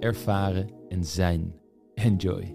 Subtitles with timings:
[0.00, 1.54] ervaren en zijn.
[1.94, 2.54] Enjoy.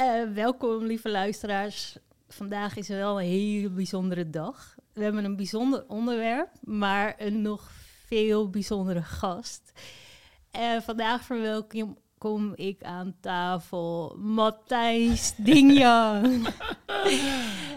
[0.00, 1.96] Uh, welkom, lieve luisteraars.
[2.28, 4.74] Vandaag is wel een hele bijzondere dag.
[4.92, 7.70] We hebben een bijzonder onderwerp, maar een nog
[8.06, 9.72] veel bijzondere gast.
[10.56, 14.16] Uh, vandaag verwelkom kom ik aan tafel.
[14.18, 16.46] Matthijs Dingjan.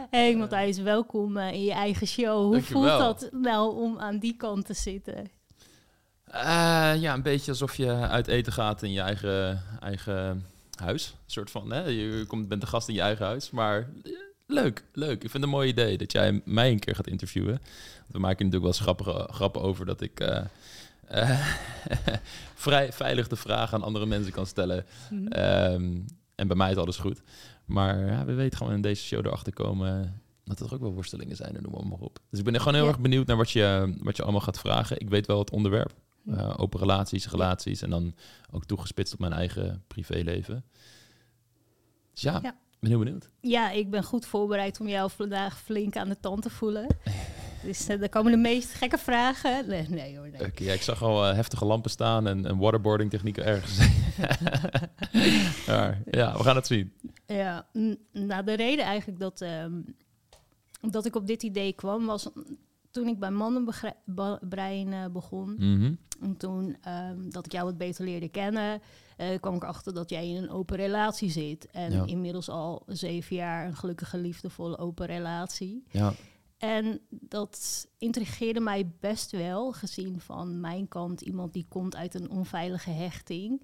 [0.09, 2.45] hey Matthijs, welkom uh, in je eigen show.
[2.45, 5.40] Hoe voelt dat nou om aan die kant te zitten?
[6.33, 10.45] Uh, ja, een beetje alsof je uit eten gaat in je eigen, eigen
[10.79, 11.07] huis.
[11.07, 11.83] Een soort van, hè?
[11.83, 13.49] je komt, bent de gast in je eigen huis.
[13.49, 14.11] Maar eh,
[14.47, 15.13] leuk, leuk.
[15.13, 17.61] Ik vind het een mooi idee dat jij mij een keer gaat interviewen.
[18.07, 20.19] We maken natuurlijk wel eens grappige, grappen over dat ik...
[20.19, 20.41] Uh,
[21.11, 21.47] uh,
[22.55, 24.85] vrij veilig de vragen aan andere mensen kan stellen.
[25.09, 27.21] Mm um, en bij mij is alles goed.
[27.65, 31.35] Maar ja, we weten gewoon in deze show erachter komen dat er ook wel worstelingen
[31.35, 32.19] zijn en noem maar op.
[32.29, 34.99] Dus ik ben gewoon heel erg benieuwd naar wat je, wat je allemaal gaat vragen.
[34.99, 35.93] Ik weet wel het onderwerp.
[36.25, 38.15] Uh, open relaties, relaties en dan
[38.51, 40.65] ook toegespitst op mijn eigen privéleven.
[42.13, 43.29] Dus ja, ja, ben heel benieuwd.
[43.39, 46.87] Ja, ik ben goed voorbereid om jou vandaag flink aan de tand te voelen.
[47.63, 49.67] Dus uh, er komen de meest gekke vragen.
[49.67, 50.29] Nee, nee hoor.
[50.29, 50.45] Nee.
[50.45, 53.77] Okay, ja, ik zag al uh, heftige lampen staan en, en waterboarding technieken ergens.
[55.67, 56.93] maar, ja, we gaan het zien.
[57.25, 57.67] Ja,
[58.11, 59.95] nou de reden eigenlijk dat, um,
[60.81, 62.29] dat ik op dit idee kwam was
[62.91, 65.55] toen ik bij Mannenbrein uh, begon.
[65.57, 68.81] Mm En toen um, dat ik jou wat beter leerde kennen,
[69.17, 71.67] uh, kwam ik erachter dat jij in een open relatie zit.
[71.71, 72.05] En ja.
[72.05, 75.83] inmiddels al zeven jaar een gelukkige, liefdevolle open relatie.
[75.91, 76.13] Ja.
[76.57, 82.29] En dat intrigeerde mij best wel, gezien van mijn kant iemand die komt uit een
[82.29, 83.63] onveilige hechting.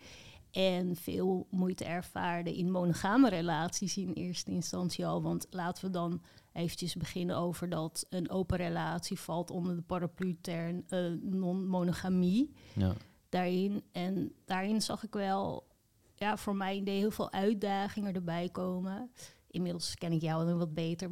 [0.58, 5.22] En veel moeite ervaarde in monogame relaties in eerste instantie al.
[5.22, 6.22] Want laten we dan
[6.54, 12.54] eventjes beginnen over dat een open relatie valt onder de paraplu-term uh, non-monogamie.
[12.74, 12.94] Ja.
[13.30, 13.84] Daarin.
[13.92, 15.68] En daarin zag ik wel,
[16.16, 19.12] ja, voor mij heel veel uitdagingen erbij komen
[19.48, 21.10] inmiddels ken ik jou dan wat beter,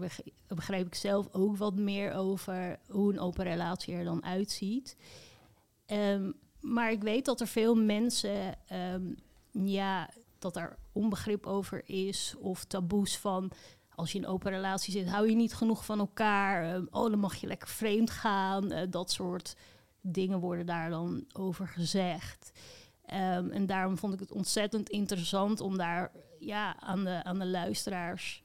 [0.47, 4.97] begreep ik zelf ook wat meer over hoe een open relatie er dan uitziet.
[5.87, 8.57] Um, maar ik weet dat er veel mensen,
[8.93, 9.15] um,
[9.63, 13.51] ja, dat er onbegrip over is of taboes van
[13.95, 16.75] als je in een open relatie zit, hou je niet genoeg van elkaar.
[16.75, 18.71] Um, oh, dan mag je lekker vreemd gaan.
[18.71, 19.55] Uh, dat soort
[20.01, 22.51] dingen worden daar dan over gezegd.
[23.13, 27.47] Um, en daarom vond ik het ontzettend interessant om daar ja, aan, de, aan de
[27.47, 28.43] luisteraars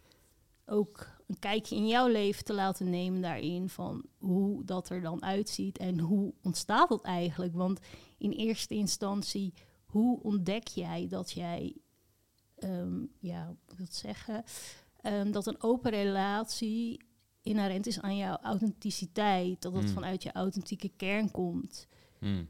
[0.67, 3.69] ook een kijkje in jouw leven te laten nemen daarin.
[3.69, 7.55] Van hoe dat er dan uitziet en hoe ontstaat dat eigenlijk?
[7.55, 7.81] Want
[8.19, 9.53] in eerste instantie,
[9.91, 11.77] hoe ontdek jij dat jij,
[12.59, 14.45] um, ja, hoe moet ik zeggen,
[15.03, 17.01] um, dat een open relatie
[17.43, 19.93] inherent is aan jouw authenticiteit, dat het hmm.
[19.93, 21.89] vanuit je authentieke kern komt.
[22.19, 22.49] Hmm.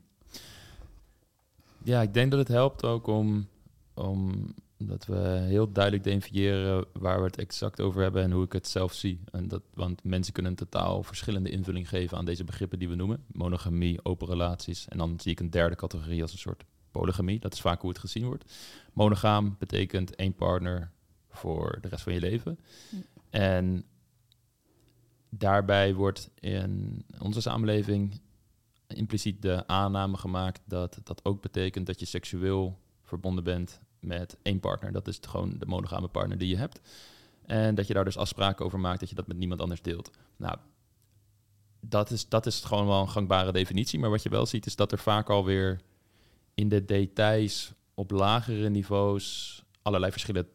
[1.83, 3.49] Ja, ik denk dat het helpt ook om,
[3.95, 8.53] om dat we heel duidelijk definiëren waar we het exact over hebben en hoe ik
[8.53, 9.21] het zelf zie.
[9.31, 12.95] En dat, want mensen kunnen een totaal verschillende invulling geven aan deze begrippen die we
[12.95, 13.25] noemen.
[13.33, 14.89] Monogamie, open relaties.
[14.89, 17.41] En dan zie ik een derde categorie als een soort polygamie.
[17.41, 18.53] Dat is vaak hoe het gezien wordt.
[18.93, 20.91] Monogaam betekent één partner
[21.29, 22.59] voor de rest van je leven.
[23.31, 23.85] En
[25.29, 28.21] daarbij wordt in onze samenleving
[28.87, 34.61] impliciet de aanname gemaakt dat dat ook betekent dat je seksueel verbonden bent met één
[34.61, 34.93] partner.
[34.93, 36.81] Dat is gewoon de monogame partner die je hebt.
[37.47, 40.11] En dat je daar dus afspraken over maakt dat je dat met niemand anders deelt.
[40.37, 40.57] Nou,
[41.81, 43.99] dat is, dat is gewoon wel een gangbare definitie.
[43.99, 45.81] Maar wat je wel ziet is dat er vaak alweer
[46.55, 50.49] in de details op lagere niveaus allerlei verschillen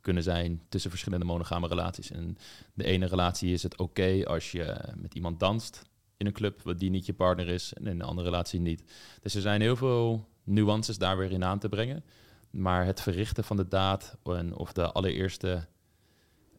[0.00, 2.10] kunnen zijn tussen verschillende monogame relaties.
[2.10, 2.38] En
[2.74, 5.82] de ene relatie is het oké als je met iemand danst
[6.16, 8.82] in een club, wat die niet je partner is, en in een andere relatie niet.
[9.22, 12.04] Dus er zijn heel veel nuances daar weer in aan te brengen.
[12.50, 15.66] Maar het verrichten van de daad en, of de allereerste,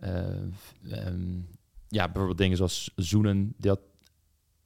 [0.02, 0.28] uh,
[0.92, 1.48] um,
[1.88, 3.80] ja, bijvoorbeeld dingen zoals zoenen, dat,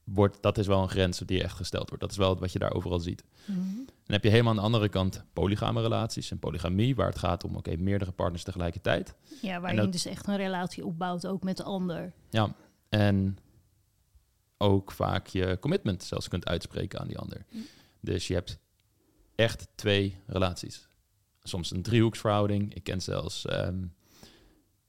[0.04, 2.04] wordt, dat is wel een grens die echt gesteld wordt.
[2.04, 3.24] Dat is wel wat je daar overal ziet.
[3.46, 3.86] -hmm.
[4.04, 7.44] Dan heb je helemaal aan de andere kant polygame relaties en polygamie, waar het gaat
[7.44, 9.16] om oké, meerdere partners tegelijkertijd.
[9.42, 12.14] Ja, waar je dus echt een relatie opbouwt, ook met de ander.
[12.30, 12.56] Ja,
[12.90, 13.38] en
[14.58, 17.46] ook vaak je commitment zelfs kunt uitspreken aan die ander.
[17.50, 17.66] Mm.
[18.00, 18.60] Dus je hebt
[19.36, 20.88] echt twee relaties.
[21.44, 22.74] Soms een driehoeksverhouding.
[22.74, 23.86] Ik ken zelfs ehm,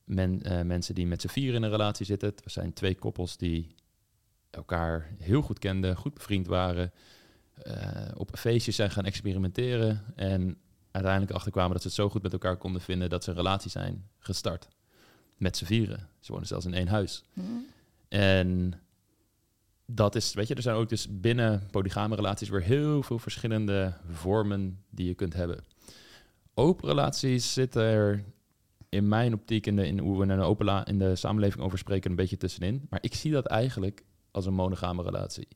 [0.04, 2.34] men, eh, mensen die met z'n vier in een relatie zitten.
[2.44, 3.74] Er zijn twee koppels die
[4.50, 6.92] elkaar heel goed kenden, goed bevriend waren.
[7.62, 10.04] Eh, op feestjes zijn gaan experimenteren.
[10.16, 10.56] En
[10.90, 13.70] uiteindelijk achterkwamen dat ze het zo goed met elkaar konden vinden dat ze een relatie
[13.70, 14.68] zijn gestart.
[15.36, 16.08] Met z'n vieren.
[16.20, 17.24] Ze wonen zelfs in één huis.
[17.32, 17.40] Hm.
[18.08, 18.80] En
[19.86, 23.94] dat is, weet je, er zijn ook dus binnen polygame relaties weer heel veel verschillende
[24.10, 25.64] vormen die je kunt hebben.
[26.54, 28.24] Open relaties zitten er
[28.88, 31.78] in mijn optiek, in, de, in hoe we in de, open in de samenleving over
[31.78, 32.86] spreken, een beetje tussenin.
[32.90, 35.48] Maar ik zie dat eigenlijk als een monogame relatie.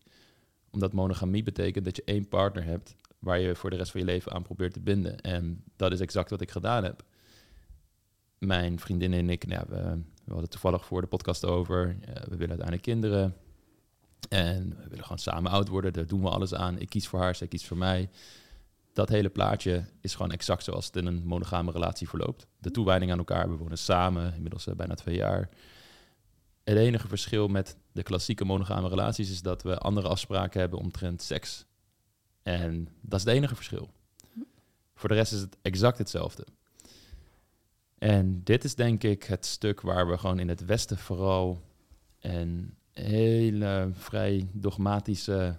[0.78, 4.06] Omdat monogamie betekent dat je één partner hebt waar je voor de rest van je
[4.06, 5.20] leven aan probeert te binden.
[5.20, 7.02] En dat is exact wat ik gedaan heb.
[8.38, 11.96] Mijn vriendin en ik, nou we, hadden toevallig voor de podcast over.
[12.00, 13.36] we willen uiteindelijk kinderen.
[14.28, 15.92] En we willen gewoon samen oud worden.
[15.92, 16.78] Daar doen we alles aan.
[16.78, 18.10] Ik kies voor haar, zij kiest voor mij.
[18.92, 22.46] Dat hele plaatje is gewoon exact zoals het in een monogame relatie verloopt.
[22.58, 23.50] De toewijding aan elkaar.
[23.50, 25.48] We wonen samen, inmiddels eh, bijna twee jaar.
[26.68, 31.22] Het enige verschil met de klassieke monogame relaties is dat we andere afspraken hebben omtrent
[31.22, 31.64] seks.
[32.42, 33.90] En dat is het enige verschil.
[34.94, 36.46] Voor de rest is het exact hetzelfde.
[37.98, 41.62] En dit is denk ik het stuk waar we gewoon in het Westen vooral
[42.20, 45.56] een hele vrij dogmatische,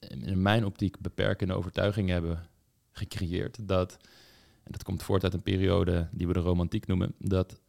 [0.00, 2.46] in mijn optiek beperkende overtuiging hebben
[2.92, 3.68] gecreëerd.
[3.68, 3.96] Dat,
[4.62, 7.60] en dat komt voort uit een periode die we de romantiek noemen, dat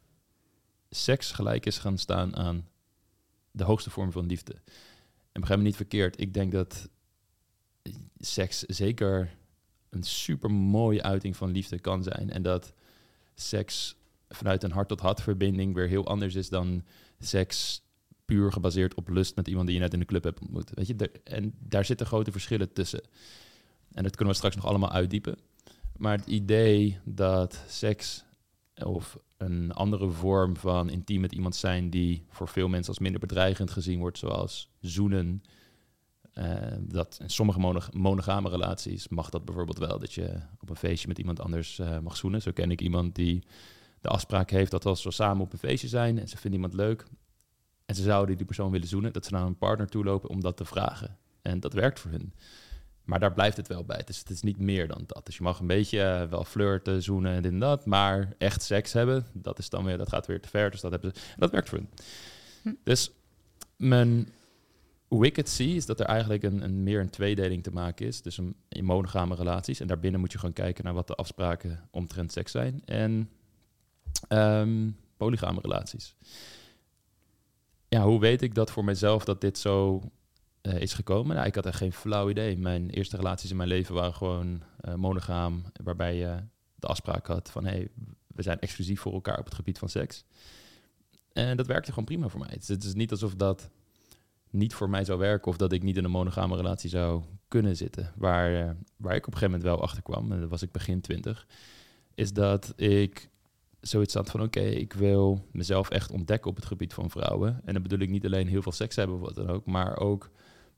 [0.90, 2.68] seks gelijk is gaan staan aan
[3.52, 4.54] de hoogste vorm van liefde.
[5.32, 6.90] En begrijp me niet verkeerd, ik denk dat
[8.18, 9.38] seks zeker
[9.90, 12.30] een super mooie uiting van liefde kan zijn.
[12.30, 12.74] En dat
[13.36, 13.96] seks
[14.30, 16.84] vanuit een hart-tot-hart verbinding weer heel anders is dan
[17.20, 17.82] seks
[18.26, 20.72] puur gebaseerd op lust met iemand die je net in de club hebt ontmoet.
[20.74, 23.02] Weet je, en daar zitten grote verschillen tussen.
[23.94, 25.38] En dat kunnen we straks nog allemaal uitdiepen.
[25.98, 28.24] Maar het idee dat seks
[28.76, 33.20] of een andere vorm van intiem met iemand zijn die voor veel mensen als minder
[33.20, 35.44] bedreigend gezien wordt, zoals zoenen.
[36.34, 40.76] eh, dat in sommige monog- monogame relaties mag dat bijvoorbeeld wel, dat je op een
[40.76, 42.42] feestje met iemand anders eh, mag zoenen.
[42.42, 43.44] Zo ken ik iemand die
[44.02, 46.74] de afspraak heeft dat als we samen op een feestje zijn en ze vinden iemand
[46.74, 47.06] leuk
[47.86, 50.42] en ze zouden die persoon willen zoenen, dat ze naar een partner toe lopen om
[50.42, 51.18] dat te vragen.
[51.42, 52.34] En dat werkt voor hun.
[53.10, 54.02] Maar daar blijft het wel bij.
[54.06, 55.26] Dus het is niet meer dan dat.
[55.26, 57.86] Dus je mag een beetje eh, wel flirten, zoenen en dit en dat.
[57.86, 60.72] Maar echt seks hebben, dat, is dan weer, dat gaat weer te ver.
[60.72, 61.90] Dus dat, hebben ze, dat werkt voor hun.
[62.62, 62.74] Hm.
[62.84, 63.12] Dus
[63.76, 64.30] mijn,
[65.08, 68.06] hoe ik het zie, is dat er eigenlijk een, een meer een tweedeling te maken
[68.06, 68.22] is.
[68.22, 69.80] Dus een, in monogame relaties.
[69.80, 72.82] En daarbinnen moet je gewoon kijken naar wat de afspraken omtrent seks zijn.
[72.86, 73.30] En
[74.28, 76.16] ehm, polygame relaties.
[77.88, 80.02] Ja, hoe weet ik dat voor mezelf dat dit zo
[80.62, 81.36] eh, is gekomen?
[81.36, 82.58] Nou, ik had echt geen flauw idee.
[82.58, 86.38] Mijn eerste relaties in mijn leven waren gewoon eh, monogaam, waarbij je
[86.76, 87.90] de afspraak had van hey,
[88.28, 90.26] we zijn exclusief voor elkaar op het gebied van seks.
[91.34, 92.50] En dat werkte gewoon prima voor mij.
[92.52, 93.70] Het is, het is niet alsof dat
[94.50, 97.76] niet voor mij zou werken of dat ik niet in een monogame relatie zou kunnen
[97.76, 98.14] zitten.
[98.16, 100.72] Waar, eh, waar ik op een gegeven moment wel achter kwam, en dat was ik
[100.72, 101.48] begin twintig,
[102.16, 103.30] is dat ik
[103.82, 107.62] zoiets had van oké, ik wil mezelf echt ontdekken op het gebied van vrouwen.
[107.66, 109.98] En dan bedoel ik niet alleen heel veel seks hebben of wat dan ook, maar
[109.98, 110.30] ook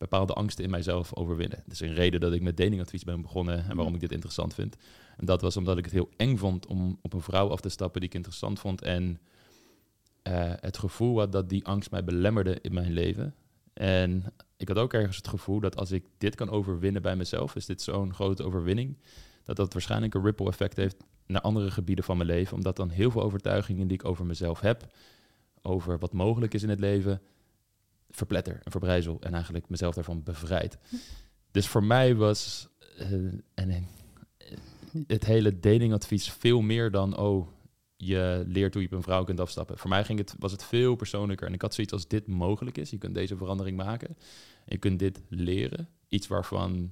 [0.02, 1.62] bepaalde angsten in mijzelf overwinnen.
[1.64, 4.54] Dat is een reden dat ik met datingadvies ben begonnen en waarom ik dit interessant
[4.54, 4.76] vind.
[5.18, 7.70] En dat was omdat ik het heel eng vond om op een vrouw af te
[7.70, 9.20] stappen die ik interessant vond en
[10.24, 13.36] eh, het gevoel had dat die angst mij belemmerde in mijn leven.
[13.74, 17.56] En ik had ook ergens het gevoel dat als ik dit kan overwinnen bij mezelf,
[17.56, 18.98] is dit zo'n grote overwinning,
[19.44, 22.56] dat dat waarschijnlijk een ripple effect heeft naar andere gebieden van mijn leven.
[22.56, 24.94] Omdat dan heel veel overtuigingen die ik over mezelf heb,
[25.62, 27.22] over wat mogelijk is in het leven,
[28.12, 30.78] verpletter en verbrijzel en eigenlijk mezelf daarvan bevrijd.
[31.52, 33.12] Dus voor mij was eh,
[33.54, 33.78] en, eh,
[35.08, 37.48] het hele datingadvies veel meer dan, oh,
[37.96, 39.78] je leert hoe je op een vrouw kunt afstappen.
[39.78, 41.48] Voor mij ging het, was het veel persoonlijker.
[41.48, 42.90] En ik had zoiets als dit mogelijk is.
[42.90, 44.18] Je kunt deze verandering maken.
[44.66, 45.90] Je kunt dit leren.
[46.08, 46.92] Iets waarvan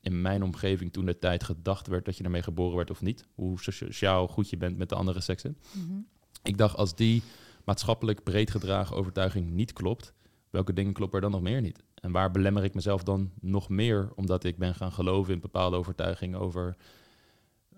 [0.00, 3.24] in mijn omgeving toen de tijd gedacht werd dat je ermee geboren werd of niet.
[3.34, 5.56] Hoe sociaal goed je bent met de andere seksen.
[5.72, 5.98] Mhm.
[6.42, 7.22] Ik dacht, als die
[7.64, 10.12] maatschappelijk breed gedragen overtuiging niet klopt,
[10.50, 11.82] welke dingen kloppen er dan nog meer niet?
[11.94, 15.76] En waar belemmer ik mezelf dan nog meer omdat ik ben gaan geloven in bepaalde
[15.76, 16.76] overtuigingen over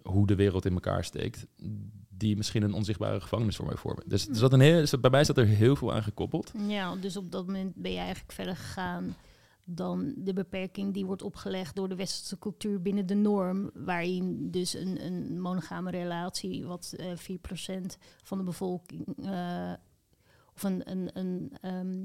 [0.02, 1.46] hoe de wereld in elkaar steekt,
[2.08, 4.04] die misschien een onzichtbare gevangenis voor mij vormen.
[4.06, 6.52] Dus, dus dat een heel, dus bij mij zat er heel veel aan gekoppeld.
[6.68, 9.14] Ja, dus op dat moment ben je eigenlijk verder gegaan
[9.64, 14.74] dan de beperking die wordt opgelegd door de westerse cultuur binnen de norm, waarin dus
[14.74, 19.72] een, een monogame relatie, wat eh 4% van de bevolking, eh,
[20.54, 22.04] of een, een, een ehm,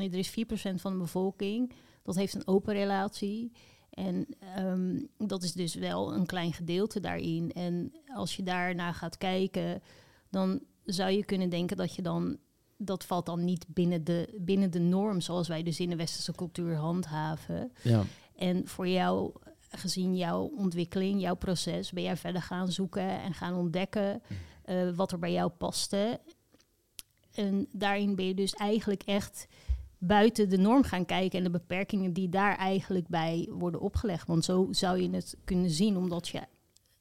[0.00, 3.52] nee, er is 4% van de bevolking, dat heeft een open relatie.
[3.90, 7.52] En ehm, dat is dus wel een klein gedeelte daarin.
[7.52, 9.82] En als je daarnaar gaat kijken,
[10.30, 12.38] dan zou je kunnen denken dat je dan
[12.82, 16.32] dat valt dan niet binnen de, binnen de norm zoals wij dus in de westerse
[16.32, 17.72] cultuur handhaven.
[17.82, 18.02] Ja.
[18.36, 19.32] En voor jou,
[19.70, 24.22] gezien jouw ontwikkeling, jouw proces, ben jij verder gaan zoeken en gaan ontdekken
[24.66, 26.20] uh, wat er bij jou paste.
[27.34, 29.46] En daarin ben je dus eigenlijk echt
[30.02, 34.26] buiten de norm gaan kijken en de beperkingen die daar eigenlijk bij worden opgelegd.
[34.26, 36.40] Want zo zou je het kunnen zien, omdat je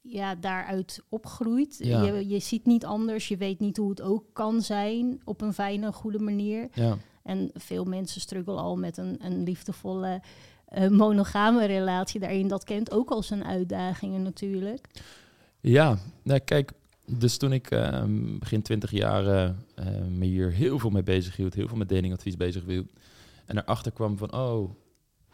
[0.02, 1.76] ja, daaruit opgroeit.
[1.78, 5.54] Je, je ziet niet anders, je weet niet hoe het ook kan zijn op een
[5.54, 6.68] fijne, goede manier.
[6.74, 6.98] Ja.
[7.24, 10.22] En veel mensen struggelen al met een, een liefdevolle,
[10.78, 12.48] uh, monogame relatie daarin.
[12.48, 14.88] Dat kent ook al zijn uitdagingen natuurlijk.
[15.60, 16.72] Ja, nou, kijk,
[17.18, 19.56] dus toen ik ehm, begin twintig jaar uh,
[20.10, 22.90] me hier heel veel mee bezig hield, heel veel met datingadvies bezig hield,
[23.46, 24.72] en erachter kwam van, oh,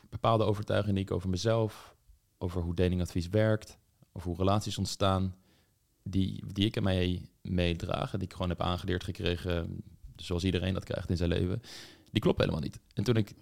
[0.10, 1.96] bepaalde overtuigingen die ik over mezelf,
[2.38, 3.78] over hoe datingadvies werkt,
[4.12, 5.36] of hoe relaties ontstaan,
[6.04, 9.84] die, die ik aan mij meedragen, die ik gewoon heb aangeleerd gekregen,
[10.16, 11.62] zoals iedereen dat krijgt in zijn leven,
[12.12, 12.80] die kloppen helemaal niet.
[12.94, 13.34] En toen ik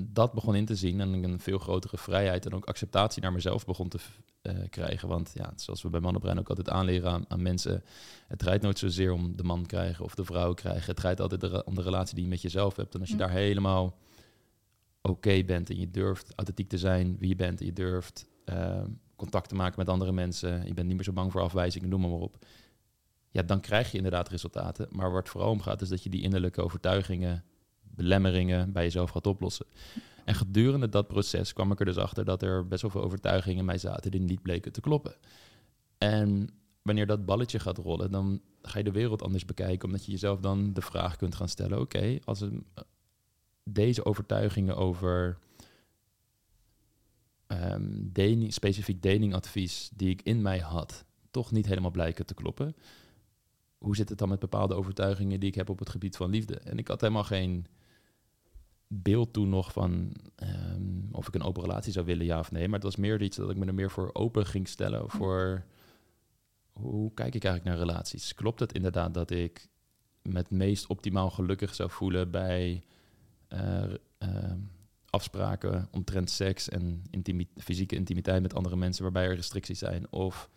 [0.00, 3.64] dat begon in te zien en een veel grotere vrijheid en ook acceptatie naar mezelf
[3.64, 3.98] begon te
[4.42, 5.08] uh, krijgen.
[5.08, 7.84] Want ja, zoals we bij Mannenbrein ook altijd aanleren aan, aan, mensen,
[8.26, 10.86] het draait nooit zozeer om de man krijgen of de vrouw krijgen.
[10.86, 12.94] Het draait altijd om de relatie die je met jezelf hebt.
[12.94, 13.98] En als je daar helemaal
[15.02, 18.82] oké bent en je durft authentiek te zijn wie je bent en je durft uh,
[19.16, 22.00] contact te maken met andere mensen, je bent niet meer zo bang voor afwijzingen, noem
[22.00, 22.44] maar, maar op.
[23.30, 24.86] Ja, dan krijg je inderdaad resultaten.
[24.90, 27.44] Maar waar het vooral om gaat, is dat je die innerlijke overtuigingen,
[27.98, 29.66] belemmeringen bij jezelf gaat oplossen.
[30.24, 33.58] En gedurende dat proces kwam ik er dus achter dat er best wel veel overtuigingen
[33.58, 35.14] in mij zaten die niet bleken te kloppen.
[35.98, 36.48] En
[36.82, 40.40] wanneer dat balletje gaat rollen, dan ga je de wereld anders bekijken, omdat je jezelf
[40.40, 42.44] dan de vraag kunt gaan stellen: oké, als
[43.64, 45.38] deze overtuigingen over
[47.46, 48.12] um,
[48.48, 52.76] specifiek datingadvies die ik in mij had, toch niet helemaal blijken te kloppen.
[53.78, 56.58] Hoe zit het dan met bepaalde overtuigingen die ik heb op het gebied van liefde?
[56.58, 57.66] En ik had helemaal geen
[58.88, 62.64] beeld toen nog van ehm, of ik een open relatie zou willen, ja of nee.
[62.64, 65.00] Maar het was meer iets dat ik me er meer voor open ging stellen.
[65.00, 65.16] Hm.
[65.16, 65.64] Voor
[66.72, 68.34] hoe kijk ik eigenlijk naar relaties?
[68.34, 69.68] Klopt het inderdaad dat ik
[70.22, 72.82] me het meest optimaal gelukkig zou voelen bij
[73.48, 73.84] uh,
[75.10, 77.02] afspraken omtrent seks en
[77.56, 80.12] fysieke intimiteit met andere mensen waarbij er restricties zijn?
[80.12, 80.50] Of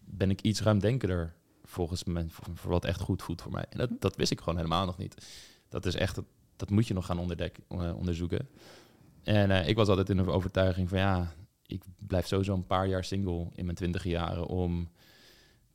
[0.00, 1.34] ben ik iets ruimdenkender
[1.64, 3.66] volgens me voor, wat echt goed voelt voor mij?
[3.70, 5.26] En dat, dat wist ik gewoon helemaal nog niet.
[5.68, 6.20] Dat is echt,
[6.62, 8.48] dat moet je nog gaan uh, onderzoeken.
[9.22, 11.34] En uh, ik was altijd in de overtuiging van ja,
[11.66, 14.88] ik blijf sowieso een paar jaar single in mijn twintige jaren om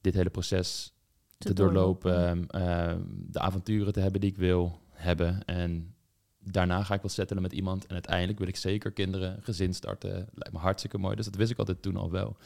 [0.02, 0.94] dit hele proces
[1.38, 5.96] te, te doorlopen, uh, de avonturen te hebben die ik wil hebben en
[6.40, 7.86] daarna ga ik wel settelen met iemand.
[7.86, 10.12] En uiteindelijk wil ik zeker kinderen, gezin starten.
[10.12, 11.16] Lijkt me hartstikke mooi.
[11.16, 12.38] Dus dat wist ik altijd toen al wel.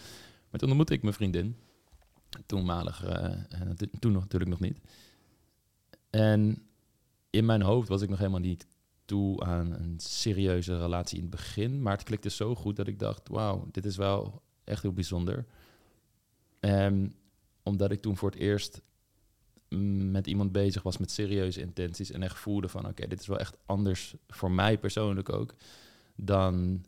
[0.50, 1.56] Maar toen ontmoette ik mijn vriendin.
[2.46, 3.26] Toenmalig, uh,
[4.00, 4.80] toen nog, natuurlijk nog niet.
[6.10, 6.71] En
[7.32, 8.68] in mijn hoofd was ik nog helemaal niet
[9.06, 11.82] toe aan een serieuze relatie in het begin.
[11.82, 15.46] Maar het klikte zo goed dat ik dacht, wauw, dit is wel echt heel bijzonder.
[16.60, 17.16] En
[17.64, 18.82] omdat ik toen voor het eerst
[20.12, 23.40] met iemand bezig was met serieuze intenties en echt voelde van oké, dit is wel
[23.40, 25.56] echt anders voor mij persoonlijk ook,
[26.16, 26.86] dan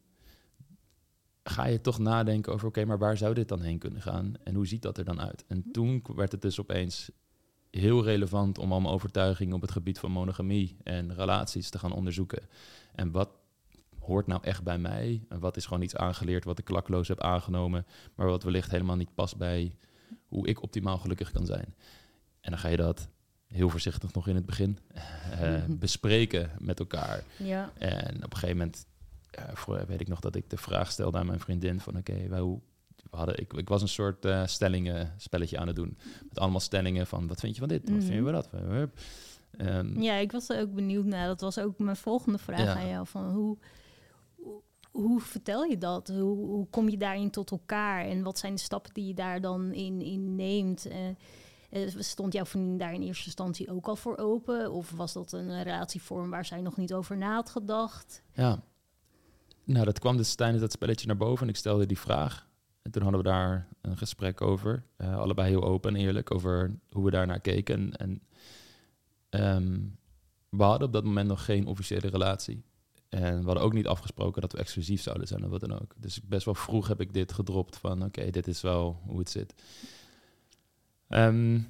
[1.43, 4.55] ga je toch nadenken over oké, maar waar zou dit dan heen kunnen gaan en
[4.55, 5.45] hoe ziet dat er dan uit?
[5.47, 7.12] En toen werd het dus opeens
[7.80, 11.94] heel relevant om al mijn overtuigingen op het gebied van monogamie en relaties te gaan
[11.94, 12.48] onderzoeken.
[12.96, 13.30] En wat
[14.00, 17.22] hoort nou echt bij mij en wat is gewoon iets aangeleerd wat ik klakloos heb
[17.22, 19.75] aangenomen, maar wat wellicht helemaal niet past bij
[20.25, 21.75] hoe ik optimaal gelukkig kan zijn.
[22.39, 23.08] En dan ga je dat
[23.48, 24.77] heel voorzichtig nog in het begin
[25.42, 27.24] uh, bespreken met elkaar.
[27.38, 27.72] Ja.
[27.77, 28.86] En op een gegeven moment
[29.39, 32.12] uh, voor, weet ik nog dat ik de vraag stelde aan mijn vriendin van oké,
[32.12, 32.62] okay, hoe
[33.13, 35.98] we hadden, ik, ik was een soort uh, stellingen spelletje aan het doen.
[36.27, 37.89] Met allemaal stellingen van wat vind je van dit?
[37.89, 38.50] Wat mm vinden we dat?
[39.58, 41.27] Um, ja, ik was er ook benieuwd naar.
[41.27, 42.75] Dat was ook mijn volgende vraag ja.
[42.75, 43.08] aan jou.
[43.08, 43.58] Van hoe,
[44.91, 46.08] hoe, vertel je dat?
[46.08, 48.05] Hoe, hoe, kom je daarin tot elkaar?
[48.05, 50.88] En wat zijn de stappen die je daar dan in, in neemt?
[50.88, 54.72] Uh, uh, stond jouw vriendin daar in eerste instantie ook al voor open?
[54.72, 58.22] Of was dat een relatievorm waar zij nog niet over na had gedacht?
[58.32, 58.63] Ja,
[59.63, 62.48] nou dat kwam dus tijdens dat spelletje naar boven en ik stelde die vraag.
[62.84, 66.80] En toen hadden we daar een gesprek over, uh, allebei heel open en eerlijk, over
[66.92, 67.96] hoe we daarnaar keken.
[67.96, 68.22] En,
[69.30, 69.98] um,
[70.50, 72.63] we hadden op dat moment nog geen officiële relatie.
[73.10, 75.94] En we hadden ook niet afgesproken dat we exclusief zouden zijn of wat dan ook.
[75.98, 79.30] Dus best wel vroeg heb ik dit gedropt van oké, dit is wel hoe het
[79.30, 79.54] zit.
[81.08, 81.68] Um,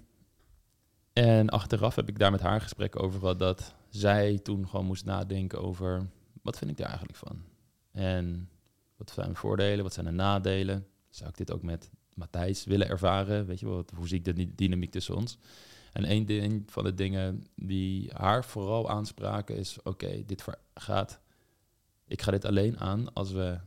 [1.13, 5.05] en achteraf heb ik daar met haar gesprek over gehad dat zij toen gewoon moest
[5.05, 6.09] nadenken over
[6.41, 7.43] wat vind ik daar eigenlijk van?
[7.91, 8.49] En
[8.97, 9.83] Wat zijn de voordelen?
[9.83, 10.87] Wat zijn de nadelen?
[11.13, 13.45] Zou ik dit ook met Matthijs willen ervaren?
[13.45, 15.37] Weet je wel, hoe zie ik de dynamiek tussen ons?
[15.91, 21.19] En één ding van de dingen die haar vooral aanspraken is: oké, dit gaat.
[22.07, 23.59] Ik ga dit alleen aan als we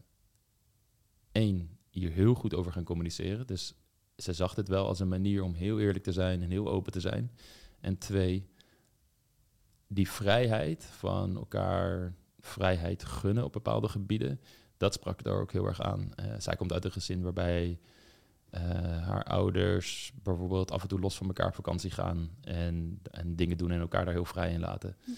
[1.33, 3.47] één hier heel goed over gaan communiceren.
[3.47, 3.75] Dus
[4.17, 6.93] ze zag dit wel als een manier om heel eerlijk te zijn en heel open
[6.93, 7.33] te zijn.
[7.81, 8.49] En twee,
[9.87, 14.41] die vrijheid van elkaar vrijheid gunnen op bepaalde gebieden,
[14.77, 16.11] dat sprak daar ook heel erg aan.
[16.21, 17.79] Uh, zij komt uit een gezin waarbij
[18.51, 18.61] uh,
[19.07, 23.57] haar ouders bijvoorbeeld af en toe los van elkaar op vakantie gaan en, en dingen
[23.57, 24.97] doen en elkaar daar heel vrij in laten.
[25.05, 25.11] Hm.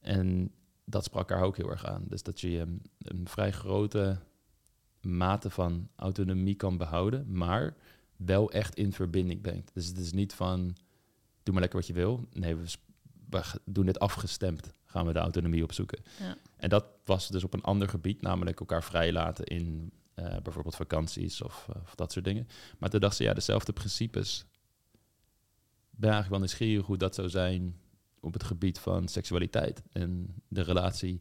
[0.00, 0.52] En
[0.84, 2.04] dat sprak haar ook heel erg aan.
[2.08, 4.18] Dus dat je een, een vrij grote
[5.00, 7.76] mate van autonomie kan behouden, maar
[8.16, 9.70] wel echt in verbinding brengt.
[9.74, 10.76] Dus het is niet van,
[11.42, 12.28] doe maar lekker wat je wil.
[12.32, 12.76] Nee, we,
[13.30, 16.04] we doen dit afgestemd, gaan we de autonomie opzoeken.
[16.18, 16.36] Ja.
[16.56, 21.42] En dat was dus op een ander gebied, namelijk elkaar vrijlaten in uh, bijvoorbeeld vakanties
[21.42, 22.48] of, uh, of, dat soort dingen.
[22.78, 24.44] Maar toen dacht ze, ja, dezelfde principes.
[25.90, 27.80] ben eigenlijk wel nieuwsgierig hoe dat zou zijn
[28.20, 31.20] op het gebied van seksualiteit en de relatie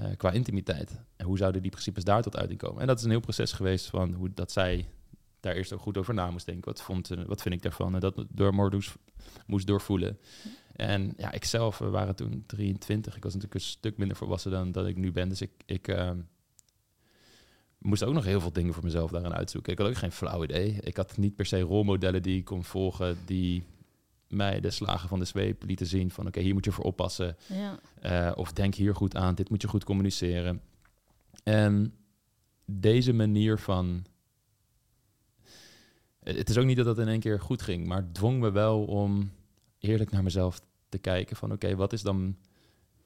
[0.00, 1.00] uh, qua intimiteit.
[1.16, 2.80] En hoe zouden die principes daar tot uiting komen?
[2.80, 4.88] En dat is een heel proces geweest van hoe dat zij
[5.48, 6.64] daar eerst ook goed over na moest denken.
[6.64, 7.94] Wat, vond, wat vind ik daarvan?
[7.94, 8.94] En dat door Mordoes
[9.46, 10.18] moest doorvoelen.
[10.72, 13.16] En ja, ik zelf, we waren toen 23.
[13.16, 15.28] Ik was natuurlijk een stuk minder volwassen dan dat ik nu ben.
[15.28, 16.10] Dus ik, ik uh,
[17.78, 19.72] moest ook nog heel veel dingen voor mezelf daarin uitzoeken.
[19.72, 20.78] Ik had ook geen flauw idee.
[20.80, 23.64] Ik had niet per se rolmodellen die ik kon volgen, die
[24.28, 27.36] mij de slagen van de zweep lieten zien van oké, hier moet je voor oppassen.
[27.46, 27.78] Ja.
[28.30, 30.60] Uh, of denk hier goed aan, dit moet je goed communiceren.
[31.42, 31.94] En
[32.64, 34.04] deze manier van...
[36.36, 38.84] Het is ook niet dat dat in één keer goed ging, maar dwong me wel
[38.84, 39.30] om
[39.78, 42.36] eerlijk naar mezelf te kijken van oké, wat is dan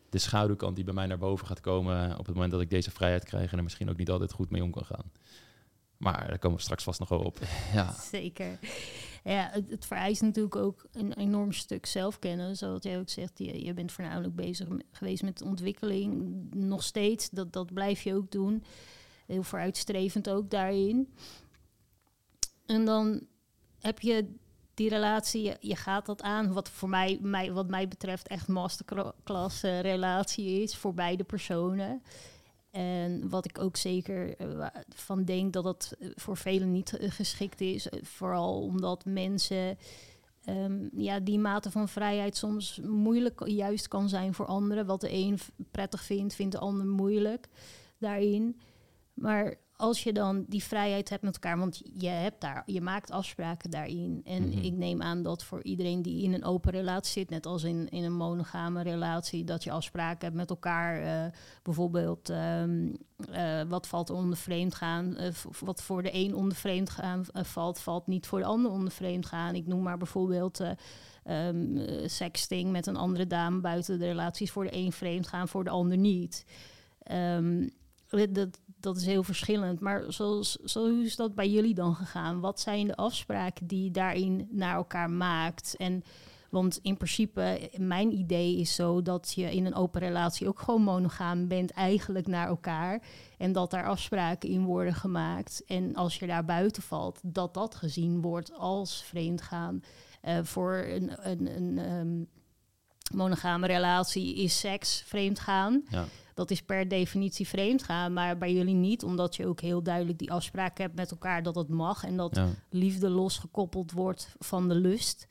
[0.08, 2.90] de schaduwkant die bij mij naar boven gaat komen op het moment dat ik deze
[2.90, 5.12] vrijheid krijg en er misschien ook niet altijd goed mee om kan gaan.
[5.96, 7.38] Maar daar komen we straks vast nog wel op.
[7.72, 7.92] ja.
[7.92, 8.58] Zeker.
[9.24, 12.56] Ja, het, het, vereist natuurlijk ook een enorm stuk zelfkennen.
[12.56, 16.34] Zoals jij ook zegt, je, je bent voornamelijk bezig geweest met ontwikkeling.
[16.54, 18.64] Nog steeds, dat, dat blijf je ook doen.
[19.26, 21.08] Heel vooruitstrevend ook daarin.
[22.66, 23.26] En dan
[23.78, 24.34] heb je
[24.74, 26.52] die relatie, je, gaat dat aan.
[26.52, 32.02] Wat voor mij, mij, wat mij betreft, echt masterclass uh, relatie is voor beide personen.
[32.70, 37.60] En wat ik ook zeker uh, van denk dat dat eh, voor velen niet geschikt
[37.60, 37.88] is.
[38.02, 39.78] Vooral omdat mensen
[40.48, 44.86] um, ja, die mate van vrijheid soms moeilijk juist kan zijn voor anderen.
[44.86, 45.38] Wat de een
[45.70, 47.48] prettig vindt, vindt de ander moeilijk
[47.98, 48.60] daarin.
[49.14, 53.10] Maar als je dan die vrijheid hebt met elkaar, want je hebt daar, je maakt
[53.10, 54.20] afspraken daarin.
[54.24, 54.58] En mhm.
[54.58, 57.88] ik neem aan dat voor iedereen die in een open relatie zit, net als in,
[57.88, 61.02] in een monogame relatie, dat je afspraken hebt met elkaar.
[61.02, 62.96] Uh, bijvoorbeeld, um,
[63.30, 65.16] uh, wat valt onder vreemd gaan?
[65.20, 65.28] Uh,
[65.60, 69.26] wat voor de een onder vreemd gaan valt, valt niet voor de ander onder vreemd
[69.26, 69.54] gaan.
[69.54, 70.60] Ik noem maar bijvoorbeeld.
[71.30, 75.64] Um, sexting met een andere dame buiten de relaties voor de een vreemd gaan, voor
[75.64, 76.44] de ander niet.
[77.12, 77.70] Um,
[78.30, 79.80] dat, dat is heel verschillend.
[79.80, 82.40] Maar zoals, zo is dat bij jullie dan gegaan?
[82.40, 85.74] Wat zijn de afspraken die je daarin naar elkaar maakt?
[85.76, 86.04] En
[86.50, 90.82] want in principe, mijn idee is zo dat je in een open relatie ook gewoon
[90.82, 93.02] monogaam bent, eigenlijk naar elkaar.
[93.38, 95.62] En dat daar afspraken in worden gemaakt.
[95.66, 99.82] En als je daar buiten valt, dat dat gezien wordt als vreemdgaan.
[100.22, 102.28] Uh, voor een, een, een um,
[103.14, 105.82] monogame relatie is seks vreemdgaan.
[105.88, 108.12] Ja dat is per definitie vreemd gaan.
[108.12, 111.54] Maar bij jullie niet, omdat je ook heel duidelijk die afspraak hebt met elkaar dat
[111.54, 112.04] het mag.
[112.04, 112.40] En dat
[112.70, 115.26] liefde losgekoppeld wordt van de lust.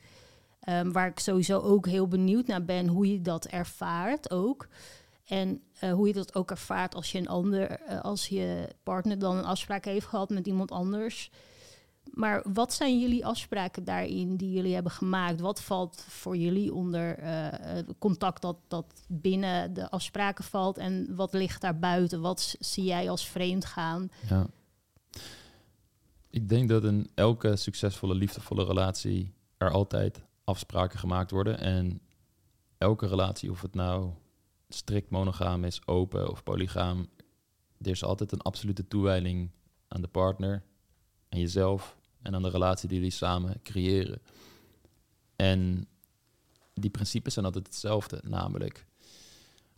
[0.69, 4.67] Um, waar ik sowieso ook heel benieuwd naar ben hoe je dat ervaart ook.
[5.25, 9.19] En uh, hoe je dat ook ervaart als je een ander, uh, als je partner
[9.19, 11.31] dan een afspraak heeft gehad met iemand anders.
[12.13, 15.39] Maar wat zijn jullie afspraken daarin die jullie hebben gemaakt?
[15.39, 21.33] Wat valt voor jullie onder uh, contact dat, dat binnen de afspraken valt en wat
[21.33, 22.21] ligt daar buiten?
[22.21, 24.11] Wat zie jij als vreemd gaan?
[24.29, 24.47] Ja.
[26.29, 31.57] Ik denk dat in elke succesvolle, liefdevolle relatie er altijd afspraken gemaakt worden.
[31.57, 32.01] En
[32.77, 34.11] elke relatie, of het nou
[34.69, 37.07] strikt monogaam is, open of polygaam,
[37.77, 39.51] er is altijd een absolute toewijding
[39.87, 40.63] aan de partner
[41.31, 44.21] en jezelf en aan de relatie die jullie samen creëren.
[45.35, 45.87] En
[46.73, 48.85] die principes zijn altijd hetzelfde, namelijk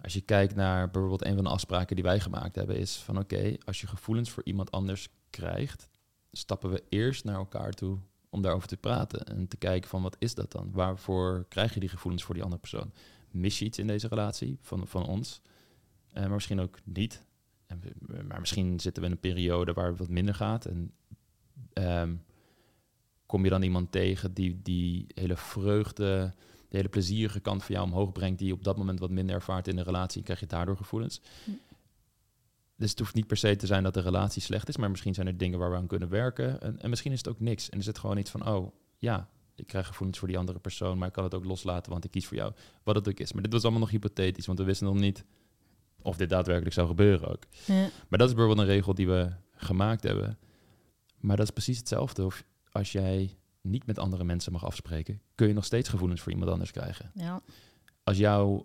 [0.03, 3.17] als je kijkt naar bijvoorbeeld een van de afspraken die wij gemaakt hebben, is van
[3.17, 5.89] oké, als je gevoelens voor iemand anders krijgt,
[6.31, 7.97] stappen we eerst naar elkaar toe
[8.29, 10.71] om daarover te praten en te kijken van wat is dat dan?
[10.71, 12.91] Waarvoor krijg je die gevoelens voor die andere persoon?
[13.31, 15.41] Mis je iets in deze relatie van, van ons?
[16.13, 17.25] Uh, maar misschien ook niet.
[17.65, 17.81] En
[18.27, 20.65] maar misschien zitten we in een periode waar het wat minder gaat.
[20.65, 20.91] En
[21.73, 22.15] ehm,
[23.25, 26.33] kom je dan iemand tegen die die hele vreugde,
[26.69, 29.35] de hele plezierige kant van jou omhoog brengt, die je op dat moment wat minder
[29.35, 31.21] ervaart in de relatie, en krijg je daardoor gevoelens.
[31.43, 31.51] Hm.
[32.75, 35.13] Dus het hoeft niet per se te zijn dat de relatie slecht is, maar misschien
[35.13, 36.61] zijn er dingen waar we aan kunnen werken.
[36.61, 37.69] En, en misschien is het ook niks.
[37.69, 40.97] En is het gewoon iets van, oh ja, ik krijg gevoelens voor die andere persoon,
[40.97, 42.53] maar ik kan het ook loslaten, want ik kies voor jou.
[42.83, 43.33] Wat het ook is.
[43.33, 45.25] Maar dit was allemaal nog hypothetisch, want we wisten nog niet
[46.01, 47.43] of dit daadwerkelijk zou gebeuren ook.
[47.65, 47.89] Ja.
[48.07, 50.37] Maar dat is bijvoorbeeld een regel die we gemaakt hebben.
[51.23, 52.25] Maar dat is precies hetzelfde.
[52.25, 56.31] Of als jij niet met andere mensen mag afspreken, kun je nog steeds gevoelens voor
[56.31, 57.12] iemand anders krijgen.
[57.13, 57.41] Ja.
[58.03, 58.63] Als jou,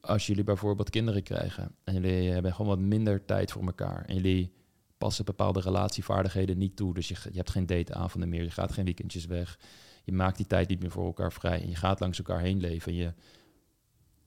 [0.00, 4.14] als jullie bijvoorbeeld kinderen krijgen en jullie hebben gewoon wat minder tijd voor elkaar en
[4.14, 4.52] jullie
[4.98, 8.84] passen bepaalde relatievaardigheden niet toe, dus je, je hebt geen dateavonden meer, je gaat geen
[8.84, 9.58] weekendjes weg,
[10.04, 12.60] je maakt die tijd niet meer voor elkaar vrij en je gaat langs elkaar heen
[12.60, 13.12] leven en je,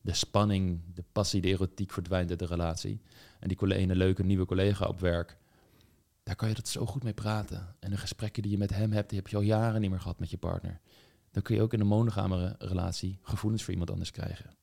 [0.02, 3.02] de spanning, de passie, de erotiek verdwijnt uit de relatie.
[3.40, 5.38] En die collega, een leuke nieuwe collega op werk,
[6.26, 7.76] daar kan je dat zo goed mee praten.
[7.80, 10.00] En de gesprekken die je met hem hebt, die heb je al jaren niet meer
[10.00, 10.80] gehad met je partner.
[11.32, 14.56] Dan kun je ook in een monogame relatie gevoelens voor iemand anders krijgen.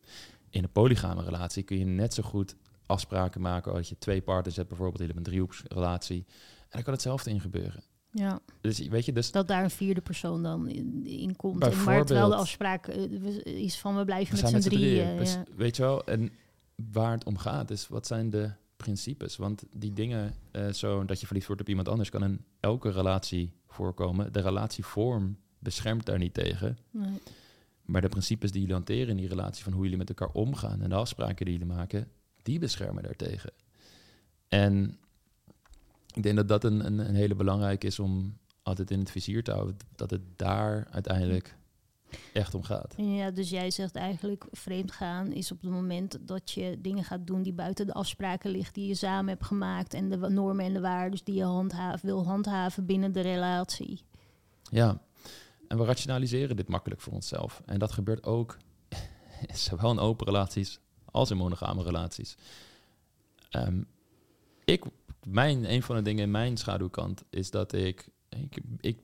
[0.50, 4.56] In een polygame relatie kun je net zo goed afspraken maken als je twee partners
[4.56, 6.24] hebt, bijvoorbeeld in een driehoeksrelatie.
[6.26, 7.82] En daar kan hetzelfde in gebeuren.
[8.10, 8.40] ja.
[8.60, 11.62] Dus weet je, dus Dat daar een vierde persoon dan in, in komt.
[11.62, 15.16] En maar terwijl de afspraak eh, is van we blijven we met zijn z'n drieën.
[15.16, 15.36] Dus.
[15.56, 16.32] Weet je wel, en
[16.92, 18.50] waar het om gaat is, wat zijn de
[18.82, 19.36] principes?
[19.36, 22.90] Want die dingen, eh, zo dat je verliefd wordt op iemand anders, kan in elke
[22.90, 24.32] relatie voorkomen.
[24.32, 26.78] De relatievorm beschermt daar niet tegen.
[26.90, 27.18] Nee.
[27.82, 30.82] Maar de principes die jullie hanteren in die relatie, van hoe jullie met elkaar omgaan
[30.82, 32.08] en de afspraken die jullie maken,
[32.42, 33.52] die beschermen daartegen.
[34.48, 34.98] En
[36.14, 39.42] ik denk dat dat een, een, een hele belangrijke is om altijd in het vizier
[39.42, 41.56] te houden, dat het daar uiteindelijk
[42.32, 42.94] echt om gaat.
[42.96, 47.26] Ja, dus jij zegt eigenlijk vreemd gaan is op het moment dat je dingen gaat
[47.26, 50.72] doen die buiten de afspraken liggen die je samen hebt gemaakt en de normen en
[50.72, 54.00] de waarden die je handhaaf, wil handhaven binnen de relatie.
[54.70, 55.00] Ja,
[55.68, 57.62] en we rationaliseren dit makkelijk voor onszelf.
[57.66, 58.56] En dat gebeurt ook
[59.68, 62.36] zowel in open relaties als in monogame relaties.
[63.50, 63.82] Ehm,
[64.64, 64.84] ik,
[65.26, 68.98] mijn, een van de dingen in mijn schaduwkant is dat ik, ik, ik...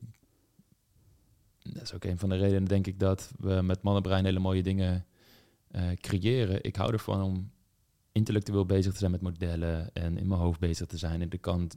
[1.72, 4.62] Dat is ook een van de redenen, denk ik, dat we met mannenbrein hele mooie
[4.62, 5.06] dingen
[5.70, 6.64] eh, creëren.
[6.64, 7.50] Ik hou ervan om
[8.12, 11.22] intellectueel bezig te zijn met modellen en in mijn hoofd bezig te zijn.
[11.22, 11.76] En de kant,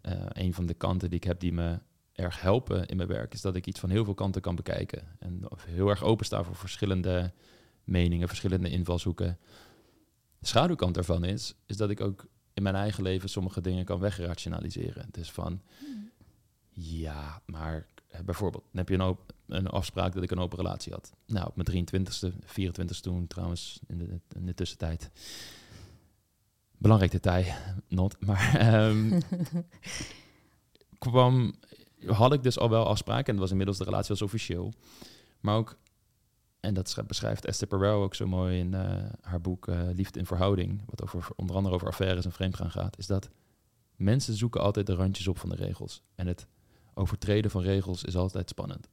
[0.00, 1.78] eh, een van de kanten die ik heb die me
[2.12, 5.02] erg helpen in mijn werk, is dat ik iets van heel veel kanten kan bekijken.
[5.18, 7.32] En heel erg opensta voor verschillende
[7.84, 9.38] meningen, verschillende invalshoeken.
[10.38, 14.00] De schaduwkant daarvan is, is dat ik ook in mijn eigen leven sommige dingen kan
[14.00, 15.08] wegrationaliseren.
[15.10, 15.62] Dus van,
[16.70, 17.86] ja, maar
[18.24, 19.16] bijvoorbeeld, dan heb je een,
[19.46, 21.12] een afspraak dat ik een open relatie had.
[21.26, 25.10] Nou, op mijn 23ste, 24ste toen trouwens, in de, in de tussentijd.
[26.78, 27.54] Belangrijk detail,
[27.88, 28.16] not.
[28.26, 29.20] Maar ehm,
[30.98, 31.54] kwam,
[32.06, 33.26] had ik dus al wel afspraken.
[33.26, 34.72] En dat was inmiddels de relatie was officieel.
[35.40, 35.78] Maar ook,
[36.60, 40.18] en dat sch- beschrijft Esther Perel ook zo mooi in eh, haar boek eh, Liefde
[40.18, 43.30] in Verhouding, wat over, onder andere over affaires en vreemdgaan gaat, is dat
[43.96, 46.02] mensen zoeken altijd de randjes op van de regels.
[46.14, 46.46] En het
[46.98, 48.88] overtreden van regels is altijd spannend.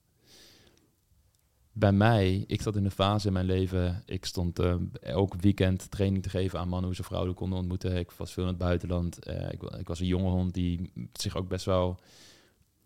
[1.72, 5.92] Bij mij, ik zat in een fase in mijn leven, ik stond eh, elk weekend
[5.92, 7.96] training te geven aan mannen hoe ze vrouwen konden ontmoeten.
[7.98, 9.20] Ik was veel in het buitenland.
[9.26, 12.00] Eh, ik, wa- ik was een jonge hond die zich ook best wel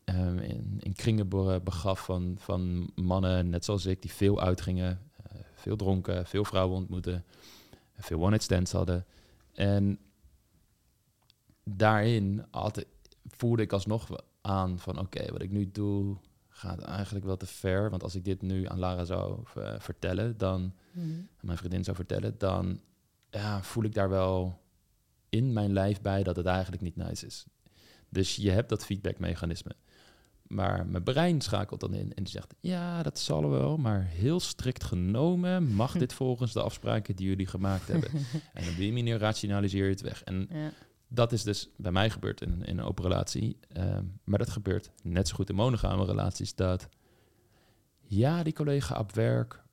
[0.03, 5.01] ehm, in, in kringen be- begaf van, van mannen, net zoals ik, die veel uitgingen,
[5.23, 7.25] eh, veel dronken, veel vrouwen ontmoeten,
[7.97, 9.05] veel one-night stands hadden.
[9.53, 9.99] En
[11.63, 12.45] daarin
[13.23, 14.07] voelde ik alsnog
[14.49, 16.17] aan van oké, wat ik nu doe
[16.49, 17.89] gaat eigenlijk wel te ver.
[17.89, 21.07] Want als ik dit nu aan Lara zou eh, vertellen, dan Mhm.
[21.41, 22.79] mijn vriendin zou vertellen, dan
[23.29, 24.59] ja, voel ik daar wel
[25.29, 27.45] in mijn lijf bij dat het eigenlijk niet nice is.
[28.09, 29.71] Dus je hebt dat feedbackmechanisme.
[30.47, 34.39] Maar mijn brein schakelt dan in en die zegt, ja, dat zal wel, maar heel
[34.39, 38.09] strikt genomen mag dit volgens de afspraken die jullie gemaakt hebben.
[38.53, 40.23] En op die manier rationaliseer je het weg.
[40.23, 40.71] En Ja.
[41.09, 43.57] Dat is dus bij mij gebeurd in, in een open relatie.
[43.67, 46.55] Ehm, maar dat gebeurt net zo goed in monogame relaties.
[46.55, 46.89] Dat
[47.99, 49.63] ja, die collega op werk.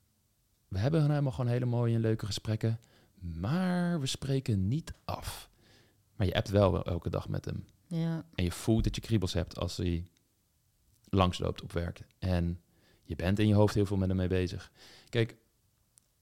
[0.68, 2.80] We hebben helemaal gewoon hele mooie en leuke gesprekken.
[3.20, 5.50] Maar we spreken niet af.
[6.16, 7.64] Maar je appt wel elke dag met hem.
[7.86, 8.24] Ja.
[8.34, 10.06] En je voelt dat je kriebels hebt als hij
[11.08, 12.00] langsloopt op werk.
[12.18, 12.60] En
[13.02, 14.70] je bent in je hoofd heel veel met hem mee bezig.
[15.08, 15.36] Kijk,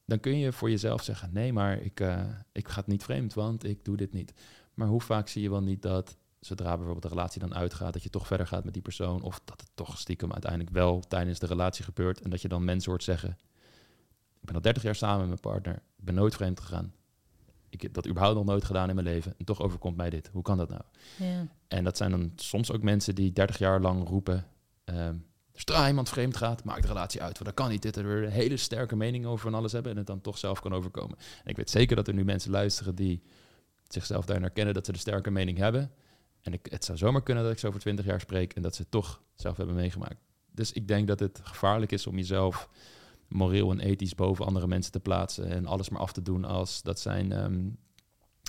[0.04, 3.34] dan kun je voor jezelf zeggen: nee, maar ik, eh, ik ga het niet vreemd,
[3.34, 4.32] want ik doe dit niet.
[4.74, 8.02] Maar hoe vaak zie je wel niet dat zodra bijvoorbeeld de relatie dan uitgaat, dat
[8.02, 11.38] je toch verder gaat met die persoon, of dat het toch stiekem uiteindelijk wel tijdens
[11.38, 13.38] de relatie gebeurt en dat je dan mensen hoort zeggen:
[14.40, 16.92] ik ben al 30 jaar samen met mijn partner, ik ben nooit vreemd gegaan.
[17.68, 19.34] Ik heb dat überhaupt nog nooit gedaan in mijn leven.
[19.38, 20.30] En toch overkomt mij dit.
[20.32, 20.82] Hoe kan dat nou?
[21.18, 21.46] Ja.
[21.68, 24.46] En dat zijn dan soms ook mensen die 30 jaar lang roepen.
[24.84, 25.14] ehm
[25.54, 27.32] zodra iemand vreemd gaat, maak de relatie uit.
[27.32, 27.82] Want dat kan niet.
[27.82, 29.92] Dit er een hele sterke mening over van alles hebben.
[29.92, 31.16] En het dan toch zelf kan overkomen.
[31.18, 33.22] En ik weet zeker dat er nu mensen luisteren die
[33.94, 35.90] zichzelf daarin herkennen dat ze de sterke mening hebben.
[36.40, 38.74] En ik, het zou zomaar kunnen dat ik zo over 20 jaar spreek en dat
[38.74, 40.20] ze het toch zelf hebben meegemaakt.
[40.50, 42.68] Dus ik denk dat het gevaarlijk is om jezelf
[43.28, 46.82] moreel en ethisch boven andere mensen te plaatsen en alles maar af te doen als
[46.82, 47.68] dat zijn ehm,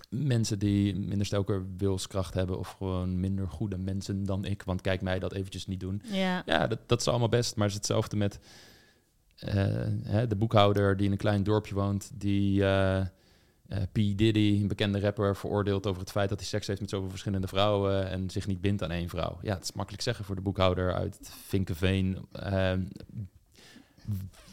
[0.10, 4.64] mensen die minder sterke wilskracht hebben of gewoon minder goede mensen dan ik.
[4.64, 6.02] Want kijk mij dat eventjes niet doen.
[6.04, 6.44] Ja.
[6.46, 8.40] Ja, dat, dat is allemaal best, maar het is hetzelfde met
[9.36, 9.54] eh,
[10.04, 13.06] hè, de boekhouder die in een klein dorpje woont, die uh,
[13.92, 13.94] P.
[13.94, 17.48] Diddy, een bekende rapper, veroordeelt over het feit dat hij seks heeft met zoveel verschillende
[17.48, 19.38] vrouwen en zich niet bindt aan één vrouw.
[19.42, 22.74] Ja, het is makkelijk zeggen voor de boekhouder uit Vinkenveen, uh,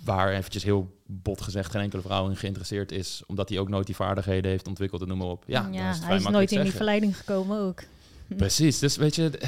[0.05, 3.87] waar eventjes heel bot gezegd geen enkele vrouw in geïnteresseerd is, omdat hij ook nooit
[3.87, 5.44] die vaardigheden heeft ontwikkeld en noem maar op.
[5.46, 7.83] Ja, is hij is nooit in die verleiding gekomen ook.
[8.37, 9.44] Precies, dus weet je, het,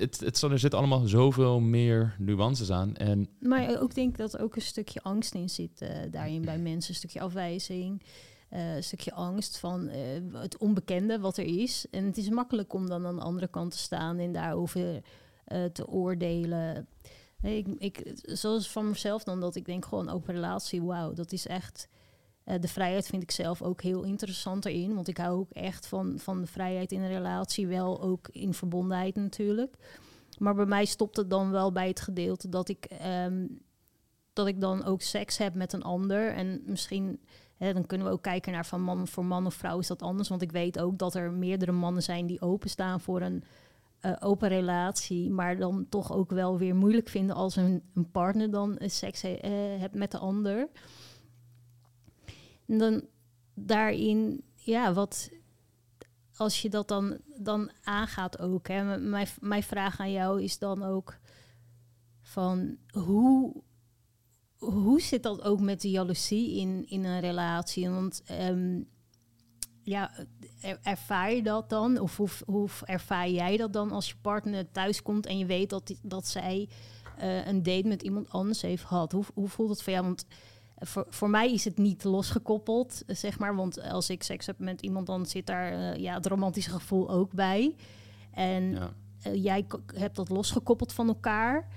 [0.00, 2.96] het, het, er zit allemaal zoveel meer nuances aan.
[2.96, 6.58] En Maar ook denk dat er ook een stukje angst in zit eh, daarin bij
[6.58, 6.90] mensen.
[6.90, 8.02] Een stukje afwijzing,
[8.48, 10.00] eh, een stukje angst van eh,
[10.32, 11.86] het onbekende wat er is.
[11.90, 15.02] En het is makkelijk om dan aan de andere kant te staan en daarover
[15.44, 16.88] eh, te oordelen.
[17.42, 21.46] Ik, ik, zoals van mezelf dan, dat ik denk gewoon open relatie, wauw, dat is
[21.46, 21.88] echt...
[22.44, 24.94] de vrijheid vind ik zelf ook heel interessant erin.
[24.94, 27.66] Want ik hou ook echt van, van de vrijheid in een relatie.
[27.66, 29.76] Wel ook in verbondenheid natuurlijk.
[30.38, 33.46] Maar bij mij stopt het dan wel bij het gedeelte dat ik, ehm,
[34.32, 36.32] dat ik dan ook seks heb met een ander.
[36.32, 37.20] En misschien,
[37.58, 40.28] dan kunnen we ook kijken naar van man voor man of vrouw is dat anders.
[40.28, 43.44] Want ik weet ook dat er meerdere mannen zijn die openstaan voor een
[44.00, 45.30] eh, open relatie.
[45.30, 49.80] Maar dan toch ook wel weer moeilijk vinden als een, partner dan seks he- eh,
[49.80, 50.68] hebt met de ander.
[52.66, 53.02] En dan
[53.54, 55.30] daarin, ja, wat
[56.36, 58.68] als je dat dan, dan aangaat ook.
[58.68, 61.18] Hè, mijn, mijn vraag aan jou is dan ook
[62.20, 63.62] van hoe,
[64.58, 67.90] hoe zit dat ook met de jaloezie in, in een relatie?
[67.90, 68.80] Want ehm,
[69.82, 70.10] ja,
[70.60, 71.98] er- ervaar je dat dan?
[71.98, 75.70] Of hoe, hoe ervaar jij dat dan als je partner thuis komt en je weet
[75.70, 76.68] dat, dat zij
[77.18, 79.12] eh, een date met iemand anders heeft gehad?
[79.12, 80.04] Hoe, hoe voelt het voor jou?
[80.04, 80.26] Want
[80.78, 83.56] voor, voor mij is het niet losgekoppeld, eh, zeg maar.
[83.56, 87.10] Want als ik seks heb met iemand, dan zit daar eh, ja, het romantische gevoel
[87.10, 87.74] ook bij.
[88.30, 88.92] En ja,
[89.22, 91.68] eh, jij hebt dat losgekoppeld van elkaar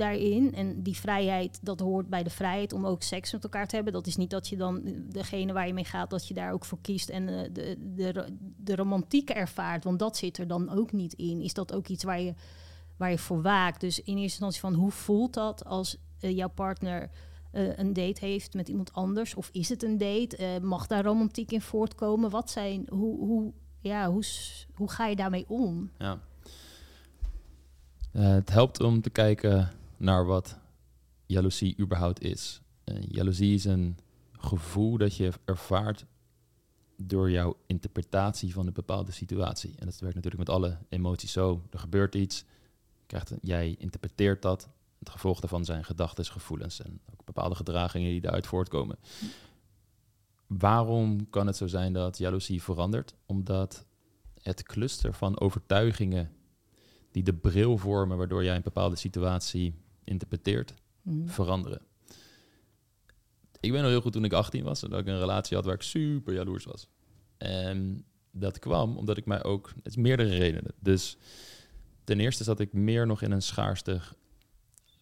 [0.00, 0.54] daarin.
[0.54, 3.92] En die vrijheid, dat hoort bij de vrijheid om ook seks met elkaar te hebben.
[3.92, 6.52] Dat is niet dat je dan eh, degene waar je mee gaat, dat je daar
[6.52, 9.84] ook voor kiest en eh, de, de, de romantiek ervaart.
[9.84, 11.40] Want dat zit er dan ook niet in.
[11.40, 12.34] Is dat ook iets waar je,
[12.96, 13.80] waar je voor waakt?
[13.80, 17.10] Dus in eerste instantie van hoe voelt dat als eh, jouw partner
[17.52, 19.34] een date heeft met iemand anders?
[19.34, 20.58] Of is het een date?
[20.62, 22.30] Mag daar romantiek in voortkomen?
[22.30, 24.24] Wat zijn, hoe, hoe, ja, hoe,
[24.74, 25.90] hoe ga je daarmee om?
[25.98, 26.20] ja.
[28.12, 30.58] Het helpt om te kijken naar wat
[31.26, 32.60] jaloezie überhaupt is.
[32.84, 33.98] Eh, jaloezie is een
[34.32, 36.06] gevoel dat je ervaart
[36.96, 39.74] door jouw interpretatie van een bepaalde situatie.
[39.78, 41.62] En dat werkt natuurlijk met alle emoties zo.
[41.70, 42.44] Er gebeurt iets,
[43.06, 44.68] krijgt jij interpreteert dat.
[44.98, 48.98] Het gevolg daarvan zijn gedachten, gevoelens en ook bepaalde gedragingen die daaruit voortkomen.
[50.46, 53.14] Waarom kan het zo zijn dat jaloezie verandert?
[53.26, 53.86] Omdat
[54.42, 56.30] het cluster van overtuigingen
[57.10, 61.26] die de bril vormen waardoor jij een bepaalde situatie interpreteert, Mhm.
[61.26, 61.80] veranderen.
[63.60, 65.64] Ik weet nog heel goed toen ik 18 was en dat ik een relatie had
[65.66, 66.88] waar ik super jaloers was.
[67.38, 70.72] En dat kwam omdat ik mij ook, het is meerdere redenen.
[70.78, 71.16] Dus
[72.04, 74.00] ten eerste zat ik meer nog in een schaarste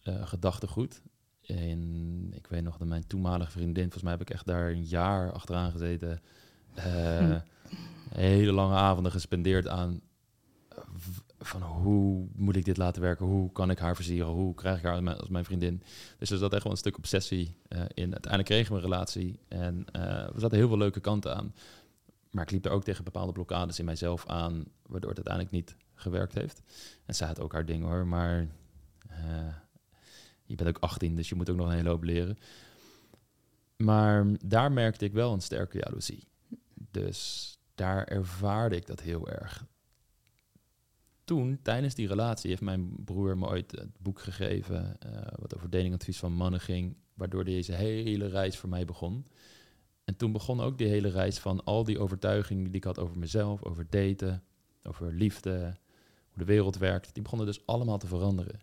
[0.03, 1.01] eh, gedachtegoed.
[1.45, 4.83] En ik weet nog dat mijn toenmalige vriendin, volgens mij heb ik echt daar een
[4.85, 6.21] jaar achteraan gezeten.
[6.73, 7.35] eh,
[8.09, 10.01] hele lange avonden gespendeerd aan
[11.39, 13.25] van hoe moet ik dit laten werken?
[13.25, 14.27] Hoe kan ik haar versieren?
[14.27, 15.83] Hoe krijg ik haar als mijn- vriendin?
[16.17, 18.11] Dus er zat echt wel een stuk obsessie eh, in.
[18.11, 21.53] Uiteindelijk kregen we een relatie en eh er zaten heel veel leuke kanten aan.
[22.31, 25.75] Maar ik liep er ook tegen bepaalde blokkades in mijzelf aan, waardoor het uiteindelijk niet
[25.93, 26.61] gewerkt heeft.
[27.05, 28.47] En zij had ook haar ding hoor, maar
[29.07, 29.53] eh,
[30.45, 32.37] je bent ook 18, dus je moet ook nog een hele hoop leren.
[33.77, 36.27] Maar daar merkte ik wel een sterke jaloezie.
[36.91, 39.65] Dus daar ervaarde ik dat heel erg.
[41.29, 44.99] Toen, tijdens die relatie, heeft mijn broer me ooit het boek gegeven...
[44.99, 46.95] eh, wat over datingadvies van mannen ging...
[47.13, 49.25] waardoor deze hele reis voor mij begon.
[50.03, 53.17] En toen begon ook die hele reis van al die overtuigingen die ik had over
[53.17, 53.63] mezelf...
[53.63, 54.43] over daten,
[54.83, 55.77] over liefde,
[56.29, 57.13] hoe de wereld werkt...
[57.13, 58.59] die begonnen dus allemaal te veranderen.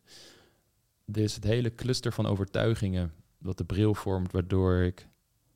[1.04, 3.12] Dus het hele cluster van overtuigingen...
[3.38, 5.08] wat de bril vormt, waardoor ik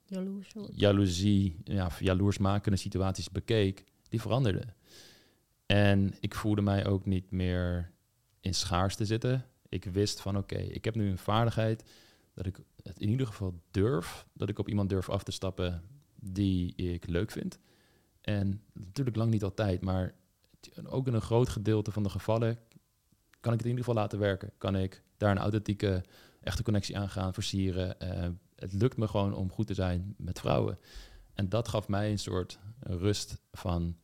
[0.04, 4.74] Jaloers jaloezie, ja, jaloersmakende situaties bekeek, die veranderden.
[5.70, 7.90] En ik voelde mij ook niet meer
[8.40, 9.46] in schaarste zitten.
[9.68, 11.85] Ik wist van oké, ik heb nu een vaardigheid
[12.35, 15.83] dat ik het in ieder geval durf, dat ik op iemand durf af te stappen
[16.14, 17.59] die ik leuk vind.
[18.20, 20.14] En natuurlijk lang niet altijd, maar
[20.85, 22.59] ook in een groot gedeelte van de gevallen
[23.40, 24.52] kan ik het in ieder geval laten werken.
[24.59, 26.04] Kan ik daar een authentieke,
[26.40, 28.00] echte connectie aan gaan versieren.
[28.00, 30.78] Eh, het lukt me gewoon om goed te zijn met vrouwen.
[31.35, 33.96] En dat gaf mij een soort rust van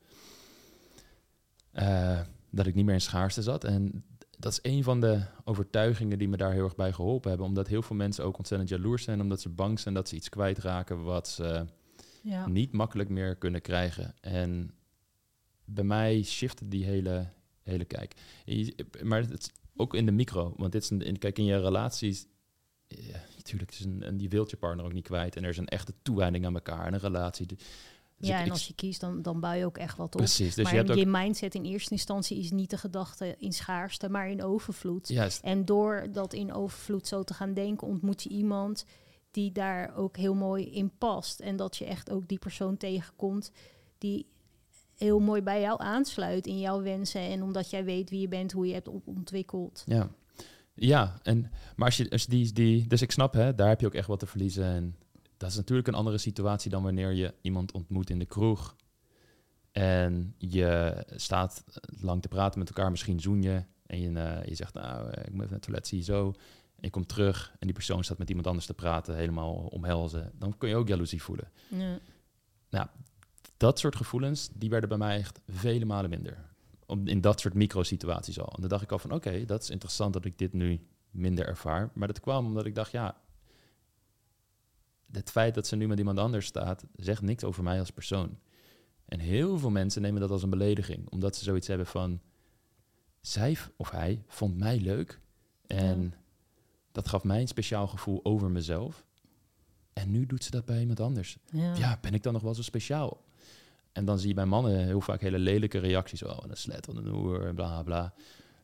[1.77, 3.65] eh, dat ik niet meer in schaarste zat.
[3.65, 4.05] En
[4.39, 7.47] dat is een van de overtuigingen die me daar heel erg bij geholpen hebben.
[7.49, 10.29] Omdat heel veel mensen ook ontzettend jaloers zijn, omdat ze bang zijn dat ze iets
[10.29, 11.65] kwijtraken wat ze
[12.23, 12.47] Ja.
[12.47, 14.15] niet makkelijk meer kunnen krijgen.
[14.21, 14.71] En
[15.65, 17.29] bij mij shifte die hele,
[17.63, 18.15] hele kijk.
[19.03, 21.61] Maar het is ook in de micro, want dit is een, in, kijk in je
[21.61, 22.27] relaties.
[22.89, 25.37] Ja, natuurlijk, is een, en je wilt je partner ook niet kwijt.
[25.37, 27.47] En er is een echte toewijding aan elkaar en een relatie.
[28.19, 30.21] Dus ja, ik- en als je kiest, dan, dan bouw je ook echt wat op.
[30.21, 30.55] precies.
[30.55, 33.53] Dus maar je hebt ook je mindset in eerste instantie is niet de gedachte in
[33.53, 35.09] schaarste, maar in overvloed.
[35.09, 35.43] juist.
[35.43, 38.85] En door dat in overvloed zo te gaan denken, ontmoet je iemand
[39.31, 41.41] die daar ook heel mooi in past.
[41.41, 43.51] En dat je echt ook die persoon tegenkomt
[43.99, 44.27] die
[44.97, 47.21] heel mooi bij jou aansluit in jouw wensen.
[47.21, 49.83] En omdat jij weet wie je bent, hoe je hebt ontwikkeld.
[49.87, 50.11] Ja,
[50.75, 52.87] ja en, maar als je, als die, die...
[52.87, 54.65] Dus ik snap, hè, daar heb je ook echt wat te verliezen.
[54.65, 54.97] En
[55.37, 58.77] dat is natuurlijk een andere situatie dan wanneer je iemand ontmoet in de kroeg.
[59.73, 61.65] En je staat
[62.01, 63.65] lang te praten met elkaar, misschien zoen je.
[63.87, 66.27] En je, eh, je zegt, nou, ik moet even naar het toilet, zie je zo.
[66.77, 70.33] En je komt terug en die persoon staat met iemand anders te praten, helemaal omhelzen.
[70.39, 71.51] Dan kun je ook jaloezie voelen.
[72.69, 72.93] Ja.
[73.57, 76.45] dat soort gevoelens, die werden bij mij echt vele malen minder.
[76.87, 78.53] Om, in dat soort microsituaties al.
[78.55, 81.47] En dan dacht ik al van, oké, dat is interessant dat ik dit nu minder
[81.47, 81.91] ervaar.
[81.95, 83.17] Maar dat kwam omdat ik dacht, ja,
[85.17, 88.39] het feit dat ze nu met iemand anders staat, zegt niks over mij als persoon.
[89.05, 92.21] En heel veel mensen nemen dat als een belediging, omdat ze zoiets hebben van,
[93.21, 95.21] zij of hij vond mij leuk.
[95.67, 96.19] En Ja.
[96.93, 99.05] dat gaf mij een speciaal gevoel over mezelf.
[99.93, 101.75] En nu doet ze dat bij iemand anders Ja.
[101.77, 103.25] ja, ben ik dan nog wel zo speciaal?
[103.93, 106.23] En dan zie je bij mannen heel vaak hele lelijke reacties.
[106.23, 108.15] Oh, een slet, wat een hoer, bla bla.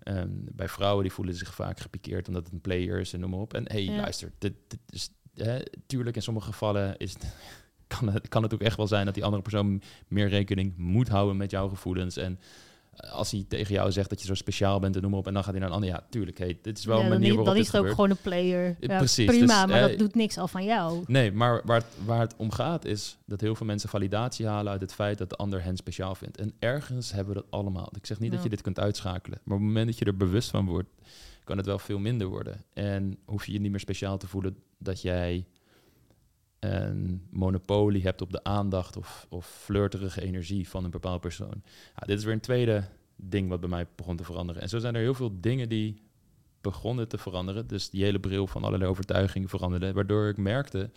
[0.02, 3.30] Ehm, bij vrouwen die voelen zich vaak gepikeerd omdat het een player is en noem
[3.30, 3.54] maar op.
[3.54, 3.96] En hey, Ja.
[3.96, 7.26] luister, dit, dit is, hè, tuurlijk in sommige gevallen is het,
[7.98, 11.08] kan, het, kan het ook echt wel zijn dat die andere persoon meer rekening moet
[11.08, 12.16] houden met jouw gevoelens.
[12.16, 12.38] En
[12.92, 15.26] eh, als hij tegen jou zegt dat je zo speciaal bent en noem maar op,
[15.26, 15.90] en dan gaat hij naar een ander.
[15.90, 17.88] Ja, tuurlijk, hey, dit is wel Ja, een manier is, waarop dan is het ook
[17.88, 18.76] gewoon een player.
[18.80, 21.04] Eh, Ja, precies, Prima, dus, maar eh, dat doet niks af van jou.
[21.06, 24.72] Nee, maar waar het, waar het om gaat is dat heel veel mensen validatie halen
[24.72, 26.36] uit het feit dat de ander hen speciaal vindt.
[26.36, 27.88] En ergens hebben we dat allemaal.
[27.96, 30.16] Ik zeg niet dat je dit kunt uitschakelen, maar op het moment dat je er
[30.16, 30.88] bewust van wordt,
[31.44, 32.64] kan het wel veel minder worden.
[32.72, 35.46] En hoef je je niet meer speciaal te voelen dat jij
[36.58, 41.62] een monopolie hebt op de aandacht of, of flirterige energie van een bepaalde persoon.
[41.94, 42.84] Ja, dit is weer een tweede
[43.16, 44.62] ding wat bij mij begon te veranderen.
[44.62, 46.02] En zo zijn er heel veel dingen die
[46.60, 47.66] begonnen te veranderen.
[47.66, 50.90] Dus die hele bril van allerlei overtuigingen veranderde, waardoor ik merkte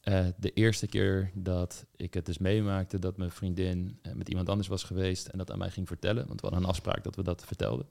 [0.00, 4.48] eh, de eerste keer dat ik het dus meemaakte dat mijn vriendin eh, met iemand
[4.48, 7.16] anders was geweest en dat aan mij ging vertellen, want we hadden een afspraak dat
[7.16, 7.86] we dat vertelden,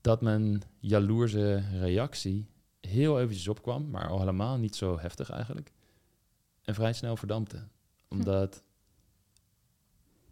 [0.00, 2.46] dat mijn jaloerse reactie
[2.80, 5.72] heel eventjes opkwam, maar al helemaal niet zo heftig eigenlijk,
[6.64, 7.62] en vrij snel verdampte.
[8.08, 8.62] Omdat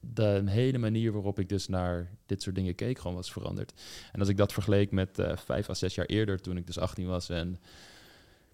[0.00, 3.72] de hele manier waarop ik dus naar dit soort dingen keek gewoon was veranderd.
[4.12, 6.78] En als ik dat vergeleek met eh, vijf à zes jaar eerder, toen ik dus
[6.78, 7.60] 18 was en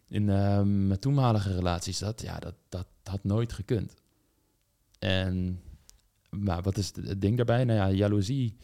[0.09, 3.95] in ehm, mijn toenmalige relaties zat, ja, dat, dat had nooit gekund.
[4.99, 5.61] En
[6.31, 7.65] maar wat is het ding daarbij?
[7.65, 8.57] Nou ja, jaloezie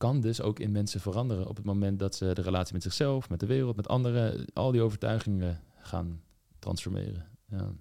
[0.00, 3.28] kan dus ook in mensen veranderen op het moment dat ze de relatie met zichzelf,
[3.28, 6.22] met de wereld, met anderen, al die overtuigingen gaan
[6.58, 7.28] transformeren.
[7.50, 7.72] Ja.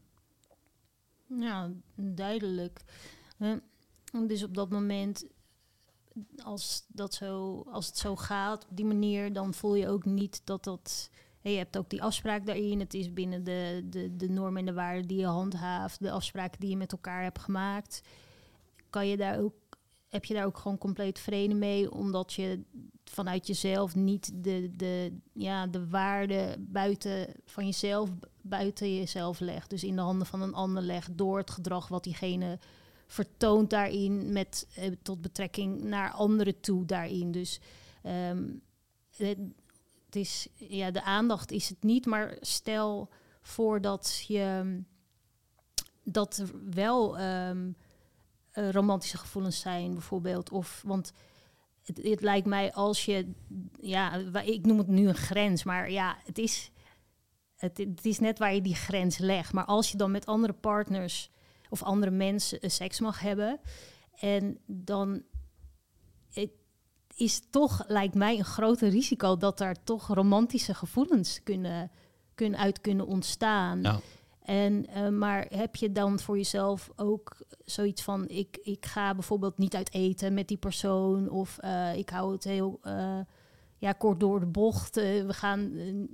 [1.37, 2.81] Ja, duidelijk.
[4.27, 5.25] Dus op dat moment,
[6.43, 10.41] als, dat zo, als het zo gaat op die manier, dan voel je ook niet
[10.43, 11.09] dat dat.
[11.41, 12.79] Je hebt ook die afspraak daarin.
[12.79, 16.59] Het is binnen de, de, de normen en de waarden die je handhaaft, de afspraken
[16.59, 18.01] die je met elkaar hebt gemaakt.
[18.89, 19.53] Kan je daar ook,
[20.09, 22.63] heb je daar ook gewoon compleet vrede mee, omdat je
[23.03, 28.09] vanuit jezelf niet de, de, ja, de waarde buiten van jezelf,
[28.41, 29.69] buiten jezelf legt.
[29.69, 32.59] Dus in de handen van een ander legt door het gedrag wat diegene
[33.07, 37.31] vertoont daarin met eh, tot betrekking naar anderen toe daarin.
[37.31, 37.59] Dus
[38.03, 38.43] ehm,
[39.15, 39.37] het,
[40.11, 43.09] is, ja, de aandacht is het niet, maar stel
[43.41, 44.75] voor dat je
[46.03, 47.71] dat wel ehm,
[48.59, 50.51] eh, romantische gevoelens zijn, bijvoorbeeld.
[50.51, 51.13] Of want
[51.83, 53.31] het, lijkt mij als je,
[53.81, 56.71] ja, ik noem het nu een grens, maar ja, het is.
[57.55, 59.53] het, het is net waar je die grens legt.
[59.53, 61.31] Maar als je dan met andere partners
[61.69, 63.59] of andere mensen eh, seks mag hebben.
[64.19, 65.23] En dan
[66.29, 66.51] het
[67.15, 71.91] is toch, lijkt mij, een groter risico dat daar toch romantische gevoelens kunnen,
[72.35, 73.81] kunnen uit kunnen ontstaan.
[73.81, 73.99] Ja.
[74.49, 79.57] En, eh, maar heb je dan voor jezelf ook zoiets van: ik, ik ga bijvoorbeeld
[79.57, 83.19] niet uit eten met die persoon, of eh, ik hou het heel eh,
[83.77, 84.95] ja, kort door de bocht.
[84.95, 85.71] we gaan,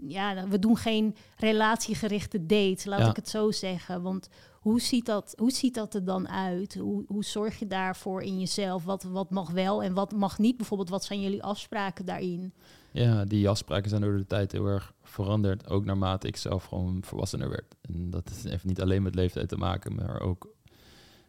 [0.07, 3.09] ja, we doen geen relatiegerichte dates, laat Ja.
[3.09, 4.01] ik het zo zeggen.
[4.01, 4.29] Want
[4.59, 6.75] hoe ziet dat, hoe ziet dat er dan uit?
[6.75, 8.83] Hoe, hoe zorg je daarvoor in jezelf?
[8.83, 10.57] Wat, wat mag wel en wat mag niet?
[10.57, 12.53] Bijvoorbeeld, wat zijn jullie afspraken daarin?
[12.95, 15.69] Ja, die afspraken zijn door de tijd heel erg veranderd.
[15.69, 17.75] Ook naarmate ik zelf gewoon volwassener werd.
[17.81, 20.53] En dat heeft niet alleen met leeftijd te maken, maar ook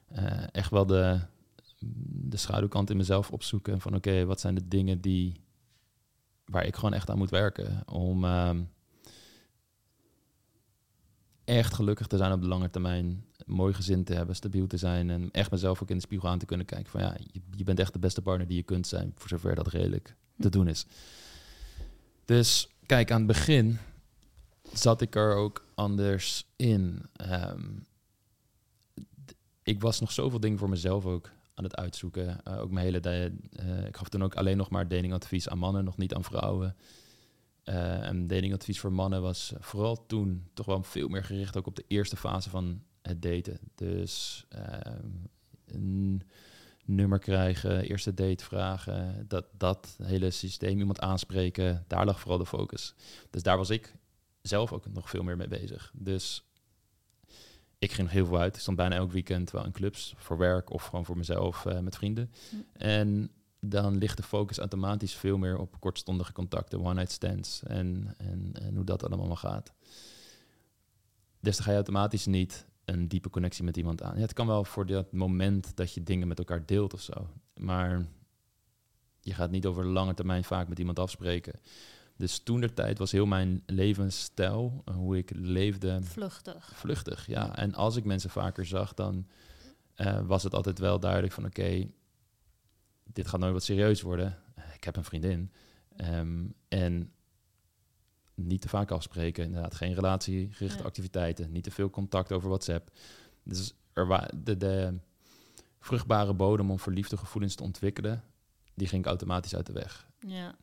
[0.08, 1.20] eh, echt wel de,
[2.28, 3.80] de schaduwkant in mezelf opzoeken.
[3.80, 5.40] Van oké, wat zijn de dingen die,
[6.44, 8.62] waar ik gewoon echt aan moet werken om ehm,
[11.44, 13.24] echt gelukkig te zijn op de lange termijn.
[13.46, 16.38] Mooi gezin te hebben, stabiel te zijn en echt mezelf ook in de spiegel aan
[16.38, 16.90] te kunnen kijken.
[16.90, 19.54] Van ja, je, je bent echt de beste partner die je kunt zijn, voor zover
[19.54, 20.86] dat redelijk te doen is.
[22.27, 23.79] Dus kijk, aan het begin
[24.72, 27.03] zat ik er ook anders in.
[27.12, 27.64] Ehm,
[29.62, 32.45] ik was nog zoveel dingen voor mezelf ook aan het uitzoeken.
[32.45, 33.01] Eh, ook mijn hele...
[33.01, 36.77] eh, ik gaf toen ook alleen nog maar datingadvies aan mannen, nog niet aan vrouwen.
[37.62, 41.77] Eh, en datingadvies voor mannen was vooral toen toch wel veel meer gericht ook op
[41.77, 43.59] de eerste fase van het daten.
[43.74, 45.09] Dus ehm,
[45.66, 46.22] een
[46.87, 52.47] nummer krijgen, eerste date vragen, dat, dat hele systeem, iemand aanspreken, daar lag vooral de
[52.47, 52.95] focus.
[53.30, 53.95] Dus daar was ik
[54.43, 55.93] zelf ook nog veel meer mee bezig.
[55.95, 56.45] Dus
[57.78, 58.55] ik ging nog heel veel uit.
[58.55, 61.78] Ik stond bijna elk weekend wel in clubs voor werk of gewoon voor mezelf eh,
[61.78, 62.30] met vrienden.
[62.51, 62.57] Hm.
[62.72, 63.30] En
[63.61, 68.74] dan ligt de focus automatisch veel meer op kortstondige contacten, one-night stands en, en, en
[68.74, 69.72] hoe dat allemaal gaat.
[71.41, 74.14] Dus dan ga je automatisch niet een diepe connectie met iemand aan.
[74.14, 77.28] Ja, het kan wel voor dat moment dat je dingen met elkaar deelt of zo.
[77.55, 78.07] Maar
[79.20, 81.61] je gaat niet over lange termijn vaak met iemand afspreken.
[82.16, 86.72] Dus toen de tijd was heel mijn levensstijl, eh, hoe ik leefde, Vluchtig.
[86.74, 87.26] vluchtig.
[87.26, 89.26] Ja, en als ik mensen vaker zag, dan
[89.95, 91.89] eh, was het altijd wel duidelijk van oké,
[93.05, 94.39] dit gaat nooit wat serieus worden.
[94.74, 95.51] Ik heb een vriendin.
[95.97, 97.12] Ehm, en
[98.37, 99.45] niet te vaak afspreken.
[99.45, 100.84] Inderdaad, geen relatiegerichte Ja.
[100.84, 101.53] activiteiten.
[101.53, 102.91] Niet te veel contact over WhatsApp.
[103.43, 104.99] Dus er wa de, de
[105.80, 108.24] vruchtbare bodem om verliefde gevoelens te ontwikkelen,
[108.74, 110.07] die ging ik automatisch uit de weg.
[110.26, 110.55] Ja.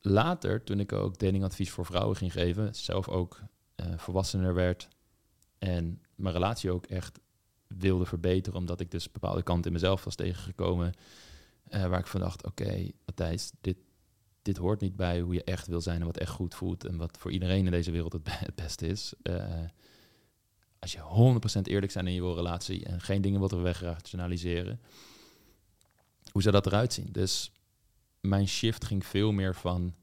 [0.00, 3.40] Later, toen ik ook datingadvies voor vrouwen ging geven, zelf ook
[3.74, 4.88] eh, volwassener werd
[5.58, 7.18] en mijn relatie ook echt
[7.66, 10.92] wilde verbeteren, omdat ik dus bepaalde kanten in mezelf was tegengekomen,
[11.68, 13.76] eh, waar ik van dacht, oké, Matthijs, dit,
[14.44, 16.96] dit hoort niet bij hoe je echt wil zijn en wat echt goed voelt en
[16.96, 19.12] wat voor iedereen in deze wereld het, be- het beste is.
[19.22, 19.60] Eh,
[20.78, 20.98] als je
[21.58, 24.80] 100% eerlijk zijn in je relatie en geen dingen wilt wegrationaliseren,
[26.30, 27.08] hoe zou dat eruit zien?
[27.12, 27.50] Dus
[28.20, 29.94] mijn shift ging veel meer van...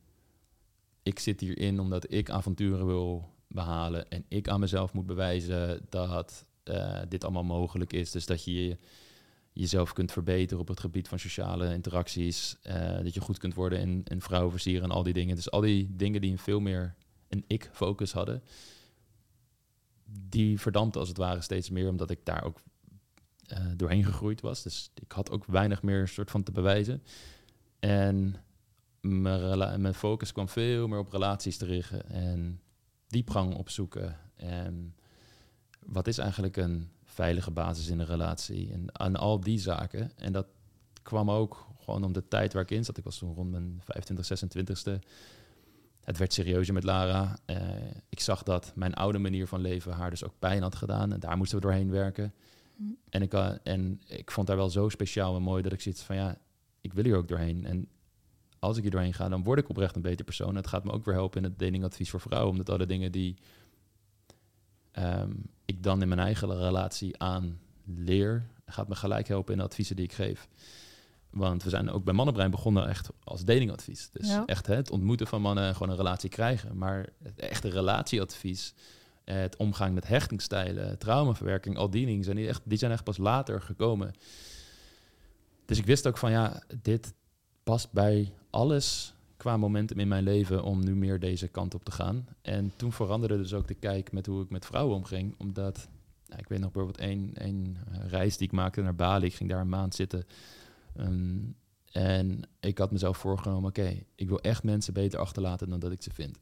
[1.03, 4.09] ik zit hierin omdat ik avonturen wil behalen...
[4.09, 8.11] en ik aan mezelf moet bewijzen dat eh, dit allemaal mogelijk is.
[8.11, 8.77] Dus dat je-
[9.53, 12.57] jezelf kunt verbeteren op het gebied van sociale interacties...
[12.61, 15.35] eh, dat je goed kunt worden in, in vrouwenversieren en al die dingen.
[15.35, 16.95] Dus al die dingen die een veel meer
[17.27, 18.43] een ik-focus hadden...
[20.29, 21.89] die verdampte als het ware steeds meer...
[21.89, 22.61] omdat ik daar ook
[23.45, 24.63] eh, doorheen gegroeid was.
[24.63, 27.03] Dus ik had ook weinig meer soort van te bewijzen...
[27.79, 28.35] En
[29.01, 32.61] mijn, mijn focus kwam veel meer op relaties te richten en
[33.07, 34.17] diepgang opzoeken.
[34.35, 34.95] En
[35.79, 36.89] wat is eigenlijk een
[37.21, 38.71] veilige basis in een relatie?
[38.71, 40.11] En aan al die zaken.
[40.17, 40.47] En dat
[41.01, 42.97] kwam ook gewoon om de tijd waar ik in zat.
[42.97, 45.07] Ik was toen rond mijn 25, 26ste.
[46.01, 47.37] Het werd serieuzer met Lara.
[47.45, 47.57] Eh,
[48.09, 51.13] ik zag dat mijn oude manier van leven haar dus ook pijn had gedaan.
[51.13, 52.33] En daar moesten we doorheen werken.
[52.75, 52.83] Hm.
[53.09, 56.01] En ik, eh, en ik vond haar wel zo speciaal en mooi dat ik zoiets
[56.01, 56.37] van ja,
[56.81, 57.65] ik wil hier ook doorheen.
[57.65, 57.87] En
[58.59, 60.55] als ik hier doorheen ga, dan word ik oprecht een beter persoon.
[60.55, 62.51] Het gaat me ook weer helpen in het datingadvies voor vrouwen.
[62.51, 63.37] Omdat alle dingen die
[64.91, 65.31] ehm,
[65.73, 69.95] ik dan in mijn eigen relatie aan leer, gaat me gelijk helpen in de adviezen
[69.95, 70.47] die ik geef.
[71.29, 74.09] Want we zijn ook bij Mannenbrein begonnen echt als datingadvies.
[74.11, 74.45] Dus Ja.
[74.45, 76.77] echt hè, het ontmoeten van mannen, gewoon een relatie krijgen.
[76.77, 78.73] Maar het echte relatieadvies,
[79.25, 83.17] het omgaan met hechtingsstijlen, traumaverwerking, al die dingen zijn die, echt, die zijn echt pas
[83.17, 84.13] later gekomen.
[85.65, 87.13] Dus ik wist ook van ja, dit
[87.63, 91.91] past bij alles qua momentum in mijn leven om nu meer deze kant op te
[91.91, 92.27] gaan.
[92.41, 95.35] En toen veranderde dus ook de kijk met hoe ik met vrouwen omging.
[95.37, 95.89] Omdat,
[96.37, 97.77] ik weet nog bijvoorbeeld één, één
[98.07, 99.25] reis die ik maakte naar Bali.
[99.25, 100.25] Ik ging daar een maand zitten.
[100.95, 101.39] Ehm,
[101.91, 106.01] en ik had mezelf voorgenomen, oké, ik wil echt mensen beter achterlaten dan dat ik
[106.01, 106.39] ze vind.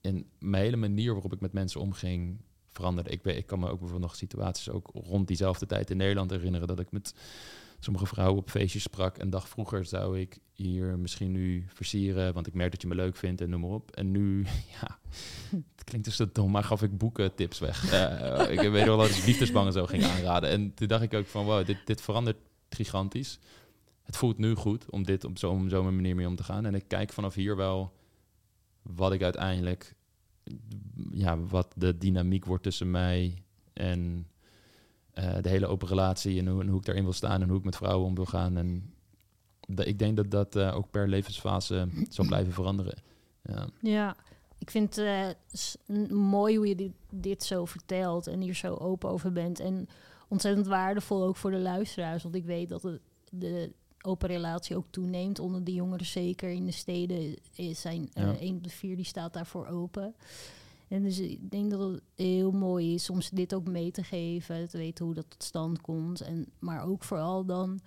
[0.00, 3.10] En mijn hele manier waarop ik met mensen omging veranderde.
[3.10, 6.30] Ik, weet, ik kan me ook bijvoorbeeld nog situaties ook rond diezelfde tijd in Nederland
[6.30, 7.14] herinneren dat ik met
[7.80, 9.18] sommige vrouwen op feestjes sprak.
[9.18, 12.94] Een dag vroeger zou ik hier misschien nu versieren, want ik merk dat je me
[12.94, 13.90] leuk vindt en noem maar op.
[13.90, 14.46] En nu,
[14.80, 14.98] ja,
[15.50, 17.92] het klinkt dus zo dom, maar gaf ik boeken tips weg.
[17.92, 20.50] Uh, ik weet wel dat ik liefdesbangen zo ging aanraden.
[20.50, 22.38] En toen dacht ik ook van, wow, dit, dit verandert
[22.70, 23.38] gigantisch.
[24.02, 26.66] Het voelt nu goed om dit op zo'n zo manier mee om te gaan.
[26.66, 27.92] En ik kijk vanaf hier wel
[28.82, 29.94] wat ik uiteindelijk,
[31.10, 34.26] ja, wat de dynamiek wordt tussen mij en
[35.18, 37.58] uh, de hele open relatie en hoe, en hoe ik daarin wil staan en hoe
[37.58, 38.56] ik met vrouwen om wil gaan.
[38.56, 38.94] En
[39.74, 42.98] ik denk dat dat uh, ook per levensfase zal blijven veranderen.
[43.42, 44.16] Ja, ja
[44.58, 49.10] ik vind het uh, mooi hoe je dit, dit, zo vertelt en hier zo open
[49.10, 49.60] over bent.
[49.60, 49.88] En
[50.28, 52.22] ontzettend waardevol ook voor de luisteraars.
[52.22, 53.00] Want ik weet dat het,
[53.30, 56.06] de open relatie ook toeneemt onder de jongeren.
[56.06, 58.34] Zeker in de steden is zijn ja.
[58.40, 60.14] een op de vier die staat daarvoor open.
[60.88, 64.68] En dus ik denk dat het heel mooi is om dit ook mee te geven,
[64.68, 66.20] te weten hoe dat tot stand komt.
[66.20, 67.80] En, maar ook vooral dan,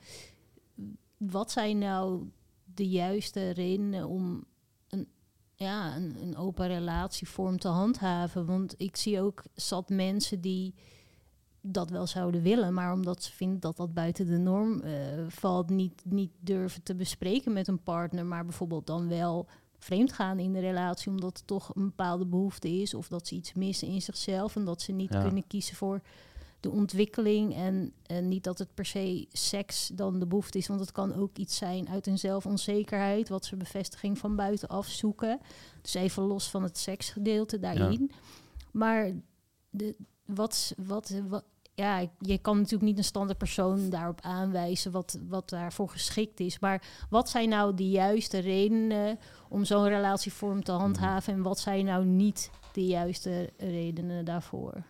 [1.17, 2.29] wat zijn nou
[2.73, 4.43] de juiste redenen om
[4.89, 5.07] een,
[5.55, 8.45] ja, een, een open relatievorm te handhaven?
[8.45, 10.73] Want ik zie ook zat mensen die
[11.61, 14.91] dat wel zouden willen, maar omdat ze vinden dat dat buiten de norm uh,
[15.27, 19.47] valt, niet, niet durven te bespreken met een partner, maar bijvoorbeeld dan wel
[19.79, 23.35] vreemd gaan in de relatie omdat er toch een bepaalde behoefte is of dat ze
[23.35, 26.01] iets missen in zichzelf en dat ze niet kunnen kiezen voor
[26.59, 30.79] de ontwikkeling en, en niet dat het per se seks dan de behoefte is, want
[30.79, 35.39] het kan ook iets zijn uit hun zelfonzekerheid, wat ze bevestiging van buitenaf zoeken.
[35.81, 38.11] Dus even los van het seksgedeelte daarin.
[38.71, 39.11] Maar
[39.69, 41.43] de, wat, wat, wat,
[41.79, 46.59] ja, je kan natuurlijk niet een standaard persoon daarop aanwijzen wat, wat daarvoor geschikt is.
[46.59, 49.19] Maar wat zijn nou de juiste redenen
[49.49, 51.33] om zo'n relatievorm te handhaven?
[51.33, 54.83] En wat zijn nou niet de juiste redenen daarvoor?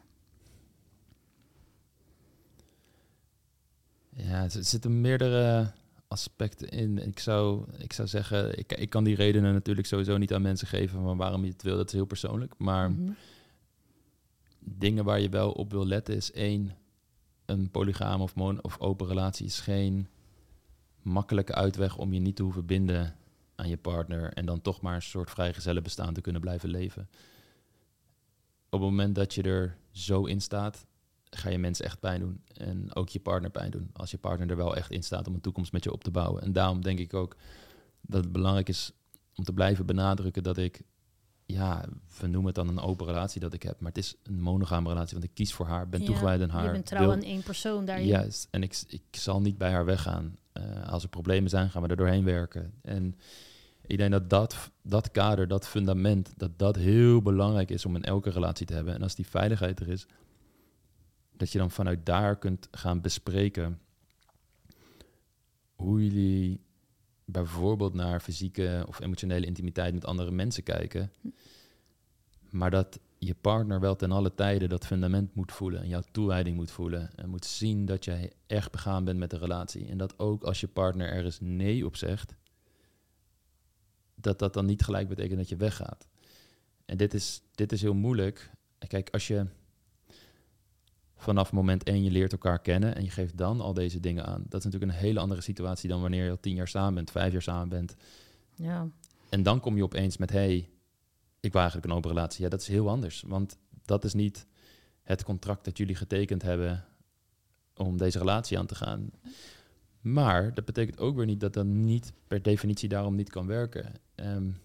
[4.10, 5.72] Ja, er zitten meerdere
[6.08, 7.08] aspecten in.
[7.08, 10.68] Ik zou, ik zou zeggen, ik, ik kan die redenen natuurlijk sowieso niet aan mensen
[10.68, 11.78] geven van waarom je het wil.
[11.78, 12.54] Dat is heel persoonlijk.
[12.58, 13.12] Maar mhm
[14.78, 16.72] dingen waar je wel op wil letten is één,
[17.50, 20.08] een polygaam of, of open relatie is geen
[21.02, 23.16] makkelijke uitweg om je niet te hoeven binden
[23.56, 27.10] aan je partner en dan toch maar een soort vrijgezellen bestaan te kunnen blijven leven.
[28.70, 30.86] Op het moment dat je er zo in staat,
[31.30, 33.90] ga je mensen echt pijn doen en ook je partner pijn doen.
[33.94, 36.12] Als je partner er wel echt in staat om een toekomst met je op te
[36.12, 36.42] bouwen.
[36.42, 37.36] En daarom denk ik ook
[38.02, 38.92] dat het belangrijk is
[39.36, 40.82] om te blijven benadrukken dat ik
[41.52, 41.86] ja,
[42.20, 44.90] we noemen het dan een open relatie dat ik heb, maar het is een monogame
[44.90, 46.66] relatie, want ik kies voor haar, ben toegewijd aan haar.
[46.66, 48.06] Je bent trouw aan één persoon daarin.
[48.06, 50.38] Juist, en ik, ik zal niet bij haar weggaan.
[50.54, 52.74] Uh, als er problemen zijn, gaan we er doorheen werken.
[52.82, 53.16] En
[53.82, 58.04] ik denk dat dat, dat kader, dat fundament, dat dat heel belangrijk is om in
[58.04, 58.94] elke relatie te hebben.
[58.94, 60.08] En als die veiligheid er is,
[61.38, 63.80] dat je dan vanuit daar kunt gaan bespreken
[65.76, 66.62] hoe jullie
[67.32, 71.12] bijvoorbeeld naar fysieke of emotionele intimiteit met andere mensen kijken.
[72.50, 76.56] Maar dat je partner wel ten alle tijden dat fundament moet voelen en jouw toewijding
[76.56, 77.16] moet voelen.
[77.16, 79.88] En moet zien dat jij echt begaan bent met de relatie.
[79.88, 82.36] En dat ook als je partner ergens nee op zegt,
[84.16, 86.08] dat dat dan niet gelijk betekent dat je weggaat.
[86.86, 88.52] En dit is, dit is heel moeilijk.
[88.88, 89.46] Kijk, als je
[91.20, 94.44] vanaf moment één je leert elkaar kennen en je geeft dan al deze dingen aan.
[94.48, 97.12] Dat is natuurlijk een hele andere situatie dan wanneer je al tien jaar samen bent,
[97.12, 97.96] vijf jaar samen bent.
[98.56, 98.88] Ja.
[99.30, 100.70] En dan kom je opeens met, hey,
[101.40, 102.44] ik wil eigenlijk een open relatie.
[102.44, 104.46] Ja, dat is heel anders, want dat is niet
[105.04, 106.86] het contract dat jullie getekend hebben
[107.76, 109.12] om deze relatie aan te gaan.
[110.02, 113.94] Maar dat betekent ook weer niet dat dat niet per definitie daarom niet kan werken.
[114.16, 114.58] Um,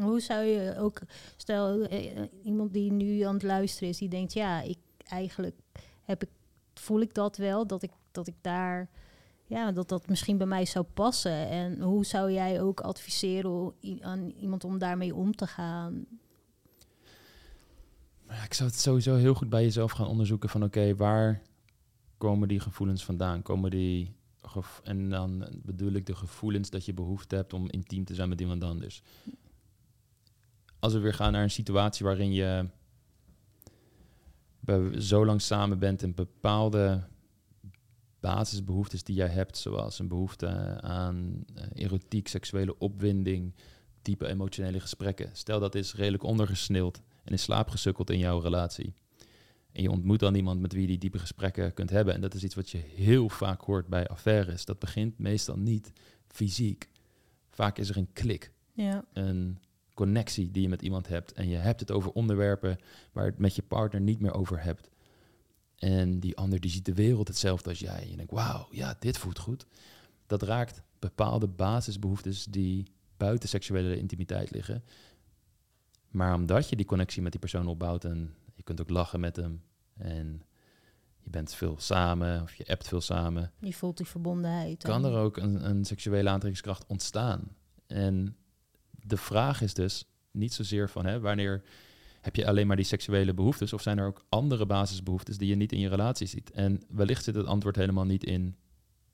[0.00, 1.00] hoe zou je ook,
[1.36, 4.78] stel eh, iemand die nu aan het luisteren is, die denkt, ja, ik
[5.12, 5.56] eigenlijk
[6.02, 6.28] heb ik,
[6.74, 8.88] voel ik dat wel, dat ik, dat ik daar,
[9.46, 11.48] ja, dat dat misschien bij mij zou passen.
[11.48, 16.06] En hoe zou jij ook adviseren aan iemand om daarmee om te gaan?
[18.44, 21.42] Ik zou het sowieso heel goed bij jezelf gaan onderzoeken van oké, waar
[22.18, 23.42] komen die gevoelens vandaan?
[23.42, 24.14] Komen die
[24.82, 28.40] en dan bedoel ik de gevoelens dat je behoefte hebt om intiem te zijn met
[28.40, 29.02] iemand anders.
[30.78, 32.68] Als we weer gaan naar een situatie waarin je
[34.98, 37.04] zo lang samen bent en bepaalde
[38.20, 40.46] basisbehoeftes die jij hebt, zoals een behoefte
[40.80, 43.54] aan uh, erotiek, seksuele opwinding,
[44.02, 45.30] diepe emotionele gesprekken.
[45.32, 48.94] Stel dat is redelijk ondergesneeld en in slaap gesukkeld in jouw relatie.
[49.72, 52.14] En je ontmoet dan iemand met wie je die diepe gesprekken kunt hebben.
[52.14, 54.64] En dat is iets wat je heel vaak hoort bij affaires.
[54.64, 55.92] Dat begint meestal niet
[56.26, 56.88] fysiek.
[57.50, 58.52] Vaak is er een klik.
[58.72, 59.04] Ja.
[59.12, 59.58] Een
[59.94, 61.32] connectie die je met iemand hebt.
[61.32, 62.78] En je hebt het over onderwerpen
[63.12, 64.90] waar het met je partner niet meer over hebt.
[65.76, 68.02] En die ander die ziet de wereld hetzelfde als jij.
[68.02, 69.66] En je denkt, wauw, ja, dit voelt goed.
[70.26, 72.86] Dat raakt bepaalde basisbehoeftes die
[73.16, 74.84] buiten seksuele intimiteit liggen.
[76.10, 79.36] Maar omdat je die connectie met die persoon opbouwt en je kunt ook lachen met
[79.36, 79.62] hem
[79.96, 80.42] en
[81.18, 83.52] je bent veel samen of je appt veel samen.
[83.58, 84.82] Je voelt die verbondenheid.
[84.82, 87.56] Kan er ook een, een seksuele aantrekkingskracht ontstaan?
[87.86, 88.36] En
[89.02, 91.62] de vraag is dus niet zozeer van hè, wanneer
[92.20, 95.54] heb je alleen maar die seksuele behoeftes of zijn er ook andere basisbehoeftes die je
[95.54, 96.50] niet in je relatie ziet?
[96.50, 98.56] En wellicht zit het antwoord helemaal niet in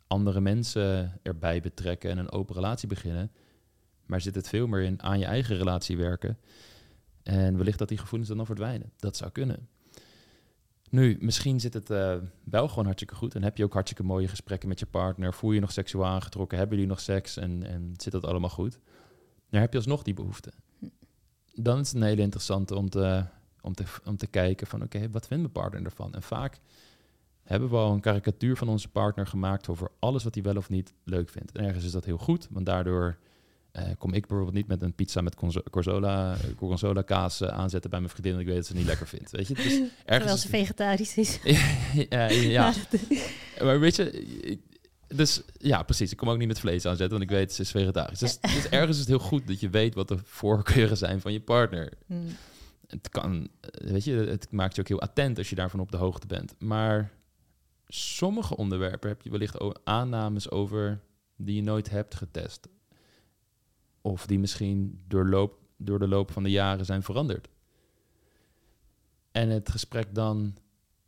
[0.06, 3.32] andere mensen erbij betrekken en een open relatie beginnen,
[4.06, 6.38] maar zit het veel meer in aan je eigen relatie werken.
[7.22, 8.92] En wellicht dat die gevoelens dan verdwijnen.
[8.96, 9.68] Dat zou kunnen.
[10.90, 12.14] Nu, misschien zit het uh,
[12.44, 13.34] wel gewoon hartstikke goed.
[13.34, 15.34] En heb je ook hartstikke mooie gesprekken met je partner.
[15.34, 16.58] Voel je nog seksueel aangetrokken?
[16.58, 17.36] Hebben jullie nog seks?
[17.36, 18.78] En, en zit dat allemaal goed?
[19.50, 20.52] Dan heb je alsnog die behoefte.
[21.54, 23.24] Dan is het een hele interessante om te,
[23.60, 24.82] om te, om te kijken van...
[24.82, 26.14] oké, wat vindt mijn partner ervan?
[26.14, 26.60] En vaak
[27.42, 29.68] hebben we al een karikatuur van onze partner gemaakt...
[29.68, 31.52] over alles wat hij wel of niet leuk vindt.
[31.52, 33.18] En ergens is dat heel goed, want daardoor
[33.72, 35.34] uh, kom ik bijvoorbeeld niet met een pizza met
[35.70, 38.88] Corsola, Gorgonzola kaas uh, aanzetten bij mijn vriendin en ik weet dat ze het niet
[38.88, 39.30] lekker vindt.
[39.30, 39.54] Weet je?
[39.54, 41.38] Dus ergens Terwijl ze vegetarisch is.
[42.08, 42.72] ja, ja.
[43.64, 44.58] maar weet je,
[45.14, 46.10] dus ja, precies.
[46.10, 48.18] Ik kom ook niet met vlees aanzetten, want ik weet ze is vegetarisch.
[48.18, 51.32] Dus, dus, ergens is het heel goed dat je weet wat de voorkeuren zijn van
[51.32, 51.92] je partner.
[52.06, 52.26] Hmm.
[52.86, 55.90] Het kan, eh, weet je, het maakt je ook heel attent als je daarvan op
[55.90, 56.54] de hoogte bent.
[56.58, 57.10] Maar
[57.86, 61.00] sommige onderwerpen heb je wellicht aannames over
[61.36, 62.68] die je nooit hebt getest
[64.00, 67.48] of die misschien door, loop, door de loop van de jaren zijn veranderd.
[69.30, 70.56] En het gesprek dan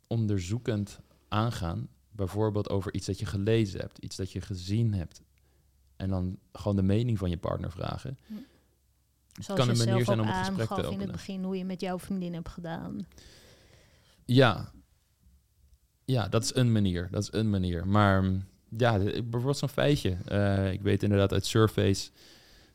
[0.07, 1.89] onderzoekend aangaan,
[2.25, 5.21] bijvoorbeeld over iets dat je gelezen hebt, iets dat je gezien hebt.
[5.95, 8.17] En dan gewoon de mening van je partner vragen.
[9.39, 10.91] Zoals kan een manier zijn om het gesprek te openen.
[10.91, 13.07] in het begin hoe je met jouw vriendin hebt gedaan.
[14.25, 14.71] Ja.
[16.05, 17.07] Ja, dat is een manier.
[17.11, 17.87] Dat is een manier.
[17.87, 18.23] Maar
[18.77, 20.17] ja, bijvoorbeeld zo'n feitje.
[20.31, 22.11] Uh, ik weet inderdaad uit surveys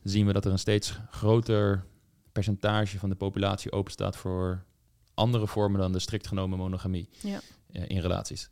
[0.02, 1.84] zien we dat er een steeds groter
[2.32, 4.64] percentage van de populatie openstaat voor
[5.14, 7.40] andere vormen dan de strikt genomen monogamie ja.
[7.72, 8.48] Eh, in relaties.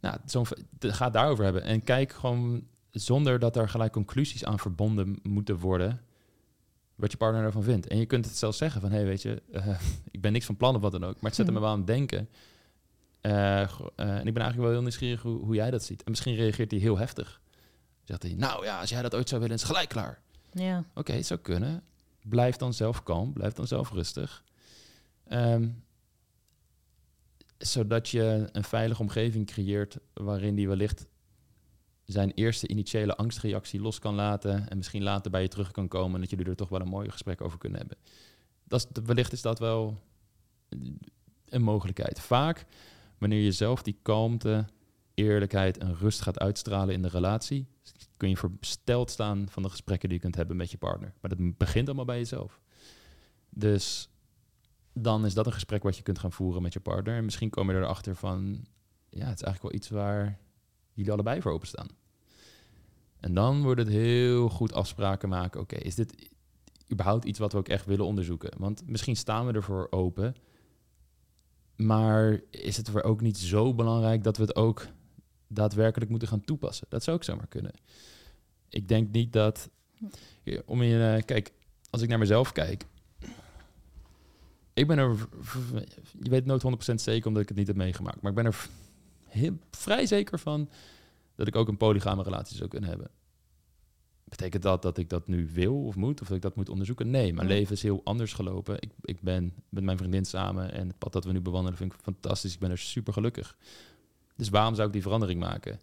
[0.00, 0.46] Nou, zo'n
[0.78, 6.00] ga daarover hebben en kijk gewoon zonder dat er gelijk conclusies aan verbonden moeten worden
[6.94, 7.86] wat je partner ervan vindt.
[7.86, 9.66] En je kunt het zelfs zeggen van, hé, hey, weet je, uh,
[10.10, 11.52] ik ben niks van plan of wat dan ook, maar het zet mm.
[11.52, 12.28] me wel aan het denken.
[13.22, 13.60] Uh,
[13.96, 16.02] en ik ben eigenlijk wel heel nieuwsgierig hoe, hoe, jij dat ziet.
[16.02, 17.40] En misschien reageert hij heel heftig.
[18.04, 20.20] Zegt hij, nou ja, als jij dat ooit zou willen, is gelijk klaar.
[20.52, 20.84] Ja.
[20.94, 21.82] Oké, het zou kunnen.
[22.22, 24.44] Blijf dan zelf kalm, blijf dan zelf rustig.
[25.28, 25.82] Um,
[27.58, 31.06] zodat je een veilige omgeving creëert waarin die wellicht
[32.04, 36.14] zijn eerste initiële angstreactie los kan laten en misschien later bij je terug kan komen
[36.14, 37.98] en dat jullie er toch wel een mooi gesprek over kunnen hebben.
[38.64, 40.02] Dat is, wellicht is dat wel
[41.48, 42.20] een mogelijkheid.
[42.20, 42.66] Vaak
[43.18, 44.66] wanneer je zelf die kalmte,
[45.14, 47.66] eerlijkheid en rust gaat uitstralen in de relatie,
[48.16, 51.12] kun je versteld staan van de gesprekken die je kunt hebben met je partner.
[51.20, 52.60] Maar dat begint allemaal bij jezelf.
[53.50, 54.08] Dus
[55.02, 57.16] dan is dat een gesprek wat je kunt gaan voeren met je partner.
[57.16, 58.66] En misschien kom je erachter van,
[59.08, 60.38] ja, het is eigenlijk wel iets waar
[60.92, 61.88] jullie allebei voor openstaan.
[63.20, 65.60] En dan wordt het heel goed afspraken maken.
[65.60, 66.30] Oké, is dit
[66.92, 68.50] überhaupt iets wat we ook echt willen onderzoeken?
[68.58, 70.34] Want misschien staan we ervoor open.
[71.76, 74.86] Maar is het voor ook niet zo belangrijk dat we het ook
[75.46, 76.86] daadwerkelijk moeten gaan toepassen.
[76.88, 77.72] Dat zou ook zomaar kunnen.
[78.68, 79.70] Ik denk niet dat.
[80.64, 81.52] Om je, uh, kijk,
[81.90, 82.86] als ik naar mezelf kijk.
[84.78, 85.16] Ik ben er.
[86.22, 88.20] Je weet nooit 100% zeker omdat ik het niet heb meegemaakt.
[88.20, 88.66] Maar ik ben er
[89.24, 90.68] heel, vrij zeker van
[91.34, 93.10] dat ik ook een polygame relatie zou kunnen hebben.
[94.24, 96.20] Betekent dat dat ik dat nu wil of moet?
[96.20, 97.10] Of dat ik dat moet onderzoeken?
[97.10, 98.76] Nee, mijn leven is heel anders gelopen.
[98.80, 101.92] Ik, ik ben met mijn vriendin samen en het pad dat we nu bewandelen vind
[101.92, 102.54] ik fantastisch.
[102.54, 103.56] Ik ben er super gelukkig.
[104.36, 105.80] Dus waarom zou ik die verandering maken?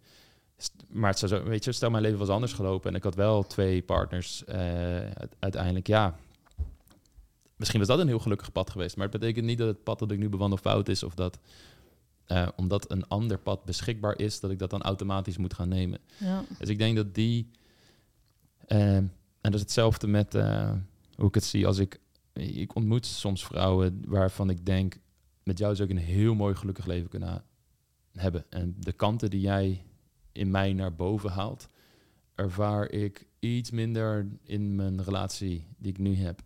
[0.88, 3.14] Maar het zou zo, weet je, stel mijn leven was anders gelopen en ik had
[3.14, 4.42] wel twee partners.
[4.48, 4.54] Uh,
[5.38, 6.18] uiteindelijk, ja.
[7.56, 8.96] Misschien was dat een heel gelukkig pad geweest.
[8.96, 11.02] Maar het betekent niet dat het pad dat ik nu bewandel fout is.
[11.02, 11.38] Of dat
[12.28, 15.98] uh, omdat een ander pad beschikbaar is, dat ik dat dan automatisch moet gaan nemen.
[16.18, 16.44] Ja.
[16.58, 17.50] Dus ik denk dat die.
[18.68, 20.32] Uh, en dat is hetzelfde met
[21.14, 22.00] hoe ik het zie als ik.
[22.32, 24.98] Ik ontmoet soms vrouwen waarvan ik denk.
[25.42, 27.44] Met jou zou ik een heel mooi gelukkig leven kunnen
[28.12, 28.44] hebben.
[28.48, 29.84] En de kanten die jij
[30.32, 31.68] in mij naar boven haalt,
[32.34, 36.42] ervaar ik iets minder in mijn relatie die ik nu heb.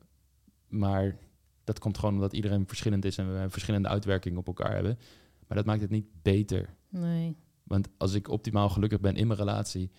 [0.71, 1.18] Maar
[1.64, 4.99] dat komt gewoon omdat iedereen verschillend is en we verschillende uitwerkingen op elkaar hebben.
[5.47, 6.75] Maar dat maakt het niet beter.
[6.89, 7.37] Nee.
[7.62, 9.91] Want als ik optimaal gelukkig ben in mijn relatie,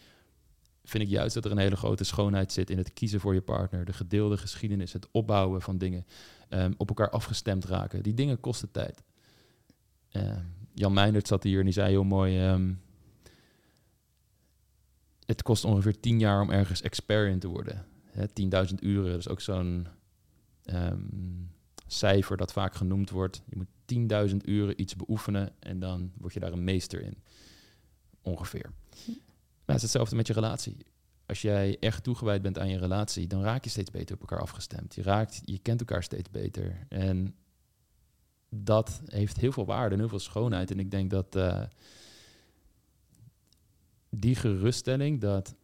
[0.84, 3.42] vind ik juist dat er een hele grote schoonheid zit in het kiezen voor je
[3.42, 6.06] partner, de gedeelde geschiedenis, het opbouwen van dingen,
[6.50, 8.04] ehm, op elkaar afgestemd raken.
[8.04, 9.04] Die dingen kosten tijd.
[10.10, 10.44] Ehm,
[10.74, 12.74] Jan Meijnert zat hier en die zei heel mooi, ehm,
[15.26, 17.86] het kost ongeveer tien jaar om ergens expert in te worden.
[18.34, 19.88] 10.000 uren, dat is ook zo'n
[21.88, 23.42] cijfer dat vaak genoemd wordt.
[23.46, 27.18] Je moet 10.000 uren iets beoefenen en dan word je daar een meester in.
[28.22, 28.72] Ongeveer.
[29.06, 29.12] Hm.
[29.66, 30.78] Maar het is hetzelfde met je relatie.
[31.26, 34.42] Als jij echt toegewijd bent aan je relatie, dan raak je steeds beter op elkaar
[34.42, 34.96] afgestemd.
[34.96, 36.86] Je, raakt, je kent elkaar steeds beter.
[36.90, 37.36] En
[38.50, 40.72] dat heeft heel veel waarde en heel veel schoonheid.
[40.72, 41.64] En ik denk dat uh,
[44.10, 45.56] die geruststelling, dat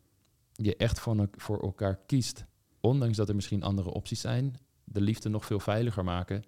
[0.52, 2.46] je echt voor, voor elkaar kiest,
[2.80, 4.56] ondanks dat er misschien andere opties zijn,
[4.92, 6.44] de liefde nog veel veiliger maken.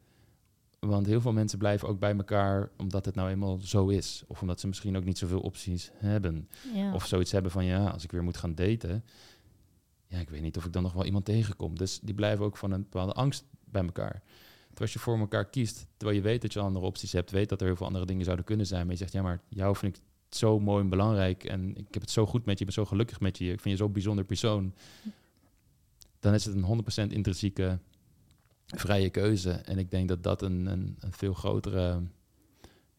[0.79, 4.23] Want heel veel mensen blijven ook bij elkaar omdat het nou eenmaal zo is.
[4.27, 6.49] Of omdat ze misschien ook niet zoveel opties hebben.
[6.93, 9.03] Of zoiets hebben van ja, als ik weer moet gaan daten.
[10.07, 11.77] Ja, ik weet niet of ik dan nog wel iemand tegenkom.
[11.77, 14.21] Dus die blijven ook van een bepaalde angst bij elkaar.
[14.59, 17.49] Terwijl als je voor elkaar kiest, terwijl je weet dat je andere opties hebt, weet
[17.49, 18.81] dat er heel veel andere dingen zouden kunnen zijn.
[18.81, 21.43] Maar je zegt ja, maar jou vind ik zo mooi en belangrijk.
[21.43, 23.51] En ik heb het zo goed met je, ik ben zo gelukkig met je.
[23.51, 24.73] Ik vind je zo'n bijzonder persoon.
[26.19, 27.79] Dan is het een 100% intrinsieke
[28.75, 29.51] vrije keuze.
[29.51, 32.01] En ik denk dat dat een, een, een veel grotere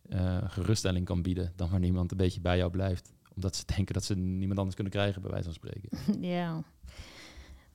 [0.09, 3.13] uh, geruststelling kan bieden dan wanneer iemand een beetje bij jou blijft.
[3.35, 5.91] Omdat ze denken dat ze niemand anders kunnen krijgen, bij wijze van spreken.
[6.29, 6.63] Ja,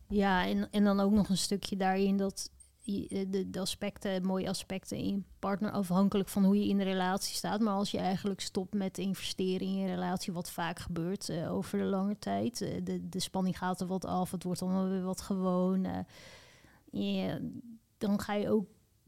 [0.07, 2.49] ja en, en dan ook nog een stukje daarin dat
[2.85, 6.83] eh, de, de aspecten, mooie aspecten in je partner afhankelijk van hoe je in de
[6.83, 7.59] relatie staat.
[7.59, 11.79] Maar als je eigenlijk stopt met investeren in je relatie, wat vaak gebeurt uh, over
[11.79, 12.57] de lange tijd.
[12.57, 15.85] de, de spanning gaat er wat af, het wordt allemaal weer wat gewoon.
[16.91, 17.35] Uh,
[17.97, 18.65] dan ga je ook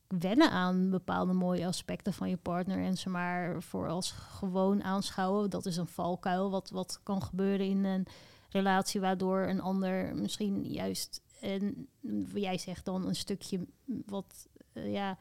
[0.08, 5.50] wennen aan bepaalde mooie aspecten van je partner en ze maar voor als gewoon aanschouwen.
[5.50, 8.08] Dat is een valkuil wat, wat kan gebeuren in een
[8.50, 11.88] relatie waardoor een ander misschien juist en
[12.34, 15.18] jij zegt dan een stukje wat uh, ja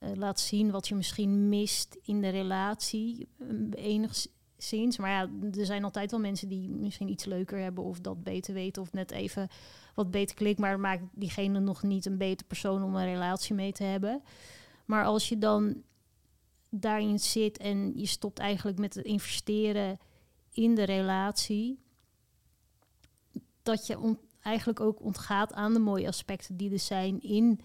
[0.00, 3.28] uh, laat zien wat je misschien mist in de relatie
[3.74, 4.34] enigszins
[4.98, 8.54] maar ja er zijn altijd wel mensen die misschien iets leuker hebben of dat beter
[8.54, 9.48] weten of net even
[9.94, 13.72] wat beter klikt, maar maakt diegene nog niet een beter persoon om een relatie mee
[13.72, 14.22] te hebben.
[14.84, 15.82] Maar als je dan
[16.70, 19.98] daarin zit en je stopt eigenlijk met het investeren
[20.52, 21.78] in de relatie,
[23.62, 27.60] dat je eigenlijk ook ontgaat aan de mooie aspecten die er zijn in,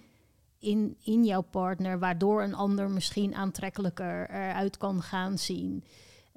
[0.60, 5.84] in, in jouw partner, waardoor een ander misschien aantrekkelijker eruit kan gaan zien.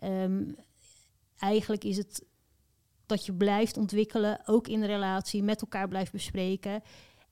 [0.05, 0.43] Ehm,
[1.39, 2.25] eigenlijk is het
[3.07, 6.83] dat je blijft ontwikkelen, ook in de relatie, met elkaar blijft bespreken.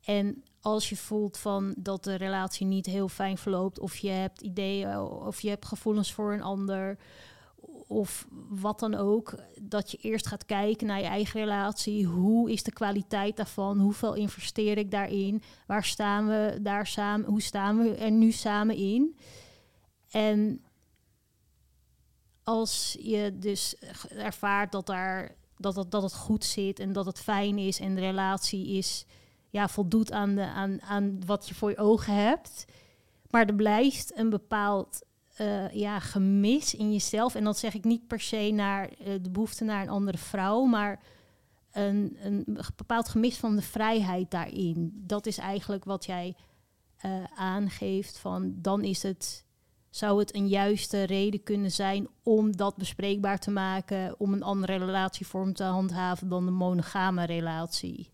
[0.05, 4.41] En als je voelt van dat de relatie niet heel fijn verloopt, of je hebt
[4.41, 6.99] ideeën, of je hebt gevoelens voor een ander,
[7.87, 12.07] of wat dan ook, dat je eerst gaat kijken naar je eigen relatie.
[12.07, 13.79] Hoe is de kwaliteit daarvan?
[13.79, 15.43] Hoeveel investeer ik daarin?
[15.67, 17.29] Waar staan we daar samen?
[17.29, 19.19] Hoe staan we er nu samen in?
[20.11, 20.65] En
[22.45, 23.77] als je dus
[24.09, 27.95] ervaart dat daar dat het, dat het goed zit en dat het fijn is en
[27.95, 29.07] de relatie is,
[29.51, 32.65] ja, voldoet aan, de, aan, aan wat je voor je ogen hebt.
[33.31, 35.03] Maar er blijft een bepaald
[35.41, 37.35] uh, ja, gemis in jezelf.
[37.35, 40.65] En dat zeg ik niet per se naar uh, de behoefte naar een andere vrouw,
[40.65, 41.01] maar
[41.73, 44.93] een, een bepaald gemis van de vrijheid daarin.
[44.95, 46.37] Dat is eigenlijk wat jij
[47.05, 49.45] uh, aangeeft van dan is het
[49.93, 54.77] zou het een juiste reden kunnen zijn om dat bespreekbaar te maken, om een andere
[54.77, 58.11] relatievorm te handhaven dan de monogame relatie?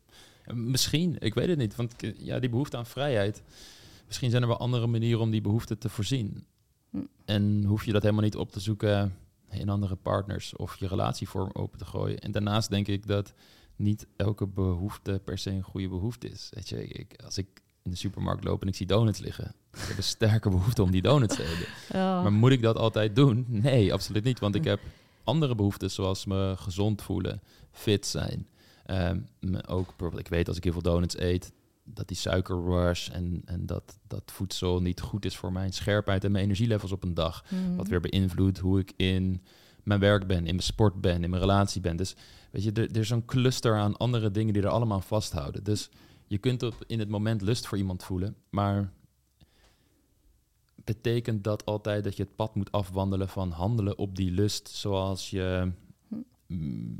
[0.54, 3.42] Misschien, ik weet het niet, want ja, die behoefte aan vrijheid.
[4.06, 6.46] Misschien zijn er wel andere manieren om die behoefte te voorzien.
[6.90, 7.02] Hm.
[7.24, 9.16] En hoef je dat helemaal niet op te zoeken
[9.50, 12.18] in andere partners of je relatievorm open te gooien.
[12.18, 13.34] En daarnaast denk ik dat
[13.76, 16.48] niet elke behoefte per se een goede behoefte is.
[16.54, 17.46] Weet je, ik, als ik
[17.88, 19.54] in de supermarkt loop en ik zie donuts liggen.
[19.72, 21.66] Ik heb een sterke behoefte om die donuts te hebben.
[22.22, 23.44] Maar moet ik dat altijd doen?
[23.48, 24.38] Nee, absoluut niet.
[24.38, 24.80] Want ik heb
[25.24, 28.46] andere behoeftes, zoals me gezond voelen, fit zijn.
[28.86, 29.26] Um,
[29.66, 31.52] ook bijvoorbeeld, ik weet als ik heel veel donuts eet,
[31.84, 36.32] dat die suikerrush en, en dat, dat voedsel niet goed is voor mijn scherpheid en
[36.32, 37.44] mijn energielevels op een dag.
[37.48, 37.76] Mhm.
[37.76, 39.42] Wat weer beïnvloedt hoe ik in
[39.82, 41.96] mijn werk ben, in mijn sport ben, in mijn relatie ben.
[41.96, 42.16] Dus
[42.50, 45.64] weet je, er, er is zo'n cluster aan andere dingen die er allemaal vasthouden.
[45.64, 45.90] Dus
[46.28, 48.92] je kunt op, in het moment lust voor iemand voelen, maar
[50.74, 55.30] betekent dat altijd dat je het pad moet afwandelen van handelen op die lust, zoals
[55.30, 55.72] je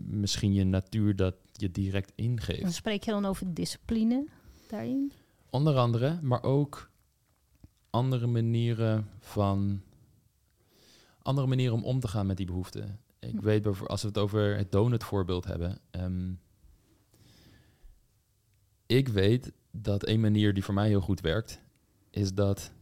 [0.06, 2.62] misschien je natuur dat je direct ingeeft.
[2.62, 4.26] Dan spreek je dan over discipline
[4.68, 5.12] daarin?
[5.50, 6.90] Onder andere, maar ook
[7.90, 9.82] andere manieren van
[11.22, 13.00] andere manieren om om te gaan met die behoeften.
[13.18, 15.78] Ik weet, bijvoorbeeld, als we het over het donut voorbeeld hebben.
[15.90, 16.32] ehm,
[18.88, 21.60] ik weet dat een manier die voor mij heel goed werkt,
[22.10, 22.72] is dat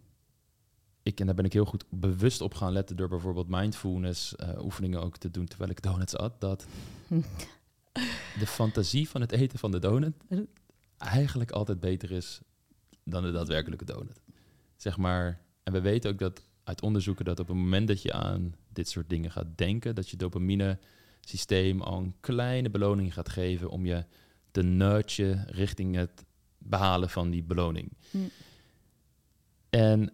[1.02, 4.64] ik, en daar ben ik heel goed bewust op gaan letten door bijvoorbeeld mindfulness eh,
[4.64, 6.66] oefeningen ook te doen terwijl ik donuts at, dat
[8.40, 10.14] de fantasie van het eten van de donut
[10.98, 12.40] eigenlijk altijd beter is
[13.04, 14.20] dan de daadwerkelijke donut.
[14.76, 18.12] Zeg maar, en we weten ook dat uit onderzoeken dat op het moment dat je
[18.12, 20.78] aan dit soort dingen gaat denken, dat je dopamine
[21.20, 24.04] systeem al een kleine beloning gaat geven om je
[24.56, 26.24] te nudgen richting het
[26.58, 27.92] behalen van die beloning.
[28.10, 28.18] Hm.
[29.70, 30.12] En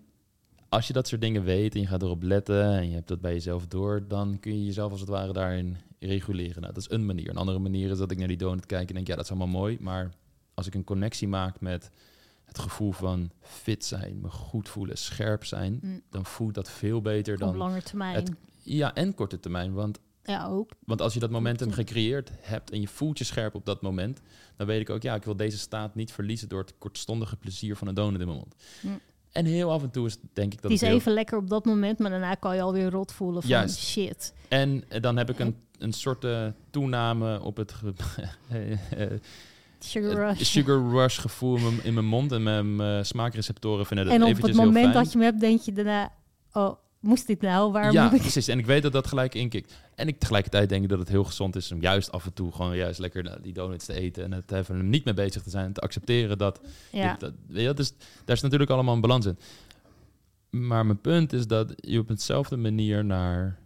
[0.68, 3.20] als je dat soort dingen weet en je gaat erop letten en je hebt dat
[3.20, 6.60] bij jezelf door, dan kun je jezelf als het ware daarin reguleren.
[6.62, 7.28] Nou, dat is een manier.
[7.30, 9.30] Een andere manier is dat ik naar die donut kijk en denk, ja, dat is
[9.30, 10.10] allemaal mooi, maar
[10.54, 11.90] als ik een connectie maak met
[12.44, 15.98] het gevoel van fit zijn, me goed voelen, scherp zijn, Hm.
[16.10, 17.56] dan voelt dat veel beter Op dan...
[17.56, 18.14] lange termijn.
[18.14, 18.32] het-
[18.64, 20.70] Ja, en korte termijn, want ja, ook.
[20.84, 24.20] want als je dat momentum gecreëerd hebt en je voelt je scherp op dat moment,
[24.56, 27.76] dan weet ik ook, ja, ik wil deze staat niet verliezen door het kortstondige plezier
[27.76, 28.54] van een donut in mijn mond.
[28.80, 28.88] Hm.
[29.32, 31.48] En heel af en toe is denk ik dat Die is heel- even lekker op
[31.48, 33.78] dat moment, maar daarna kan je alweer rot voelen van Juist.
[33.78, 34.32] shit.
[34.48, 37.74] En eh, dan heb ik een, een soort eh, toename op het
[38.48, 39.06] eh,
[39.78, 40.42] Sugar rush.
[40.42, 42.42] sugar rush gevoel in mijn, in mijn mond en
[42.76, 45.72] mijn smaakreceptoren vinden dat en op het heel moment dat je hem hebt, denk je
[45.72, 46.12] daarna,
[46.52, 47.72] oh, moest dit nou?
[47.72, 48.20] Waar ja, moet ik?
[48.20, 48.48] precies.
[48.48, 49.74] En ik weet dat dat gelijk inkikt.
[49.94, 52.52] En ik tegelijkertijd denk ik dat het heel gezond is om juist af en toe
[52.52, 55.50] gewoon juist lekker eh, die donuts te eten en het even niet mee bezig te
[55.50, 56.60] zijn en te accepteren dat
[56.92, 57.92] Ja, dit- dat, weet je, dat is,
[58.24, 59.38] daar is natuurlijk allemaal een balans in.
[60.50, 63.58] Maar mijn punt is dat je op hetzelfde manier naar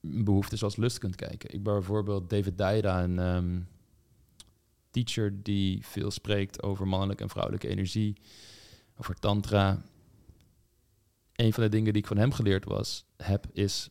[0.00, 1.54] behoeftes als lust kunt kijken.
[1.54, 3.58] Ik ben bijvoorbeeld David Daida, een ehm,
[4.90, 8.16] teacher die veel spreekt over mannelijke en vrouwelijke energie,
[9.00, 9.82] over tantra.
[11.38, 13.90] Een van de dingen die ik van hem geleerd was, heb, is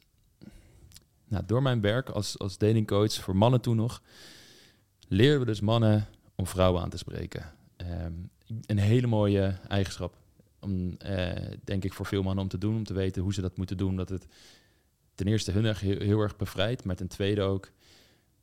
[1.27, 4.01] nou, door mijn werk als, als datingcoach voor mannen toen nog,
[5.07, 7.53] leren we dus mannen om vrouwen aan te spreken.
[7.75, 8.13] Ehm,
[8.65, 10.15] een hele mooie eigenschap.
[10.59, 13.41] Om, eh, denk ik voor veel mannen om te doen, om te weten hoe ze
[13.41, 13.95] dat moeten doen.
[13.95, 14.27] Dat het
[15.15, 17.71] ten eerste hun heel, heel erg bevrijdt, maar ten tweede ook,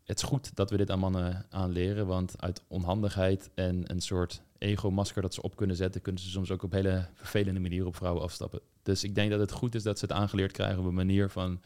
[0.05, 4.43] het is goed dat we dit aan mannen aanleren, want uit onhandigheid en een soort
[4.65, 7.97] ego-masker dat ze op kunnen zetten, kunnen ze soms ook op hele vervelende manieren op
[7.97, 8.61] vrouwen afstappen.
[8.83, 11.31] Dus ik denk dat het goed is dat ze het aangeleerd krijgen op een manier
[11.31, 11.61] van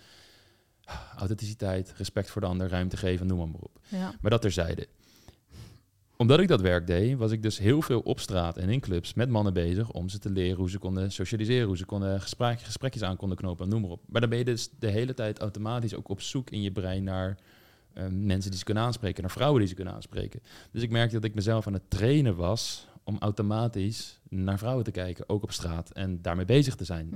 [1.16, 3.78] authenticiteit, respect voor de ander, ruimte geven, noem maar op.
[3.88, 4.14] ja.
[4.20, 4.86] Maar dat terzijde.
[6.16, 9.14] Omdat ik dat werk deed, was ik dus heel veel op straat en in clubs
[9.14, 12.60] met mannen bezig om ze te leren hoe ze konden socialiseren, hoe ze konden gesprek,
[12.60, 14.02] gesprekjes aan konden knopen, noem maar op.
[14.06, 17.04] Maar dan ben je dus de hele tijd automatisch ook op zoek in je brein
[17.04, 17.38] naar
[18.06, 20.40] mensen die ze kunnen aanspreken, naar vrouwen die ze kunnen aanspreken.
[20.72, 24.90] Dus ik merkte dat ik mezelf aan het trainen was om automatisch naar vrouwen te
[24.90, 27.06] kijken, ook op straat, en daarmee bezig te zijn.
[27.10, 27.14] Hm.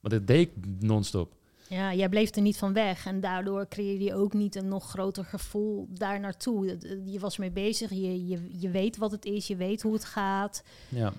[0.00, 1.34] Want dat deed ik non-stop.
[1.68, 3.06] ja, jij bleef er niet van weg.
[3.06, 6.68] En daardoor creëerde je ook niet een nog groter gevoel daar naartoe.
[6.68, 9.92] Het- Je was mee bezig, je, je, je weet wat het is, je weet hoe
[9.92, 10.62] het gaat.
[10.88, 11.12] Ja.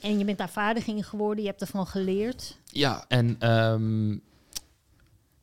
[0.00, 2.56] En je bent daar vaardig in geworden, je hebt ervan geleerd.
[2.64, 4.18] Ja, en ehm,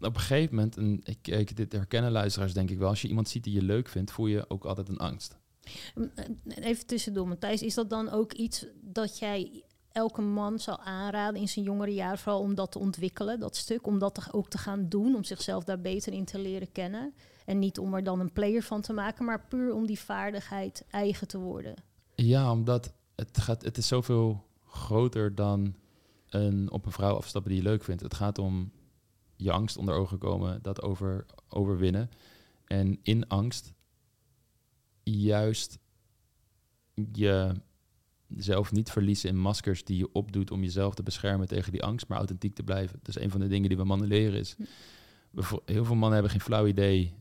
[0.06, 3.08] op een gegeven moment, en ik, ik, dit herkennen luisteraars denk ik wel, als je
[3.08, 5.38] iemand ziet die je leuk vindt, voel je ook altijd een angst.
[5.95, 6.26] Mm, eh,
[6.66, 11.47] Even tussendoor, Matthijs, is dat dan ook iets dat jij elke man zou aanraden in
[11.47, 14.89] zijn jongere jaar, vooral om dat te ontwikkelen, dat stuk, om dat ook te gaan
[14.89, 17.14] doen, om zichzelf daar beter in te leren kennen?
[17.45, 20.86] En niet om er dan een player van te maken, maar puur om die vaardigheid
[20.89, 21.74] eigen te worden.
[22.16, 25.76] Ja, omdat het, gaat, het is zoveel groter dan
[26.30, 28.01] een, op een vrouw afstappen die je leuk vindt.
[28.01, 28.72] Het gaat om
[29.44, 32.10] je angst onder ogen komen, dat over, overwinnen.
[32.66, 33.74] En in angst
[35.04, 35.80] juist
[38.28, 42.08] jezelf niet verliezen in maskers die je opdoet om jezelf te beschermen tegen die angst,
[42.08, 43.00] maar authentiek te blijven.
[43.02, 45.56] Dus een van de dingen die we mannen leren is, Hm.
[45.66, 47.14] heel veel mannen hebben geen flauw idee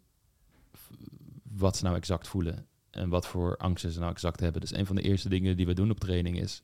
[1.42, 4.60] wat ze nou exact voelen en wat voor angsten ze nou exact hebben.
[4.60, 6.62] Dus een van de eerste dingen die we doen op training is,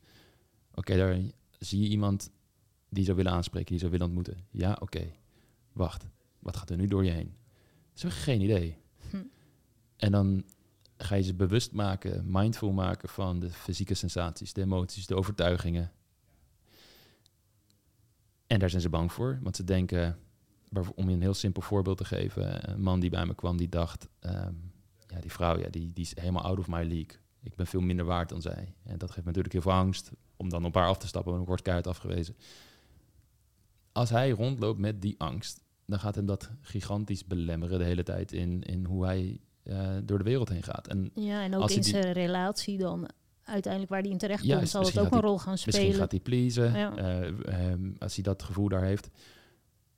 [0.74, 1.20] oké, daar
[1.58, 2.30] zie je iemand
[2.88, 4.46] die je zou willen aanspreken, die je zou willen ontmoeten.
[4.50, 5.12] Ja, oké.
[5.78, 6.06] Wacht,
[6.38, 7.36] wat gaat er nu door je heen?
[7.92, 8.76] Ze hebben geen idee.
[9.10, 9.22] Hm.
[9.96, 10.44] En dan
[10.96, 15.92] ga je ze bewust maken, mindful maken van de fysieke sensaties, de emoties, de overtuigingen.
[18.46, 20.18] En daar zijn ze bang voor, want ze denken,
[20.94, 23.68] om je een heel simpel voorbeeld te geven, een man die bij me kwam, die
[23.68, 24.54] dacht, ehm,
[25.06, 27.16] ja, die vrouw, ja, die, die is helemaal out of my league.
[27.42, 28.74] Ik ben veel minder waard dan zij.
[28.82, 31.30] En dat geeft me natuurlijk heel veel angst om dan op haar af te stappen,
[31.30, 32.36] want ik word keihard afgewezen.
[33.92, 38.32] Als hij rondloopt met die angst, dan gaat hem dat gigantisch belemmeren de hele tijd
[38.32, 40.86] in, in hoe hij eh, door de wereld heen gaat.
[40.88, 43.08] En Ja, en ook Als in hij die- zijn relatie dan
[43.42, 45.72] uiteindelijk waar die in terecht komt, Juist, zal het misschien ook een rol gaan Misschien
[45.72, 45.94] spelen.
[45.94, 46.96] gaat hij pleasen Ja.
[46.96, 49.08] eh, ehm, als hij dat gevoel daar heeft.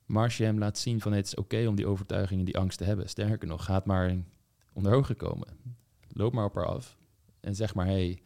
[0.05, 2.57] Maar als je hem laat zien van het is oké om die overtuiging en die
[2.57, 3.09] angst te hebben.
[3.09, 4.15] Sterker nog, gaat maar
[4.73, 5.47] onder ogen komen.
[6.13, 6.97] Loop maar op haar af.
[7.39, 8.19] En zeg maar, hey,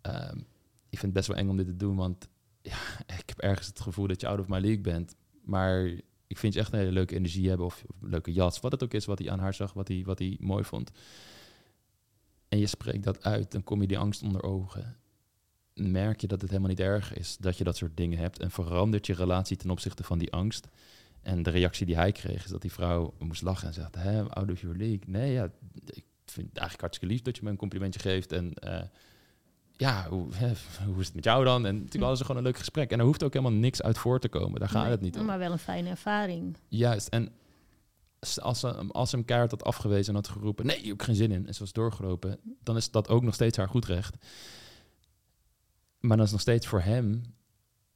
[0.00, 0.36] ehm,
[0.88, 2.28] ik vind het best wel eng om dit te doen, want
[2.62, 5.14] ja, ik heb ergens het gevoel dat je out of my league bent.
[5.42, 5.90] Maar
[6.30, 8.94] ik vind je echt een hele leuke energie hebben of, leuke jas, wat het ook
[8.94, 10.90] is wat hij aan haar zag, wat hij, wat hij mooi vond.
[12.48, 14.96] En je spreekt dat uit, dan kom je die angst onder ogen.
[15.74, 18.50] Merk je dat het helemaal niet erg is dat je dat soort dingen hebt en
[18.50, 20.68] verandert je relatie ten opzichte van die angst.
[21.22, 24.28] En de reactie die hij kreeg is dat die vrouw moest lachen en zegt, hè,
[24.28, 24.98] out of your.
[25.06, 25.44] Nee, ja,
[25.84, 28.52] ik vind het eigenlijk hartstikke lief dat je me een complimentje geeft en...
[28.64, 28.82] Uh,
[29.80, 30.28] ja, hoe,
[30.86, 31.66] hoe is het met jou dan?
[31.66, 32.90] En natuurlijk hadden ze gewoon een leuk gesprek.
[32.90, 34.60] En er hoeft ook helemaal niks uit voor te komen.
[34.60, 35.24] Daar gaat het niet om.
[35.24, 36.56] Maar wel een fijne ervaring.
[36.68, 37.08] Juist.
[37.08, 37.32] En
[38.40, 40.66] als ze, als ze hem keihard had afgewezen en had geroepen...
[40.66, 41.46] nee, ik heb geen zin in.
[41.46, 42.38] En ze was doorgelopen.
[42.62, 44.16] Dan is dat ook nog steeds haar goed recht.
[45.98, 47.22] Maar dan is nog steeds voor hem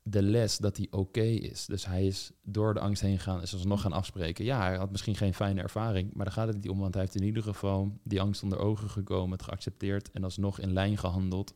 [0.06, 1.66] de les dat hij oké is.
[1.66, 4.44] Dus hij is door de angst heen gegaan en ze nog gaan afspreken.
[4.44, 7.02] Ja, hij had misschien geen fijne ervaring, maar daar gaat het niet om, want hij
[7.02, 10.98] heeft in ieder geval die angst onder ogen gekomen, het geaccepteerd en alsnog in lijn
[10.98, 11.54] gehandeld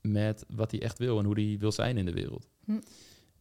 [0.00, 2.48] met wat hij echt wil en hoe hij wil zijn in de wereld.
[2.64, 2.80] Hm.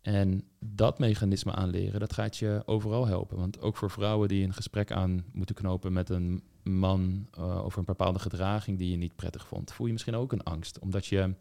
[0.02, 3.38] En dat mechanisme aanleren, dat gaat je overal helpen.
[3.38, 7.80] Want ook voor vrouwen die een gesprek aan moeten knopen met een man uh, over
[7.80, 11.06] een bepaalde gedraging die je niet prettig vond, voel je misschien ook een angst, omdat
[11.06, 11.34] je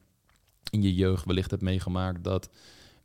[0.70, 2.50] in je jeugd wellicht hebt meegemaakt dat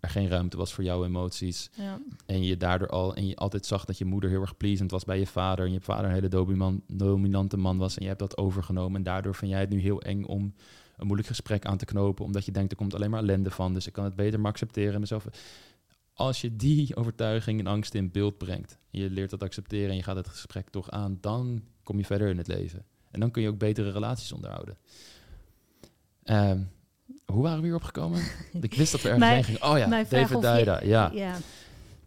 [0.04, 1.70] er geen ruimte was voor jouw emoties.
[1.76, 2.02] Ja.
[2.26, 5.04] En je daardoor al en je altijd zag dat je moeder heel erg pleasant was
[5.04, 5.66] bij je vader.
[5.66, 7.96] En je vader een hele dominante man was.
[7.96, 8.96] En je hebt dat overgenomen.
[8.96, 10.54] En daardoor vind jij het nu heel eng om
[10.98, 12.26] een moeilijk gesprek aan te knopen.
[12.26, 13.74] Omdat je denkt, er komt alleen maar ellende van.
[13.74, 15.00] Dus ik kan het beter maar accepteren.
[15.00, 15.26] Mezelf.
[16.14, 18.78] Als je die overtuiging en angst in beeld brengt.
[18.90, 21.18] je leert dat accepteren en je gaat het gesprek toch aan.
[21.22, 22.86] Dan kom je verder in het leven.
[23.12, 24.78] En dan kun je ook betere relaties onderhouden.
[26.24, 26.70] Um,
[27.26, 28.22] hoe waren we hier opgekomen?
[28.62, 29.64] Ik wist dat we ergens heen gingen.
[29.64, 30.84] Oh ja, David Duida.
[30.84, 31.12] Ja.
[31.14, 31.38] ja.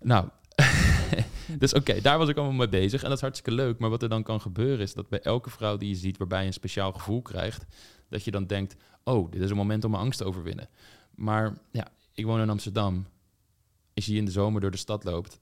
[0.00, 0.28] Nou,
[1.58, 3.02] dus oké, daar was ik allemaal mee bezig.
[3.02, 3.78] En dat is hartstikke leuk.
[3.78, 6.16] Maar wat er dan kan gebeuren is dat bij elke vrouw die je ziet...
[6.16, 7.66] waarbij je een speciaal gevoel krijgt...
[8.08, 10.68] dat je dan denkt, oh, dit is een moment om mijn angst te overwinnen.
[11.14, 13.06] Maar ja, ik woon in Amsterdam.
[13.94, 15.40] Als je in de zomer door de stad loopt...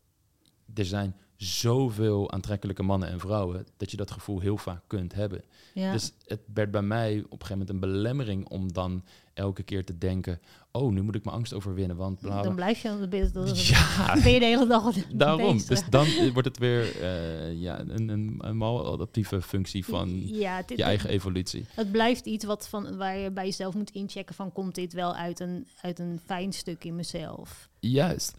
[0.74, 5.42] er zijn zoveel aantrekkelijke mannen en vrouwen dat je dat gevoel heel vaak kunt hebben.
[5.74, 5.92] Ja.
[5.92, 9.04] Dus het werd bij mij op een gegeven moment een belemmering om dan
[9.34, 10.40] elke keer te denken:
[10.72, 11.96] oh, nu moet ik mijn angst overwinnen.
[11.96, 13.68] Want bla, dan blijf je aan de business.
[13.74, 15.60] Ja, ben je de hele dag Daarom.
[15.68, 20.82] Dus dan wordt het weer uh, ja, een, een, een maladaptieve functie van ja, je
[20.82, 21.66] eigen evolutie.
[21.74, 25.14] Het blijft iets wat van, waar je bij jezelf moet inchecken: van komt dit wel
[25.14, 27.68] uit een, uit een fijn stuk in mezelf?
[27.80, 28.36] Juist.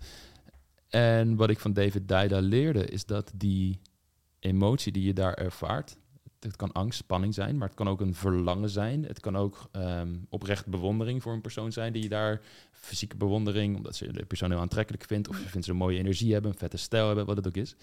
[0.96, 3.80] En wat ik van David Daida leerde, is dat die
[4.40, 5.98] emotie die je daar ervaart,
[6.40, 9.04] het kan angst, spanning zijn, maar het kan ook een verlangen zijn.
[9.04, 12.42] Het kan ook um, oprecht bewondering voor een persoon zijn die je daar
[12.72, 15.98] fysieke bewondering, omdat ze de persoon heel aantrekkelijk vindt, of je vindt ze een mooie
[15.98, 17.76] energie hebben, een vette stijl hebben, wat het ook is.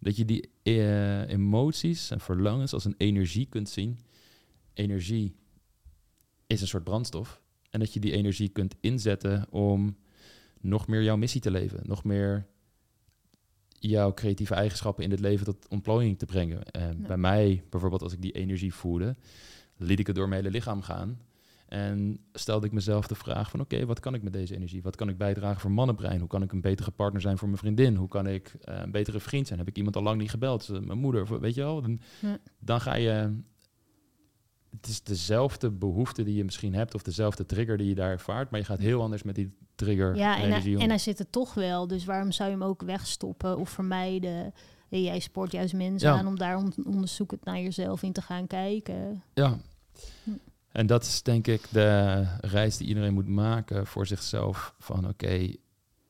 [0.00, 3.98] Dat je die uh, emoties en verlangens als een energie kunt zien.
[4.74, 5.34] Energie
[6.46, 7.40] is een soort brandstof.
[7.70, 9.96] En dat je die energie kunt inzetten om
[10.60, 12.46] nog meer jouw missie te leven, nog meer
[13.80, 16.64] jouw creatieve eigenschappen in het leven tot ontplooiing te brengen.
[16.70, 19.16] En Bij mij, bijvoorbeeld, als ik die energie voelde,
[19.76, 21.18] liet ik het door mijn hele lichaam gaan.
[21.68, 24.82] En stelde ik mezelf de vraag van oké, wat kan ik met deze energie?
[24.82, 26.18] Wat kan ik bijdragen voor mannenbrein?
[26.18, 27.96] Hoe kan ik een betere partner zijn voor mijn vriendin?
[27.96, 29.58] Hoe kan ik uh, een betere vriend zijn?
[29.58, 30.68] Heb ik iemand al lang niet gebeld?
[30.68, 31.82] Mijn moeder, weet je wel?
[31.82, 32.00] Dan,
[32.58, 33.40] dan ga je...
[34.70, 38.50] Het is dezelfde behoefte die je misschien hebt of dezelfde trigger die je daar ervaart,
[38.50, 40.16] maar je gaat heel anders met die trigger.
[40.16, 41.86] Ja, en, hij, en hij zit er toch wel.
[41.86, 44.54] Dus waarom zou je hem ook wegstoppen of vermijden?
[44.88, 49.22] jij sport juist mensen aan om daar onderzoekend naar jezelf in te gaan kijken.
[49.34, 49.58] Ja.
[50.24, 50.30] Hm.
[50.72, 54.74] En dat is denk ik de reis die iedereen moet maken voor zichzelf.
[54.78, 55.54] Van oké,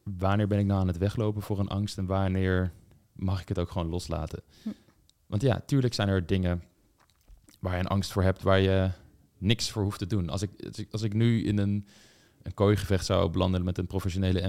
[0.02, 2.72] wanneer ben ik nou aan het weglopen voor een angst en wanneer
[3.12, 4.42] mag ik het ook gewoon loslaten?
[4.62, 4.68] Hm.
[5.26, 6.62] Want ja, tuurlijk zijn er dingen
[7.58, 8.90] waar je een angst voor hebt, waar je
[9.38, 10.28] niks voor hoeft te doen.
[10.28, 10.50] Als ik,
[10.90, 11.86] als ik nu in een
[12.46, 14.48] een kooigevecht zou belanden met een professionele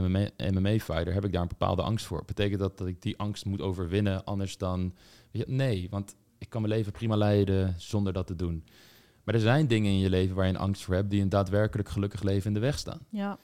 [0.51, 2.23] MMA-fighter, heb ik daar een bepaalde angst voor.
[2.25, 4.93] Betekent dat dat ik die angst moet overwinnen, anders dan...
[5.31, 8.63] Nee, want ik kan mijn leven prima leiden zonder dat te doen.
[9.23, 11.29] Maar er zijn dingen in je leven waar je een angst voor hebt, die een
[11.29, 12.99] daadwerkelijk gelukkig leven in de weg staan.
[13.09, 13.37] Ja.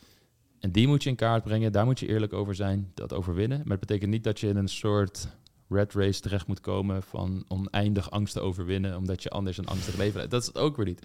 [0.60, 3.58] En die moet je in kaart brengen, daar moet je eerlijk over zijn, dat overwinnen.
[3.58, 5.28] Maar het betekent niet dat je in een soort
[5.70, 9.98] red race terecht moet komen van oneindig angst te overwinnen, omdat je anders een angstig
[9.98, 10.32] leven leidt.
[10.32, 11.02] Dat is het ook weer niet.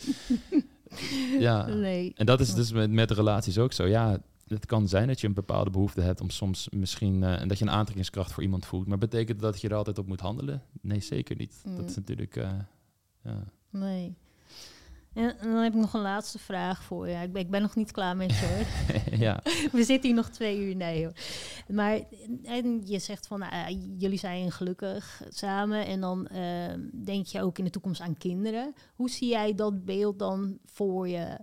[1.39, 2.13] ja, nee.
[2.15, 3.87] en dat is dus met, met relaties ook zo.
[3.87, 7.49] Ja, het kan zijn dat je een bepaalde behoefte hebt om soms misschien uh, en
[7.49, 8.87] dat je een aantrekkingskracht voor iemand voelt.
[8.87, 10.63] Maar betekent dat je er altijd op moet handelen?
[10.81, 11.63] Nee, zeker niet.
[11.65, 11.97] Dat is mm.
[11.97, 12.37] natuurlijk.
[12.37, 12.51] Uh,
[13.25, 13.45] ja.
[13.71, 14.17] Nee.
[15.19, 17.23] En, dan heb ik nog een laatste vraag voor je.
[17.23, 18.65] Ik ben, ik ben nog niet klaar met je.
[19.27, 19.41] ja.
[19.73, 20.77] We zitten hier nog twee uur.
[20.77, 21.13] Nee, hoor.
[21.69, 22.01] Maar
[22.45, 25.87] en je zegt van, nou, jullie zijn gelukkig samen.
[25.87, 28.75] En dan ehm, denk je ook in de toekomst aan kinderen.
[28.95, 31.39] Hoe zie jij dat beeld dan voor je?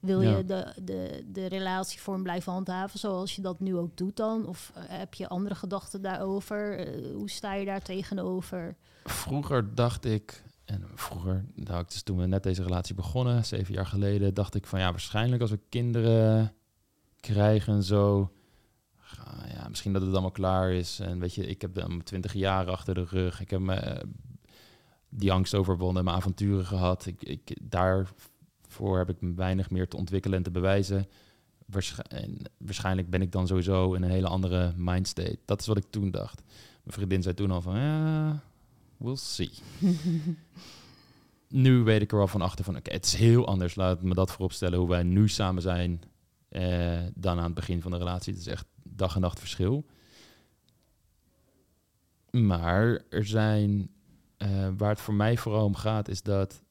[0.00, 4.46] Wil je de, de, de relatievorm blijven handhaven zoals je dat nu ook doet dan?
[4.46, 6.78] Of eh, heb je andere gedachten daarover?
[6.78, 8.76] Eh, hoe sta je daar tegenover?
[9.04, 10.42] Vroeger dacht ik,
[10.72, 14.66] en vroeger, nou, dus toen we net deze relatie begonnen, zeven jaar geleden, dacht ik
[14.66, 16.52] van ja, waarschijnlijk als we kinderen
[17.20, 18.32] krijgen en zo,
[19.54, 21.00] ja, misschien dat het allemaal klaar is.
[21.00, 23.40] En weet je, ik heb dan twintig jaar achter de rug.
[23.40, 24.04] Ik heb me,
[25.08, 27.06] die angst overwonnen, mijn avonturen gehad.
[27.06, 31.08] Ik, ik, daarvoor heb ik weinig meer te ontwikkelen en te bewijzen.
[32.58, 35.38] waarschijnlijk ben ik dan sowieso in een hele andere mindstate.
[35.44, 36.42] Dat is wat ik toen dacht.
[36.82, 38.42] Mijn vriendin zei toen al van, ja,
[39.02, 39.50] we'll see.
[41.48, 43.74] nu weet ik er wel van achter van, oké, het is heel anders.
[43.74, 46.02] Laat me dat vooropstellen hoe wij nu samen zijn
[46.48, 48.32] eh, dan aan het begin van de relatie.
[48.32, 49.86] Het is echt dag en nacht verschil.
[52.30, 53.90] Maar er zijn,
[54.38, 56.62] uh, waar het voor mij vooral om gaat, is dat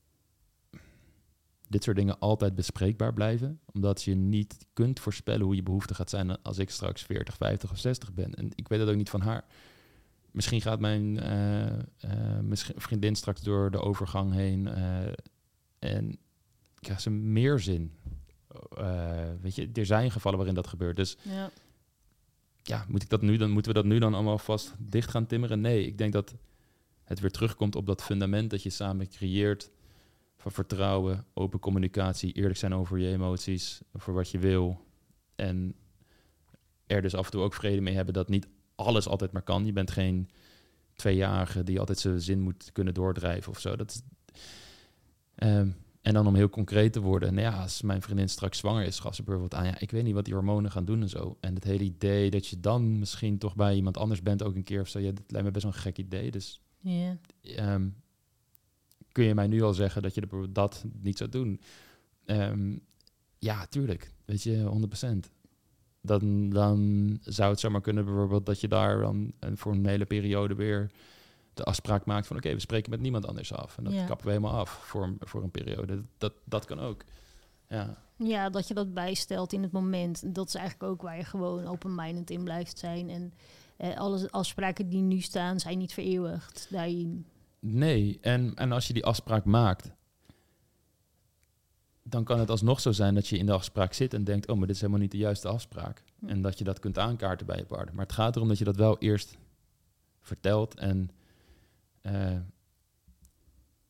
[1.68, 3.60] dit soort dingen altijd bespreekbaar blijven.
[3.74, 7.72] Omdat je niet kunt voorspellen hoe je behoefte gaat zijn als ik straks 40, 50
[7.72, 8.36] of 60 ben.
[8.36, 9.46] En ik weet dat ook niet van haar.
[10.32, 14.68] Misschien gaat mijn uh, vriendin straks door de overgang heen
[15.80, 16.18] en
[16.80, 17.94] krijgt ze meer zin.
[19.42, 20.96] weet je, er zijn gevallen waarin dat gebeurt.
[20.96, 21.52] Dus ja
[22.64, 25.26] ja, moet ik dat nu dan, moeten we dat nu dan allemaal vast dicht gaan
[25.26, 25.62] timmeren?
[25.62, 26.36] Nee, ik denk dat
[27.04, 29.72] het weer terugkomt op dat fundament dat je samen creëert
[30.38, 34.86] van vertrouwen, open communicatie, eerlijk zijn over je emoties, voor wat je wil.
[35.36, 35.76] En
[36.86, 38.48] er dus af en toe ook vrede mee hebben dat niet
[38.86, 39.66] alles altijd maar kan.
[39.66, 40.30] Je bent geen
[40.94, 43.76] tweejarige die altijd zijn zin moet kunnen doordrijven of zo.
[43.76, 44.04] Dat
[45.36, 48.86] um, en dan om heel concreet te worden, nou ja, als mijn vriendin straks zwanger
[48.86, 51.10] is, gaf ze bijvoorbeeld aan, ja, ik weet niet wat die hormonen gaan doen en
[51.10, 51.38] zo.
[51.40, 54.64] En het hele idee dat je dan misschien toch bij iemand anders bent ook een
[54.64, 56.32] keer of zo, ja, dat lijkt me best wel een gek idee.
[56.32, 57.82] Dus yeah.
[59.12, 61.62] kun je mij nu al zeggen dat je dat niet zou doen?
[62.26, 62.82] Um,
[63.38, 65.41] ja, tuurlijk, weet je, 100%.
[66.02, 70.56] Dan, dan zou het zomaar kunnen bijvoorbeeld dat je daar dan voor een hele periode
[70.56, 70.92] weer
[71.54, 73.78] de afspraak maakt van oké, we spreken met niemand anders af.
[73.78, 76.04] En dat kappen we helemaal af voor, voor een periode.
[76.18, 77.04] Dat, dat kan ook.
[77.70, 77.98] Ja.
[78.16, 80.36] ja, dat je dat bijstelt in het moment.
[80.36, 83.10] Dat is eigenlijk ook waar je gewoon open-minded in blijft zijn.
[83.10, 83.34] En
[83.78, 87.26] eh, alle afspraken die nu staan, zijn niet vereeuwigd daarin.
[87.60, 89.92] Nee, en, en als je die afspraak maakt,
[92.04, 94.58] dan kan het alsnog zo zijn dat je in de afspraak zit en denkt, oh,
[94.58, 96.04] maar dit is helemaal niet de juiste afspraak.
[96.26, 97.96] En dat je dat kunt aankaarten bij je partner.
[97.96, 99.38] Maar het gaat erom dat je dat wel eerst
[100.22, 101.12] vertelt en
[102.02, 102.38] uh,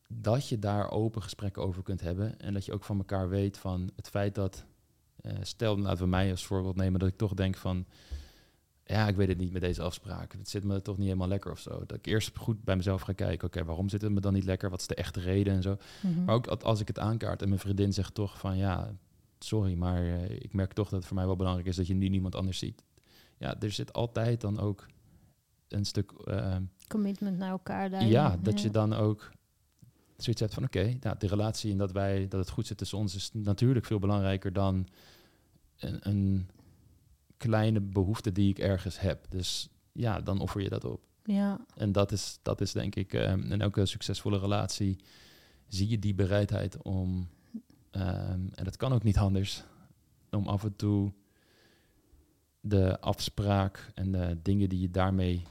[0.08, 2.40] dat je daar open gesprekken over kunt hebben.
[2.40, 4.64] En dat je ook van elkaar weet van het feit dat,
[5.22, 7.86] uh, stel laten we mij als voorbeeld nemen, dat ik toch denk van,
[8.84, 10.32] ja, ik weet het niet met deze afspraak.
[10.32, 11.84] Het zit me toch niet helemaal lekker of zo.
[11.86, 14.44] Dat ik eerst goed bij mezelf ga kijken, oké, waarom zit het me dan niet
[14.44, 14.70] lekker?
[14.70, 15.76] Wat is de echte reden en zo.
[16.00, 16.24] Mhm.
[16.24, 18.92] Maar ook als ik het aankaart en mijn vriendin zegt toch van, ja,
[19.38, 21.94] sorry, maar uh, ik merk toch dat het voor mij wel belangrijk is dat je
[21.94, 22.82] nu niemand anders ziet.
[23.38, 24.86] Ja, er zit altijd dan ook
[25.68, 26.12] een stuk...
[26.24, 26.56] Uh,
[26.88, 28.06] Commitment naar elkaar daar.
[28.06, 29.30] Ja, dat je dan ook
[30.16, 30.64] zoiets hebt van...
[30.64, 33.14] oké, nou, de relatie en dat, wij, dat het goed zit tussen ons...
[33.14, 34.88] is natuurlijk veel belangrijker dan
[35.78, 36.48] een, een
[37.42, 39.26] kleine behoefte die ik ergens heb.
[39.28, 41.00] Dus ja, dan offer je dat op.
[41.24, 41.60] Ja.
[41.74, 44.96] En dat is, dat is denk ik, um, in elke succesvolle relatie
[45.68, 47.28] zie je die bereidheid om,
[47.90, 49.64] um, en dat kan ook niet anders,
[50.30, 51.12] om af en toe
[52.60, 55.42] de afspraak en de dingen die je daarmee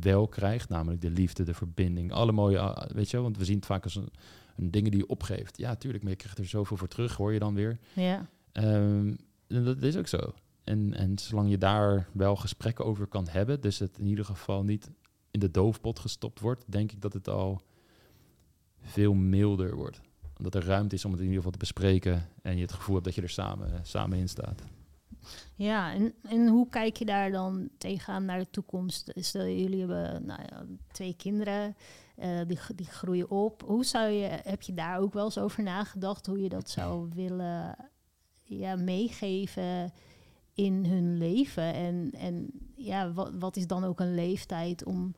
[0.00, 3.44] wel krijgt, namelijk de liefde, de verbinding, alle mooie, ah, weet je wel, want we
[3.44, 4.08] zien het vaak als een,
[4.56, 5.58] een dingen die je opgeeft.
[5.58, 7.78] Ja, tuurlijk, maar je krijgt er zoveel voor terug, hoor je dan weer.
[7.92, 8.28] Ja.
[8.52, 10.34] Um, dat is ook zo.
[10.64, 14.64] En, en zolang je daar wel gesprekken over kan hebben, dus het in ieder geval
[14.64, 14.90] niet
[15.30, 17.62] in de doofpot gestopt wordt, denk ik dat het al
[18.80, 20.00] veel milder wordt.
[20.36, 22.94] Omdat er ruimte is om het in ieder geval te bespreken en je het gevoel
[22.94, 24.62] hebt dat je er samen, samen in staat.
[25.54, 29.12] Ja, en, en hoe kijk je daar dan tegenaan naar de toekomst?
[29.14, 31.76] Stel, jullie hebben nou ja, twee kinderen,
[32.18, 33.62] uh, die, die groeien op.
[33.66, 37.08] Hoe zou je, heb je daar ook wel eens over nagedacht, hoe je dat zou
[37.14, 37.76] willen
[38.42, 39.92] ja, meegeven
[40.54, 41.74] in hun leven?
[41.74, 45.14] En, en ja, wat, wat is dan ook een leeftijd om...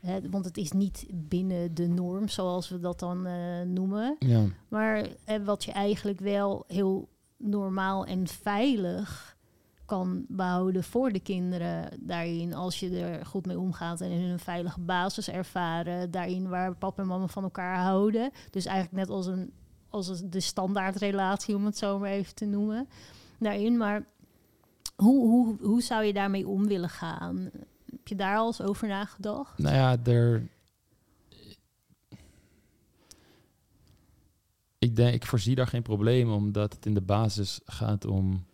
[0.00, 4.16] Hè, want het is niet binnen de norm, zoals we dat dan uh, noemen.
[4.18, 4.44] Ja.
[4.68, 9.36] Maar uh, wat je eigenlijk wel heel normaal en veilig
[9.84, 12.54] kan behouden voor de kinderen daarin.
[12.54, 16.10] Als je er goed mee omgaat en hun een veilige basis ervaren.
[16.10, 18.30] Daarin waar papa en mama van elkaar houden.
[18.50, 19.52] Dus eigenlijk net als een
[19.94, 22.88] als de standaardrelatie, om het zo maar even te noemen,
[23.38, 23.76] daarin.
[23.76, 24.06] Maar
[24.96, 27.50] hoe, hoe, hoe zou je daarmee om willen gaan?
[27.90, 29.58] Heb je daar al eens over nagedacht?
[29.58, 30.48] Nou ja, er.
[34.78, 38.44] Ik denk, ik voorzie daar geen probleem, omdat het in de basis gaat om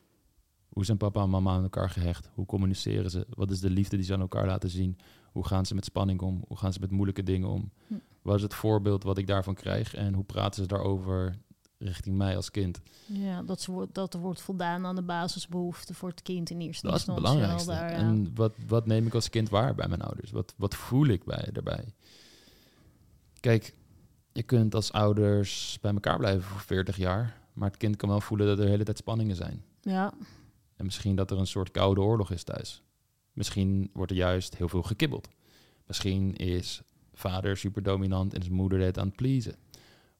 [0.68, 2.30] hoe zijn papa en mama aan elkaar gehecht?
[2.34, 3.26] Hoe communiceren ze?
[3.30, 4.98] Wat is de liefde die ze aan elkaar laten zien?
[5.32, 6.44] Hoe gaan ze met spanning om?
[6.48, 7.70] Hoe gaan ze met moeilijke dingen om?
[7.86, 7.94] Hm.
[8.22, 9.94] Wat is het voorbeeld wat ik daarvan krijg?
[9.94, 11.38] En hoe praten ze daarover
[11.82, 12.80] richting mij als kind?
[13.06, 16.60] Ja, dat, ze, wordt- dat er wordt voldaan aan de basisbehoeften voor het kind in
[16.60, 17.40] eerste Dat is het instantie.
[17.40, 17.70] belangrijkste.
[17.70, 17.96] Daar, ja.
[18.08, 20.30] En wat, wat neem ik als kind waar bij mijn ouders?
[20.30, 21.84] Wat, wat voel ik bij, daarbij?
[23.40, 23.74] Kijk,
[24.32, 28.20] je kunt als ouders bij elkaar blijven voor 40 jaar, maar het kind kan wel
[28.20, 29.64] voelen dat er de hele tijd spanningen zijn.
[29.80, 30.12] ja,
[30.76, 32.82] En misschien dat er een soort koude oorlog is thuis.
[33.32, 35.28] Misschien wordt er juist heel veel gekibbeld.
[35.86, 36.82] Misschien is
[37.14, 39.54] vader super dominant en is moeder tijd aan het pleasen.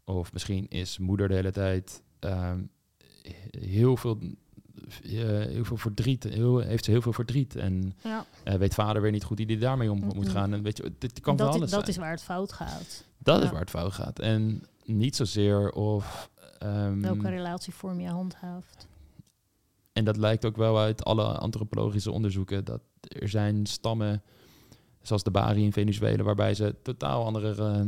[0.05, 2.61] Of misschien is moeder de hele tijd ehm,
[3.59, 4.19] heel, veel,
[5.03, 5.11] eh,
[5.47, 6.25] heel veel verdriet.
[6.25, 7.57] Heel, heeft ze heel veel verdriet.
[7.57, 8.25] En ja.
[8.45, 10.53] eh, weet vader weer niet goed hoe hij daarmee om moet gaan.
[10.53, 11.91] En weet je, dit kan dat, van alles dat zijn.
[11.91, 13.05] is waar het fout gaat.
[13.19, 14.19] dat is waar het fout gaat.
[14.19, 16.31] En niet zozeer of...
[16.59, 18.89] ehm, Welke relatievorm je handhaaft.
[19.93, 22.65] En dat lijkt ook wel uit alle antropologische onderzoeken.
[22.65, 24.23] Dat er zijn stammen,
[25.03, 27.81] zoals de Bari in Venezuela, waarbij ze totaal andere eh,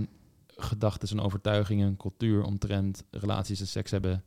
[0.62, 4.24] gedachten en overtuigingen, cultuur omtrent relaties en seks hebben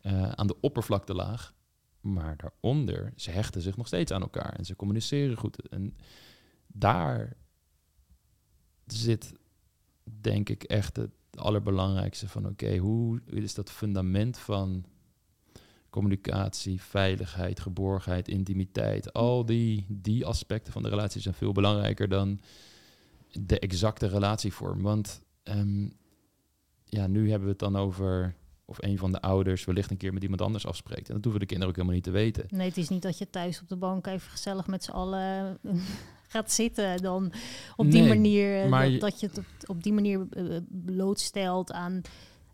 [0.00, 1.54] eh, aan de oppervlaktelaag.
[2.00, 5.68] Maar daaronder, ze hechten zich nog steeds aan elkaar en ze communiceren goed.
[5.68, 5.96] En
[6.66, 7.36] daar
[8.86, 9.32] zit,
[10.20, 14.84] denk ik, echt het allerbelangrijkste van: oké, hoe is dat fundament van
[15.90, 19.12] communicatie, veiligheid, geborgenheid, intimiteit.
[19.12, 22.40] Al die, die aspecten van de relatie zijn veel belangrijker dan
[23.30, 24.82] de exacte relatievorm.
[24.82, 25.88] Want ehm,
[26.84, 30.12] ja, nu hebben we het dan over of een van de ouders wellicht een keer
[30.12, 31.08] met iemand anders afspreekt.
[31.08, 32.44] En dat hoeven de kinderen ook helemaal niet te weten.
[32.48, 35.58] Nee, het is niet dat je thuis op de bank even gezellig met z'n allen
[35.62, 35.72] eh,
[36.28, 37.02] gaat zitten.
[37.02, 37.32] Dan
[37.76, 40.26] op die Nee, manier, eh, maar dat, je- dat je het op, op die manier
[40.30, 42.00] eh, blootstelt aan,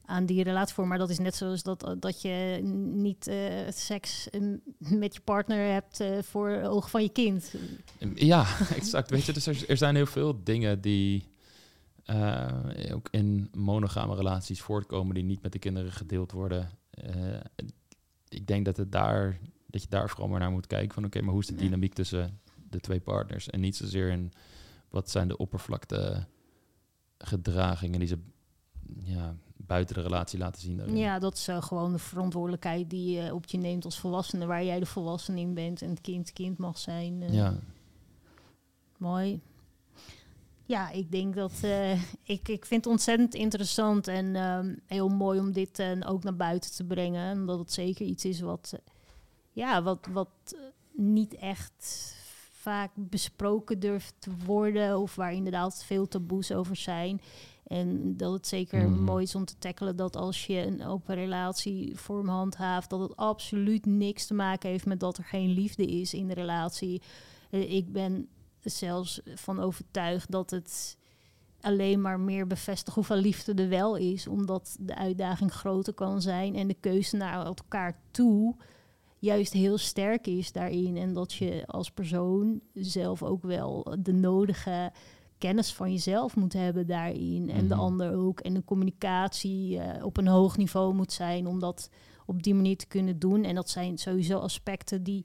[0.04, 0.88] aan die relatievorm.
[0.88, 2.58] Maar dat is net zoals dat, dat je
[2.92, 3.36] niet eh,
[3.68, 4.40] seks eh,
[4.78, 7.54] met je partner hebt eh, voor ogen van je kind.
[8.14, 8.46] Ja,
[8.76, 9.10] exact.
[9.10, 11.24] Weet je, dus er, er zijn heel veel dingen die
[12.08, 16.70] eh, ook in monogame relaties voortkomen die niet met de kinderen gedeeld worden.
[16.90, 17.40] Eh,
[18.28, 21.20] ik denk dat, het daar, dat je daar vooral maar naar moet kijken van oké,
[21.20, 22.40] maar hoe is de dynamiek tussen
[22.70, 23.50] de twee partners?
[23.50, 24.32] En niet zozeer in
[24.88, 26.26] wat zijn de oppervlakte
[27.18, 28.18] gedragingen die ze
[29.02, 30.76] ja, buiten de relatie laten zien.
[30.76, 30.96] daarin.
[30.96, 34.64] Ja, dat is eh, gewoon de verantwoordelijkheid die je op je neemt als volwassene, waar
[34.64, 37.32] jij de volwassene in bent en het kind kind mag zijn.
[37.32, 37.54] ja.
[38.98, 39.40] Mooi.
[40.68, 41.92] Ja, ik denk dat eh,
[42.22, 46.36] ik, ik vind het ontzettend interessant en ehm, heel mooi om dit eh, ook naar
[46.36, 47.30] buiten te brengen.
[47.30, 48.80] En dat het zeker iets is wat, eh,
[49.52, 50.28] ja, wat, wat
[50.92, 52.14] niet echt
[52.52, 54.98] vaak besproken durft te worden.
[54.98, 57.20] Of waar inderdaad veel taboes over zijn.
[57.66, 59.02] En dat het zeker Mhm.
[59.04, 63.86] mooi is om te tackelen dat als je een open relatievorm handhaaft, dat het absoluut
[63.86, 67.02] niks te maken heeft met dat er geen liefde is in de relatie.
[67.50, 68.28] Ik ben
[68.62, 70.96] zelfs van overtuigd dat het
[71.60, 76.54] alleen maar meer bevestigt hoeveel liefde er wel is, omdat de uitdaging groter kan zijn
[76.54, 78.54] en de keuze naar elkaar toe
[79.18, 80.96] juist heel sterk is daarin.
[80.96, 84.92] En dat je als persoon zelf ook wel de nodige
[85.38, 87.50] kennis van jezelf moet hebben daarin.
[87.50, 87.82] En de Mhm.
[87.84, 88.40] ander ook.
[88.40, 91.90] En de communicatie eh, op een hoog niveau moet zijn om dat
[92.26, 93.44] op die manier te kunnen doen.
[93.44, 95.24] En dat zijn sowieso aspecten die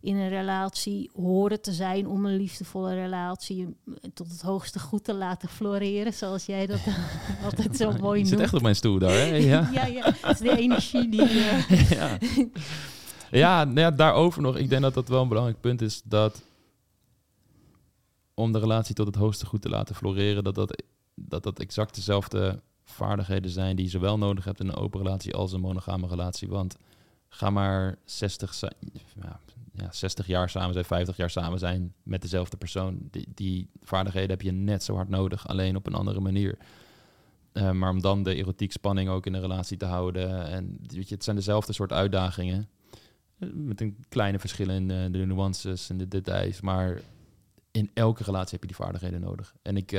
[0.00, 3.76] in een relatie horen te zijn om een liefdevolle relatie
[4.14, 6.80] tot het hoogste goed te laten floreren, zoals jij dat
[7.44, 8.28] altijd zo mooi Je noemt.
[8.28, 9.24] zit echt op mijn stoel daar, hè?
[9.52, 9.70] Ja.
[9.72, 11.22] ja, ja, het is de energie die...
[11.22, 12.18] eh, ja.
[13.30, 14.56] Ja, nou ja, daarover nog.
[14.56, 16.02] Ik denk dat dat wel een belangrijk punt is.
[16.04, 16.42] Dat
[18.34, 20.82] om de relatie tot het hoogste goed te laten floreren, dat dat,
[21.14, 25.34] dat, dat exact dezelfde vaardigheden zijn die je zowel nodig hebt in een open relatie
[25.34, 26.48] als een monogame relatie.
[26.48, 26.76] Want
[27.28, 28.72] ga maar 60, za-
[29.22, 29.40] ja,
[29.80, 32.98] ja, 60 jaar samen zijn, 50 jaar samen zijn met dezelfde persoon.
[33.10, 36.58] Die, die vaardigheden heb je net zo hard nodig, alleen op een andere manier.
[37.52, 40.46] Eh, maar om dan de erotiek spanning ook in een relatie te houden.
[40.46, 42.68] En weet je, het zijn dezelfde soort uitdagingen.
[43.38, 46.60] Eh, Met een kleine verschillen in eh, de nuances en de details.
[46.60, 47.00] Maar
[47.70, 49.54] in elke relatie heb je die vaardigheden nodig.
[49.62, 49.90] En ik,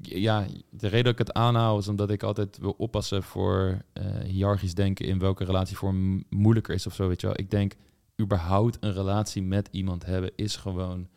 [0.00, 3.82] ja, de reden dat ik het aanhaal is omdat ik altijd wil oppassen voor
[4.24, 7.08] hiërarchisch denken in welke relatievorm moeilijker is of zo.
[7.08, 7.38] Weet je wel.
[7.38, 7.74] Ik denk,
[8.20, 11.08] überhaupt een relatie met iemand hebben is gewoon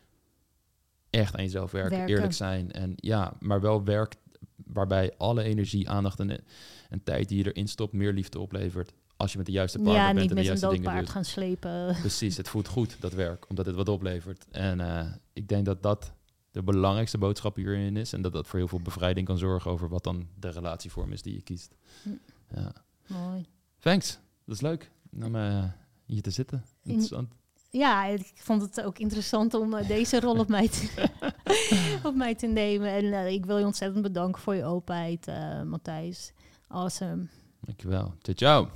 [1.10, 2.16] echt aan jezelf werken, Werken.
[2.16, 2.72] eerlijk zijn.
[2.72, 4.16] En ja, maar wel werk,
[4.56, 6.44] waarbij alle energie, aandacht en,
[6.90, 8.94] en tijd die je erin stopt, meer liefde oplevert.
[9.18, 11.10] Als je met de juiste partner Ja, bent en de juiste dingen doet.
[11.10, 11.96] gaan slepen.
[12.00, 14.46] Precies, het voelt goed, dat werk, omdat het wat oplevert.
[14.52, 16.14] En eh, ik denk dat dat
[16.52, 18.14] de belangrijkste boodschap hierin is.
[18.14, 21.22] En dat dat voor heel veel bevrijding kan zorgen over wat dan de relatievorm is
[21.22, 21.76] die je kiest.
[22.04, 22.10] Hm.
[22.56, 22.74] Ja.
[23.08, 23.46] Mooi.
[23.80, 24.92] Thanks, dat is leuk
[25.24, 25.64] om eh,
[26.12, 26.64] hier te zitten.
[26.84, 27.30] In-.
[27.70, 31.10] Ja, ik vond het ook interessant om eh, deze rol op mij te,
[32.10, 32.90] op mij te nemen.
[32.90, 36.34] En eh, ik wil je ontzettend bedanken voor je openheid, eh Matthijs.
[36.68, 37.28] Awesome.
[37.60, 38.14] Dankjewel.
[38.22, 38.72] Ciao, ciao.